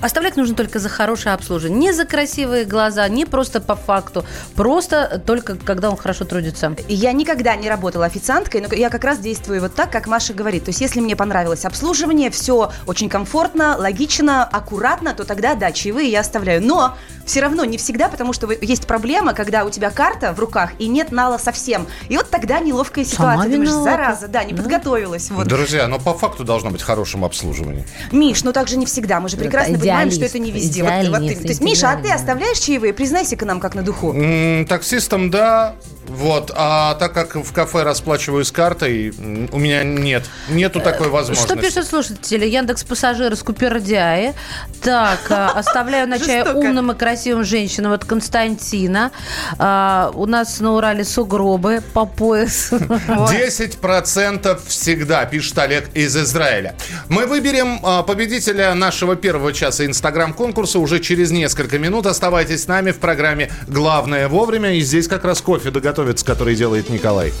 Оставлять 0.00 0.36
нужно 0.36 0.54
только 0.54 0.78
за 0.78 0.88
хорошее 0.88 1.34
обслуживание. 1.34 1.78
Не 1.78 1.92
за 1.92 2.04
красивые 2.04 2.64
глаза, 2.64 3.08
не 3.08 3.24
просто 3.24 3.60
по 3.60 3.74
факту. 3.74 4.24
Просто 4.54 5.22
только 5.24 5.56
когда 5.56 5.90
он 5.90 5.96
хорошо 5.96 6.24
трудится. 6.24 6.76
Я 6.88 7.12
никогда 7.12 7.56
не 7.56 7.68
работала 7.68 8.04
официанткой, 8.04 8.60
но 8.60 8.74
я 8.74 8.90
как 8.90 9.04
раз 9.04 9.18
действую 9.18 9.60
вот 9.60 9.74
так, 9.74 9.90
как 9.90 10.06
Маша 10.06 10.34
говорит. 10.34 10.64
То 10.64 10.70
есть 10.70 10.80
если 10.80 11.00
мне 11.00 11.16
понравилось 11.16 11.64
обслуживание, 11.64 12.30
все 12.30 12.72
очень 12.86 13.08
комфортно, 13.08 13.76
логично, 13.78 14.44
аккуратно, 14.44 15.14
то 15.14 15.24
тогда, 15.24 15.54
да, 15.54 15.72
чаевые 15.72 16.10
я 16.10 16.20
оставляю. 16.20 16.62
Но 16.62 16.96
все 17.24 17.40
равно 17.40 17.64
не 17.64 17.78
всегда, 17.78 18.08
потому 18.08 18.32
что 18.32 18.50
есть 18.52 18.86
проблема, 18.86 19.32
когда 19.32 19.64
у 19.64 19.70
тебя 19.70 19.90
карта 19.90 20.32
в 20.32 20.38
руках 20.38 20.72
и 20.78 20.88
нет 20.88 21.10
нала 21.10 21.38
совсем. 21.38 21.86
И 22.08 22.16
вот 22.16 22.30
тогда 22.30 22.60
неловкая 22.60 23.04
ситуация. 23.04 23.42
Сама 23.42 23.44
Думаешь, 23.48 23.70
зараза, 23.70 24.28
да, 24.28 24.44
не 24.44 24.52
да. 24.52 24.62
подготовилась. 24.62 25.30
Вот. 25.30 25.46
Друзья, 25.46 25.88
но 25.88 25.98
по 25.98 26.14
факту 26.14 26.44
должно 26.44 26.70
быть 26.70 26.82
хорошим 26.82 27.24
обслуживанием. 27.24 27.86
Миш, 28.12 28.44
ну 28.44 28.52
так 28.52 28.68
же 28.68 28.76
не 28.76 28.86
всегда. 28.86 29.20
Мы 29.20 29.28
же 29.28 29.36
прекрасно 29.36 29.76
понимаем, 29.86 30.10
что 30.10 30.24
это 30.24 30.38
не 30.38 30.50
везде. 30.50 30.82
Вот, 30.82 31.08
вот, 31.08 31.28
ты, 31.28 31.36
то 31.36 31.48
есть, 31.48 31.60
Миша, 31.60 31.90
а 31.90 31.96
ты 31.96 32.10
оставляешь 32.10 32.58
чаевые? 32.58 32.92
Признайся-ка 32.92 33.44
нам 33.44 33.60
как 33.60 33.74
на 33.74 33.82
духу. 33.82 34.12
М-м, 34.12 34.66
таксистам, 34.66 35.30
да. 35.30 35.74
Вот, 36.08 36.52
а 36.54 36.94
так 36.94 37.12
как 37.12 37.34
в 37.34 37.52
кафе 37.52 37.82
расплачиваюсь 37.82 38.52
картой, 38.52 39.12
у 39.52 39.58
меня 39.58 39.82
нет, 39.82 40.24
нету 40.48 40.80
такой 40.80 41.08
возможности. 41.08 41.52
Что 41.52 41.60
пишут 41.60 41.86
слушатели? 41.86 42.46
Яндекс 42.46 42.84
пассажиры 42.84 43.34
скупердяи. 43.34 44.34
Так, 44.82 45.18
а, 45.30 45.50
оставляю 45.56 46.08
на 46.08 46.18
чай 46.20 46.42
умным 46.42 46.92
и 46.92 46.94
красивым 46.94 47.44
женщинам 47.44 47.92
от 47.92 48.04
Константина. 48.04 49.10
А, 49.58 50.12
у 50.14 50.26
нас 50.26 50.60
на 50.60 50.74
Урале 50.74 51.04
сугробы 51.04 51.82
по 51.92 52.06
пояс. 52.06 52.70
10% 52.72 54.60
всегда, 54.68 55.24
пишет 55.24 55.58
Олег 55.58 55.88
из 55.94 56.16
Израиля. 56.16 56.76
Мы 57.08 57.26
выберем 57.26 57.80
а, 57.82 58.02
победителя 58.04 58.74
нашего 58.74 59.16
первого 59.16 59.52
часа 59.52 59.75
инстаграм-конкурса 59.84 60.78
уже 60.78 61.00
через 61.00 61.30
несколько 61.30 61.78
минут. 61.78 62.06
Оставайтесь 62.06 62.62
с 62.62 62.66
нами 62.68 62.92
в 62.92 62.98
программе 62.98 63.50
«Главное 63.66 64.28
вовремя». 64.28 64.74
И 64.74 64.80
здесь 64.80 65.08
как 65.08 65.24
раз 65.24 65.40
кофе 65.40 65.70
доготовится 65.70 66.24
который 66.24 66.54
делает 66.54 66.88
Николай. 66.88 67.32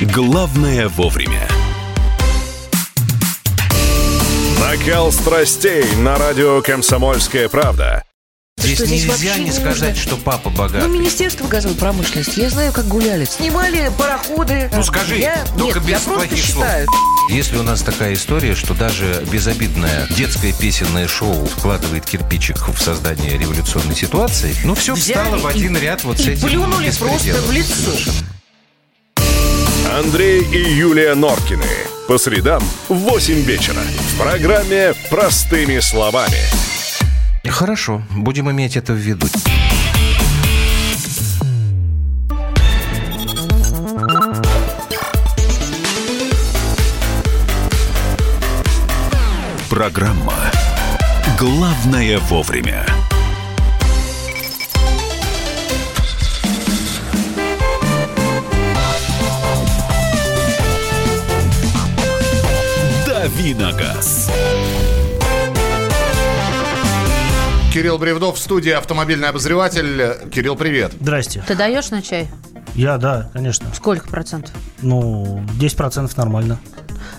Главное 0.00 0.88
вовремя. 0.88 1.48
Накал 4.60 5.12
страстей 5.12 5.84
на 5.96 6.16
радио 6.16 6.62
«Комсомольская 6.62 7.48
правда». 7.48 8.04
Здесь 8.58 8.76
что, 8.76 8.86
здесь 8.86 9.04
нельзя 9.06 9.38
не 9.38 9.50
сказать, 9.50 9.96
что 9.96 10.16
папа 10.16 10.50
богатый. 10.50 10.86
Ну, 10.86 10.94
Министерство 10.98 11.46
газовой 11.46 11.76
промышленности. 11.76 12.40
Я 12.40 12.50
знаю, 12.50 12.72
как 12.72 12.86
гуляли. 12.86 13.24
Снимали 13.24 13.90
пароходы. 13.98 14.70
Ну, 14.72 14.82
скажи, 14.82 15.18
я... 15.18 15.44
только 15.58 15.80
Нет, 15.80 15.88
без 15.88 16.06
я 16.06 16.12
плохих 16.12 16.38
считаю. 16.38 16.86
слов. 16.86 17.30
Если 17.30 17.56
у 17.56 17.62
нас 17.62 17.82
такая 17.82 18.14
история, 18.14 18.54
что 18.54 18.74
даже 18.74 19.24
безобидное 19.30 20.06
детское 20.10 20.52
песенное 20.52 21.08
шоу 21.08 21.44
вкладывает 21.46 22.04
кирпичик 22.04 22.68
в 22.68 22.78
создание 22.78 23.36
революционной 23.36 23.96
ситуации, 23.96 24.54
ну, 24.64 24.74
все 24.74 24.94
Взяли 24.94 25.24
встало 25.24 25.38
в 25.38 25.46
один 25.46 25.76
и, 25.76 25.80
ряд 25.80 26.04
вот 26.04 26.20
и 26.20 26.22
с 26.22 26.28
этим 26.28 26.48
плюнули 26.48 26.90
просто 26.90 27.34
в 27.34 27.52
лицо. 27.52 27.74
Совершенно. 27.74 28.26
Андрей 29.98 30.42
и 30.42 30.74
Юлия 30.74 31.14
Норкины. 31.14 31.66
По 32.08 32.18
средам 32.18 32.62
в 32.88 32.94
8 32.94 33.42
вечера. 33.42 33.80
В 34.14 34.18
программе 34.18 34.94
«Простыми 35.10 35.78
словами». 35.80 36.38
Хорошо, 37.48 38.02
будем 38.14 38.50
иметь 38.50 38.76
это 38.76 38.92
в 38.92 38.96
виду. 38.96 39.26
Программа 49.68 50.34
«Главное 51.38 52.18
вовремя». 52.20 52.86
Давиногаз. 63.04 64.21
Кирилл 67.72 67.96
Бревдов 67.96 68.36
в 68.36 68.38
студии, 68.38 68.70
автомобильный 68.70 69.28
обозреватель. 69.28 70.28
Кирилл, 70.30 70.56
привет. 70.56 70.92
Здрасте. 71.00 71.42
Ты 71.48 71.54
даешь 71.54 71.88
на 71.88 72.02
чай? 72.02 72.28
Я, 72.74 72.98
да, 72.98 73.30
конечно. 73.32 73.66
Сколько 73.74 74.08
процентов? 74.08 74.52
Ну, 74.82 75.42
10 75.58 75.78
процентов 75.78 76.14
нормально. 76.18 76.60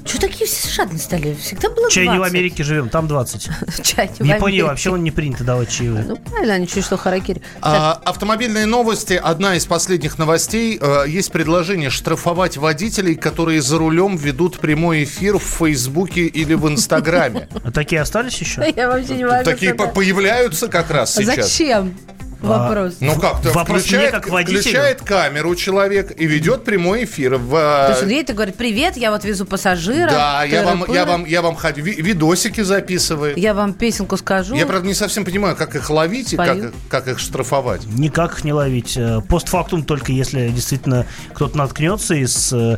Что 0.06 0.20
такие 0.20 0.46
все 0.46 0.70
жадные 0.70 1.00
стали? 1.00 1.34
Всегда 1.36 1.70
было 1.70 1.90
20. 1.90 1.94
Чай 1.94 2.08
не 2.08 2.20
в 2.20 2.24
Америке 2.24 2.64
живем, 2.64 2.90
там 2.90 3.08
20. 3.08 3.50
Чай 3.84 4.12
не 4.20 4.32
в, 4.32 4.36
Японии 4.36 4.62
вообще 4.62 4.90
он 4.90 5.04
не 5.04 5.12
принято 5.12 5.44
давать 5.44 5.70
чаевые. 5.70 6.04
Ну, 6.04 6.18
правильно, 6.18 6.56
они 6.56 6.68
чуть 6.68 6.86
что 6.86 6.98
харакири. 6.98 7.42
А, 7.62 8.02
автомобильные 8.04 8.66
новости. 8.66 9.20
Одна 9.22 9.56
из 9.56 9.66
последних 9.66 10.18
новостей. 10.18 10.78
А, 10.82 11.04
есть 11.04 11.32
предложение 11.32 11.90
штрафовать 11.90 12.58
водителей, 12.58 13.16
которые 13.16 13.62
за 13.62 13.78
рулем 13.78 14.18
ведут 14.18 14.60
прямой 14.60 15.04
эфир 15.04 15.38
в 15.38 15.44
Фейсбуке 15.44 16.26
или 16.26 16.54
в 16.54 16.68
Инстаграме. 16.68 17.48
А 17.64 17.72
такие 17.72 18.02
остались 18.02 18.38
еще? 18.40 18.62
Я 18.76 18.90
вообще 18.90 19.16
не. 19.16 19.44
Такие 19.44 19.74
появляются 19.74 20.68
как 20.68 20.92
раз 20.92 21.16
сейчас. 21.16 21.36
Зачем? 21.36 21.96
Вопрос. 22.44 22.96
Ну 23.00 23.20
как-то 23.20 23.52
Вопрос 23.52 23.82
включает, 23.82 24.12
как 24.12 24.28
включает 24.28 25.02
камеру 25.02 25.56
человек 25.56 26.14
и 26.18 26.26
ведет 26.26 26.64
прямой 26.64 27.06
эфир. 27.06 27.36
В... 27.36 27.52
То 27.52 27.88
есть 27.92 28.04
он 28.04 28.10
едет 28.10 28.30
и 28.32 28.34
говорит, 28.34 28.56
привет, 28.56 28.98
я 28.98 29.12
вот 29.12 29.24
везу 29.24 29.46
пассажира. 29.46 30.10
Да, 30.10 30.44
я 30.44 30.64
вам, 30.64 30.86
я 30.92 31.06
вам, 31.06 31.26
я 31.26 31.42
вам 31.42 31.56
ходю, 31.56 31.84
видосики 31.84 32.62
записываю. 32.62 33.38
Я 33.38 33.54
вам 33.54 33.74
песенку 33.74 34.18
скажу. 34.18 34.56
Я, 34.56 34.66
правда, 34.66 34.88
не 34.88 34.94
совсем 34.94 35.26
понимаю, 35.26 35.56
как 35.56 35.76
их 35.76 35.90
ловить 35.90 36.34
и 36.34 36.38
как, 36.38 36.58
как 36.90 37.08
их 37.08 37.20
штрафовать. 37.20 37.86
Никак 37.88 38.34
их 38.34 38.44
не 38.44 38.54
ловить. 38.54 38.98
Э, 38.98 39.22
постфактум 39.22 39.84
только 39.84 40.12
если 40.12 40.50
действительно 40.50 41.06
кто-то 41.34 41.58
наткнется 41.58 42.16
из 42.16 42.52
э, 42.54 42.78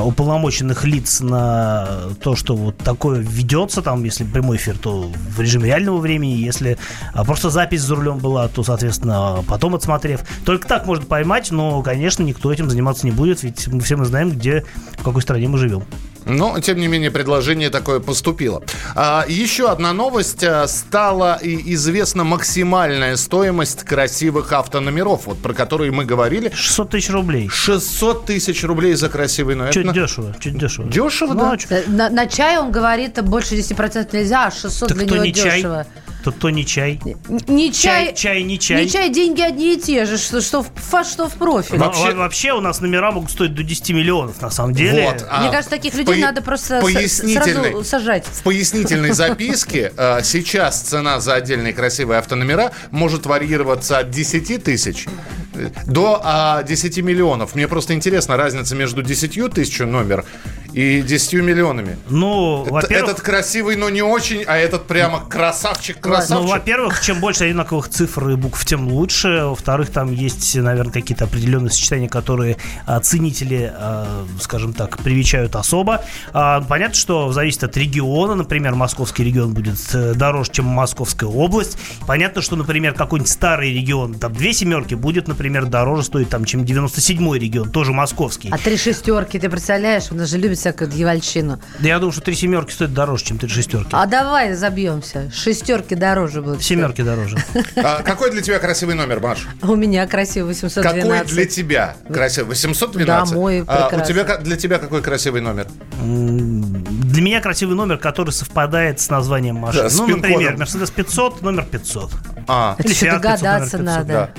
уполномоченных 0.00 0.84
лиц 0.84 1.20
на 1.20 2.10
то, 2.22 2.34
что 2.34 2.56
вот 2.56 2.78
такое 2.78 3.20
ведется, 3.20 3.82
там, 3.82 4.04
если 4.04 4.24
прямой 4.24 4.56
эфир, 4.56 4.78
то 4.78 5.10
в 5.36 5.40
режиме 5.40 5.66
реального 5.66 5.98
времени, 5.98 6.32
если 6.32 6.78
а, 7.12 7.24
просто 7.24 7.50
запись 7.50 7.82
за 7.82 7.94
рулем 7.94 8.18
была, 8.18 8.48
то, 8.48 8.62
соответственно, 8.62 9.01
потом 9.46 9.74
отсмотрев. 9.74 10.22
Только 10.44 10.66
так 10.68 10.86
можно 10.86 11.04
поймать, 11.04 11.50
но, 11.50 11.82
конечно, 11.82 12.22
никто 12.22 12.52
этим 12.52 12.70
заниматься 12.70 13.06
не 13.06 13.12
будет, 13.12 13.42
ведь 13.42 13.68
все 13.82 13.96
мы 13.96 14.04
знаем, 14.04 14.30
где, 14.30 14.64
в 14.98 15.02
какой 15.02 15.22
стране 15.22 15.48
мы 15.48 15.58
живем. 15.58 15.84
Но, 16.24 16.58
тем 16.60 16.78
не 16.78 16.88
менее, 16.88 17.10
предложение 17.10 17.70
такое 17.70 18.00
поступило. 18.00 18.62
А, 18.94 19.24
еще 19.28 19.70
одна 19.70 19.92
новость. 19.92 20.44
А, 20.44 20.66
стала 20.68 21.38
известна 21.42 22.24
максимальная 22.24 23.16
стоимость 23.16 23.84
красивых 23.84 24.52
автономеров, 24.52 25.26
вот 25.26 25.40
про 25.40 25.54
которые 25.54 25.92
мы 25.92 26.04
говорили. 26.04 26.50
600 26.54 26.90
тысяч 26.90 27.10
рублей. 27.10 27.48
600 27.48 28.26
тысяч 28.26 28.64
рублей 28.64 28.94
за 28.94 29.08
красивый 29.08 29.54
номер. 29.54 29.72
Чуть 29.72 29.92
дешево, 29.92 30.34
чуть 30.40 30.58
дешево. 30.58 30.88
Дешево, 30.88 31.34
ну, 31.34 31.56
да? 31.68 31.82
На, 31.86 32.10
на 32.10 32.26
чай, 32.26 32.58
он 32.58 32.70
говорит, 32.70 33.22
больше 33.22 33.54
10% 33.54 34.08
нельзя, 34.12 34.46
а 34.46 34.50
600 34.50 34.88
так 34.88 34.98
для 34.98 35.06
него 35.06 35.24
не 35.24 35.32
дешево. 35.32 35.84
Чай? 35.84 36.02
То, 36.22 36.30
то 36.30 36.50
не 36.50 36.64
чай. 36.64 37.00
Не 37.48 37.72
чай, 37.72 38.06
Чай, 38.06 38.14
чай, 38.14 38.42
не 38.44 38.58
чай. 38.58 38.84
Не 38.84 38.90
чай, 38.90 39.10
деньги 39.10 39.40
одни 39.40 39.74
и 39.74 39.76
те 39.76 40.06
же, 40.06 40.18
что, 40.18 40.40
что 40.40 40.62
в 40.62 41.04
что 41.04 41.28
в 41.28 41.34
профиль. 41.34 41.78
Но 41.78 41.90
во- 41.90 42.14
вообще... 42.14 42.52
у 42.52 42.60
нас 42.60 42.80
номера 42.80 43.10
могут 43.10 43.30
стоить 43.30 43.54
до 43.54 43.62
10 43.64 43.90
миллионов, 43.90 44.40
на 44.40 44.50
самом 44.50 44.72
деле. 44.72 45.10
Вот, 45.10 45.26
а 45.28 45.40
Мне 45.40 45.50
кажется, 45.50 45.70
таких 45.70 45.94
людей 45.94 46.11
по- 46.14 46.20
надо 46.20 46.42
просто 46.42 46.80
пояснительной- 46.80 47.70
сразу 47.70 47.84
сажать. 47.84 48.24
В 48.26 48.42
пояснительной 48.42 49.12
записке 49.12 49.92
э, 49.96 50.22
сейчас 50.22 50.80
цена 50.80 51.20
за 51.20 51.34
отдельные 51.34 51.72
красивые 51.72 52.18
автономера 52.18 52.72
может 52.90 53.26
варьироваться 53.26 53.98
от 53.98 54.10
10 54.10 54.62
тысяч 54.64 55.06
э, 55.54 55.68
до 55.86 56.20
а, 56.22 56.62
10 56.62 56.98
миллионов. 56.98 57.54
Мне 57.54 57.68
просто 57.68 57.94
интересна 57.94 58.36
разница 58.36 58.74
между 58.74 59.02
10 59.02 59.52
тысяч 59.54 59.78
номер 59.80 60.24
и 60.72 61.02
10 61.02 61.34
миллионами. 61.34 61.98
Ну, 62.08 62.64
во-первых... 62.64 63.10
Этот 63.10 63.20
красивый, 63.22 63.76
но 63.76 63.90
не 63.90 64.02
очень, 64.02 64.42
а 64.46 64.56
этот 64.56 64.86
прямо 64.86 65.20
красавчик, 65.20 66.00
красавчик. 66.00 66.46
Ну, 66.46 66.50
во-первых, 66.50 67.00
чем 67.00 67.20
больше 67.20 67.44
одинаковых 67.44 67.88
цифр 67.88 68.30
и 68.30 68.36
букв, 68.36 68.64
тем 68.64 68.88
лучше. 68.88 69.42
Во-вторых, 69.44 69.90
там 69.90 70.12
есть, 70.12 70.54
наверное, 70.54 70.92
какие-то 70.92 71.24
определенные 71.24 71.70
сочетания, 71.70 72.08
которые 72.08 72.56
а, 72.86 73.00
ценители, 73.00 73.70
а, 73.74 74.26
скажем 74.40 74.72
так, 74.72 74.98
привечают 74.98 75.56
особо. 75.56 76.01
А, 76.32 76.60
понятно, 76.62 76.94
что 76.94 77.32
зависит 77.32 77.64
от 77.64 77.76
региона. 77.76 78.34
Например, 78.34 78.74
московский 78.74 79.24
регион 79.24 79.54
будет 79.54 79.76
э, 79.94 80.14
дороже, 80.14 80.50
чем 80.52 80.66
Московская 80.66 81.26
область. 81.26 81.78
Понятно, 82.06 82.42
что, 82.42 82.56
например, 82.56 82.94
какой-нибудь 82.94 83.30
старый 83.30 83.72
регион, 83.74 84.14
там, 84.14 84.32
две 84.32 84.52
семерки, 84.52 84.94
будет, 84.94 85.28
например, 85.28 85.66
дороже 85.66 86.04
стоить, 86.04 86.28
там, 86.28 86.44
чем 86.44 86.62
97-й 86.62 87.38
регион, 87.38 87.70
тоже 87.70 87.92
московский. 87.92 88.48
А 88.50 88.58
три 88.58 88.76
шестерки, 88.76 89.38
ты 89.38 89.48
представляешь? 89.48 90.04
Он 90.10 90.24
же 90.26 90.38
любит 90.38 90.58
всякую 90.58 90.90
дьявольщину. 90.90 91.60
Да 91.78 91.88
я 91.88 91.98
думаю, 91.98 92.12
что 92.12 92.20
три 92.22 92.34
семерки 92.34 92.72
стоят 92.72 92.94
дороже, 92.94 93.24
чем 93.24 93.38
три 93.38 93.48
шестерки. 93.48 93.90
А 93.92 94.06
давай 94.06 94.54
забьемся. 94.54 95.30
Шестерки 95.32 95.94
дороже 95.94 96.42
будут. 96.42 96.62
Семерки 96.62 97.02
дороже. 97.02 97.36
А 97.76 98.02
какой 98.02 98.30
для 98.30 98.42
тебя 98.42 98.58
красивый 98.58 98.94
номер, 98.94 99.20
Маш? 99.20 99.46
У 99.62 99.74
меня 99.76 100.06
красивый 100.06 100.54
812. 100.54 101.02
Какой 101.02 101.26
для 101.26 101.46
тебя 101.46 101.96
красивый? 102.12 102.48
812? 102.50 103.06
Да, 103.06 103.38
мой 103.38 103.64
А 103.66 103.86
у 103.86 103.90
прекрасный. 103.90 104.14
тебя, 104.14 104.36
для 104.38 104.56
тебя 104.56 104.78
какой 104.78 105.02
красивый 105.02 105.40
номер? 105.40 105.66
Для 106.02 107.22
меня 107.22 107.40
красивый 107.40 107.76
номер, 107.76 107.98
который 107.98 108.30
совпадает 108.30 109.00
с 109.00 109.08
названием 109.10 109.56
машины. 109.56 109.88
Да, 109.88 109.94
ну, 109.96 110.06
например, 110.16 110.54
Mercedes 110.56 110.92
500, 110.92 111.42
номер 111.42 111.64
500. 111.64 112.10
А. 112.48 112.74
Это 112.78 112.88
Или 112.88 112.94
что, 112.94 113.06
Fiat 113.06 113.10
500, 113.10 113.22
догадаться 113.22 113.78
номер 113.78 113.92
500. 113.92 114.08
надо. 114.08 114.30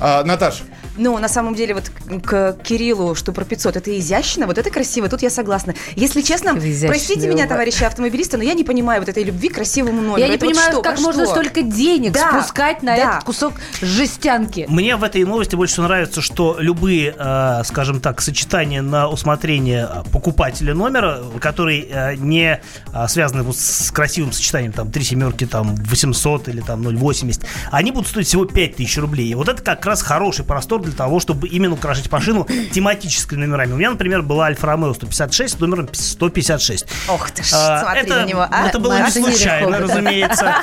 А, 0.00 0.24
Наташа, 0.24 0.62
Ну, 0.96 1.18
на 1.18 1.28
самом 1.28 1.54
деле, 1.54 1.74
вот 1.74 1.90
к- 2.22 2.56
Кириллу, 2.62 3.14
что 3.14 3.32
про 3.32 3.44
500, 3.44 3.76
это 3.76 3.98
изящно, 3.98 4.46
вот 4.46 4.58
это 4.58 4.70
красиво, 4.70 5.08
тут 5.08 5.22
я 5.22 5.30
согласна. 5.30 5.74
Если 5.96 6.20
честно, 6.20 6.54
простите 6.54 7.28
меня, 7.28 7.46
товарищи 7.46 7.84
автомобилисты, 7.84 8.36
но 8.36 8.42
я 8.42 8.54
не 8.54 8.64
понимаю 8.64 9.00
вот 9.00 9.08
этой 9.08 9.24
любви 9.24 9.48
к 9.48 9.54
красивому 9.54 10.00
номеру. 10.02 10.18
Я 10.20 10.28
не 10.28 10.34
Это 10.34 10.44
вот 10.44 10.52
понимаю, 10.54 10.72
что, 10.72 10.82
как 10.82 11.00
можно 11.00 11.24
что? 11.24 11.32
столько 11.32 11.62
денег 11.62 12.12
Да, 12.12 12.30
спускать 12.42 12.82
на 12.82 12.96
да. 12.96 13.02
этот 13.16 13.24
кусок 13.24 13.54
жестянки. 13.80 14.66
Мне 14.68 14.96
в 14.96 15.04
этой 15.04 15.24
новости 15.24 15.54
больше 15.54 15.74
всего 15.74 15.86
нравится, 15.86 16.20
что 16.20 16.56
любые, 16.58 17.14
э, 17.18 17.62
скажем 17.64 18.00
так, 18.00 18.20
сочетания 18.20 18.82
на 18.82 19.08
усмотрение 19.08 19.88
покупателя 20.12 20.74
номера, 20.74 21.20
которые 21.40 21.86
э, 21.88 22.14
не 22.16 22.60
э, 22.92 23.08
связаны 23.08 23.42
вот 23.42 23.56
с 23.56 23.90
красивым 23.90 24.32
сочетанием, 24.32 24.72
там, 24.72 24.90
три 24.90 25.04
семерки, 25.04 25.46
там, 25.46 25.74
800 25.76 26.48
или 26.48 26.60
там 26.60 26.82
0,80, 26.86 27.44
они 27.70 27.92
будут 27.92 28.08
стоить 28.08 28.26
всего 28.26 28.44
5000 28.44 28.98
рублей. 28.98 29.28
И 29.28 29.34
вот 29.34 29.48
это 29.48 29.62
как 29.62 29.84
раз 29.86 30.02
хороший 30.02 30.44
простор 30.44 30.81
для 30.82 30.92
того, 30.92 31.20
чтобы 31.20 31.48
именно 31.48 31.74
украшать 31.74 32.10
машину 32.10 32.46
тематическими 32.72 33.44
номерами. 33.44 33.72
У 33.72 33.76
меня, 33.76 33.90
например, 33.90 34.22
была 34.22 34.46
Альфа 34.46 34.66
Ромео 34.66 34.94
156 34.94 35.56
с 35.56 35.60
номером 35.60 35.88
156. 35.92 36.86
Ох 37.08 37.30
ты 37.30 37.42
ж, 37.42 37.50
А, 37.54 37.82
смотри 37.82 38.00
это, 38.02 38.16
на 38.16 38.24
него. 38.26 38.46
а. 38.50 38.66
это 38.66 38.78
было 38.78 38.98
не 39.00 39.10
случайно, 39.10 39.78
разумеется. 39.78 40.54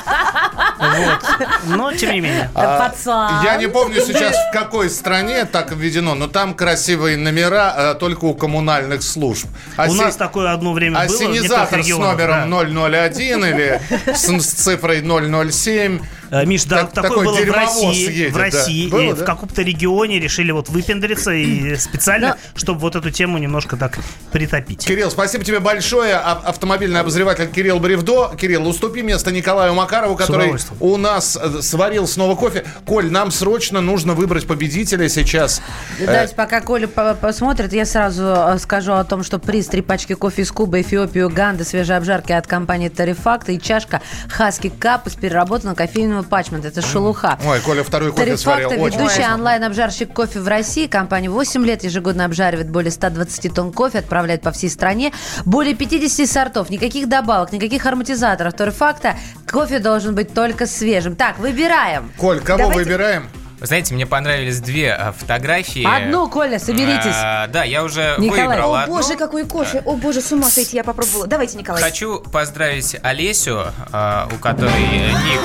Вот. 0.78 1.48
Но, 1.66 1.92
тем 1.92 2.12
не 2.12 2.20
менее. 2.20 2.50
а, 2.54 2.88
Пацан. 2.88 3.44
я 3.44 3.56
не 3.56 3.68
помню 3.68 4.00
сейчас, 4.00 4.34
в 4.34 4.52
какой 4.52 4.88
стране 4.90 5.44
так 5.44 5.72
введено, 5.72 6.14
но 6.14 6.26
там 6.26 6.54
красивые 6.54 7.16
номера 7.16 7.74
э, 7.76 7.94
только 7.94 8.24
у 8.24 8.34
коммунальных 8.34 9.02
служб. 9.02 9.46
У 9.76 9.80
Аси- 9.80 9.96
нас 9.98 10.16
такое 10.16 10.52
одно 10.52 10.72
время 10.72 11.06
было 11.06 11.16
в 11.16 11.20
некоторых 11.20 11.72
Ассенизатор 11.72 11.84
с 11.84 11.88
номером 11.88 12.50
да. 12.50 13.08
001 13.10 13.44
или 13.44 13.80
с, 14.14 14.28
с 14.28 14.46
цифрой 14.52 15.02
007. 15.50 16.00
Э, 16.30 16.44
Миш, 16.44 16.64
да, 16.64 16.84
Так- 16.84 16.92
такое 16.92 17.10
такой 17.10 17.24
было 17.24 17.52
в 17.52 17.54
России, 17.56 18.08
едет, 18.10 18.32
в 18.32 18.34
да. 18.36 18.40
России, 18.40 18.88
Было, 18.88 19.00
и 19.00 19.08
да? 19.12 19.22
в 19.22 19.24
каком-то 19.24 19.62
регионе 19.62 20.20
решили 20.20 20.52
вот 20.52 20.68
выпендриться 20.68 21.32
и 21.32 21.76
специально, 21.78 22.36
чтобы 22.54 22.80
вот 22.80 22.96
эту 22.96 23.10
тему 23.10 23.38
немножко 23.38 23.76
так 23.76 23.98
притопить. 24.32 24.86
Кирилл, 24.86 25.10
спасибо 25.10 25.44
тебе 25.44 25.60
большое. 25.60 26.14
А- 26.14 26.40
Автомобильный 26.44 27.00
обозреватель 27.00 27.48
Кирилл 27.48 27.80
Бревдо. 27.80 28.34
Кирилл, 28.40 28.66
уступи 28.68 29.02
место 29.02 29.30
Николаю 29.32 29.74
Макарову, 29.74 30.16
который 30.16 30.54
у 30.80 30.96
нас 30.96 31.36
э, 31.40 31.62
сварил 31.62 32.06
снова 32.06 32.34
кофе. 32.36 32.64
Коль, 32.86 33.10
нам 33.10 33.30
срочно 33.30 33.80
нужно 33.80 34.14
выбрать 34.14 34.46
победителя 34.46 35.08
сейчас. 35.08 35.60
Э, 35.98 36.06
Давайте, 36.06 36.34
пока 36.34 36.60
Коля 36.60 36.86
по- 36.86 37.14
посмотрит, 37.14 37.72
я 37.72 37.84
сразу 37.84 38.36
скажу 38.58 38.92
о 38.92 39.04
том, 39.04 39.22
что 39.24 39.38
приз 39.38 39.66
три 39.66 39.82
пачки 39.82 40.14
кофе 40.14 40.42
из 40.42 40.52
Кубы, 40.52 40.80
Эфиопии, 40.80 41.20
Уганды, 41.20 41.64
свежей 41.64 41.96
обжарки 41.96 42.32
от 42.32 42.46
компании 42.46 42.88
Тарифакта 42.88 43.52
и 43.52 43.58
чашка 43.60 44.00
Хаски 44.28 44.68
Кап 44.68 45.06
из 45.06 45.14
переработанного 45.14 45.74
кофейного 45.74 46.19
пачмента. 46.28 46.68
Это 46.68 46.82
шелуха. 46.82 47.38
Ой, 47.46 47.60
Коля 47.60 47.82
второй 47.82 48.12
кофе 48.12 48.36
сварил. 48.36 48.68
Тарифакта, 48.70 48.96
Очень 48.96 49.00
ведущий 49.10 49.32
онлайн-обжарщик 49.32 50.12
кофе 50.12 50.40
в 50.40 50.48
России. 50.48 50.86
Компания 50.86 51.30
8 51.30 51.64
лет 51.64 51.84
ежегодно 51.84 52.24
обжаривает 52.24 52.70
более 52.70 52.90
120 52.90 53.54
тонн 53.54 53.72
кофе, 53.72 53.98
отправляет 53.98 54.42
по 54.42 54.50
всей 54.52 54.70
стране. 54.70 55.12
Более 55.44 55.74
50 55.74 56.26
сортов, 56.26 56.70
никаких 56.70 57.08
добавок, 57.08 57.52
никаких 57.52 57.86
ароматизаторов. 57.86 58.54
Тарифакта, 58.54 59.16
кофе 59.50 59.78
должен 59.78 60.14
быть 60.14 60.34
только 60.34 60.66
свежим. 60.66 61.16
Так, 61.16 61.38
выбираем. 61.38 62.10
Коль, 62.18 62.40
кого 62.40 62.58
Давайте- 62.58 62.84
выбираем? 62.84 63.28
Вы 63.60 63.66
знаете, 63.66 63.92
мне 63.94 64.06
понравились 64.06 64.58
две 64.60 64.92
а, 64.94 65.12
фотографии. 65.12 65.84
Одну, 65.86 66.28
Коля, 66.30 66.58
соберитесь. 66.58 67.12
А, 67.14 67.46
да, 67.48 67.62
я 67.62 67.84
уже 67.84 68.14
Николай. 68.16 68.46
выбрал 68.48 68.74
О, 68.74 68.80
одну. 68.80 68.96
боже, 68.96 69.16
какой 69.16 69.44
кофе. 69.44 69.82
О, 69.84 69.96
боже, 69.96 70.22
с 70.22 70.32
ума 70.32 70.48
сойти, 70.48 70.76
я 70.76 70.84
попробовала. 70.84 71.26
Давайте, 71.26 71.58
Николай. 71.58 71.82
Хочу 71.82 72.20
поздравить 72.20 72.96
Олесю, 73.02 73.64
а, 73.92 74.28
у 74.32 74.36
которой 74.38 74.72
ник 74.80 75.40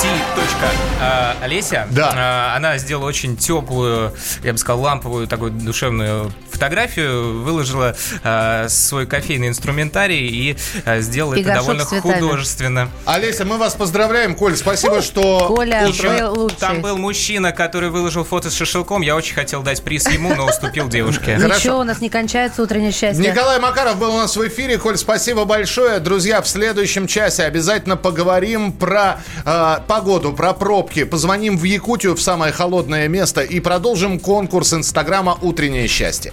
Ти. 0.00 0.08
а, 1.00 1.36
Олеся. 1.42 1.86
Да. 1.90 2.12
А, 2.16 2.56
Она 2.56 2.78
сделала 2.78 3.06
очень 3.06 3.36
теплую, 3.36 4.14
я 4.42 4.52
бы 4.52 4.58
сказал, 4.58 4.80
ламповую 4.80 5.26
такую 5.26 5.50
душевную 5.50 6.32
фотографию, 6.56 7.42
выложила 7.42 7.94
а, 8.24 8.68
свой 8.68 9.06
кофейный 9.06 9.48
инструментарий 9.48 10.26
и 10.26 10.56
а, 10.84 11.00
сделала 11.00 11.34
И 11.34 11.42
это 11.42 11.54
довольно 11.54 11.84
цветами. 11.84 12.20
художественно. 12.20 12.90
Олеся, 13.04 13.44
мы 13.44 13.58
вас 13.58 13.74
поздравляем. 13.74 14.34
Коль, 14.34 14.56
спасибо, 14.56 15.02
что... 15.02 15.46
Коля, 15.48 15.86
Еще 15.86 16.26
лучший. 16.26 16.58
там 16.58 16.80
был 16.80 16.96
мужчина, 16.96 17.52
который 17.52 17.90
выложил 17.90 18.24
фото 18.24 18.50
с 18.50 18.54
шашлыком. 18.54 19.02
Я 19.02 19.16
очень 19.16 19.34
хотел 19.34 19.62
дать 19.62 19.82
приз 19.82 20.08
ему, 20.08 20.34
но 20.34 20.46
уступил 20.46 20.88
девушке. 20.88 21.36
Ничего, 21.36 21.78
у 21.78 21.84
нас 21.84 22.00
не 22.00 22.08
кончается 22.08 22.62
утреннее 22.62 22.92
счастье. 22.92 23.24
Николай 23.24 23.60
Макаров 23.60 23.98
был 23.98 24.14
у 24.14 24.18
нас 24.18 24.36
в 24.36 24.46
эфире. 24.48 24.78
Коль, 24.78 24.96
спасибо 24.96 25.44
большое. 25.44 26.00
Друзья, 26.00 26.40
в 26.40 26.48
следующем 26.48 27.06
часе 27.06 27.44
обязательно 27.44 27.96
поговорим 27.96 28.72
про 28.72 29.20
э, 29.44 29.78
погоду, 29.86 30.32
про 30.32 30.52
пробки. 30.52 31.04
Позвоним 31.04 31.58
в 31.58 31.64
Якутию, 31.64 32.14
в 32.14 32.22
самое 32.22 32.52
холодное 32.52 33.08
место, 33.08 33.42
и 33.42 33.60
продолжим 33.60 34.18
конкурс 34.18 34.72
Инстаграма 34.72 35.38
«Утреннее 35.42 35.86
счастье». 35.88 36.32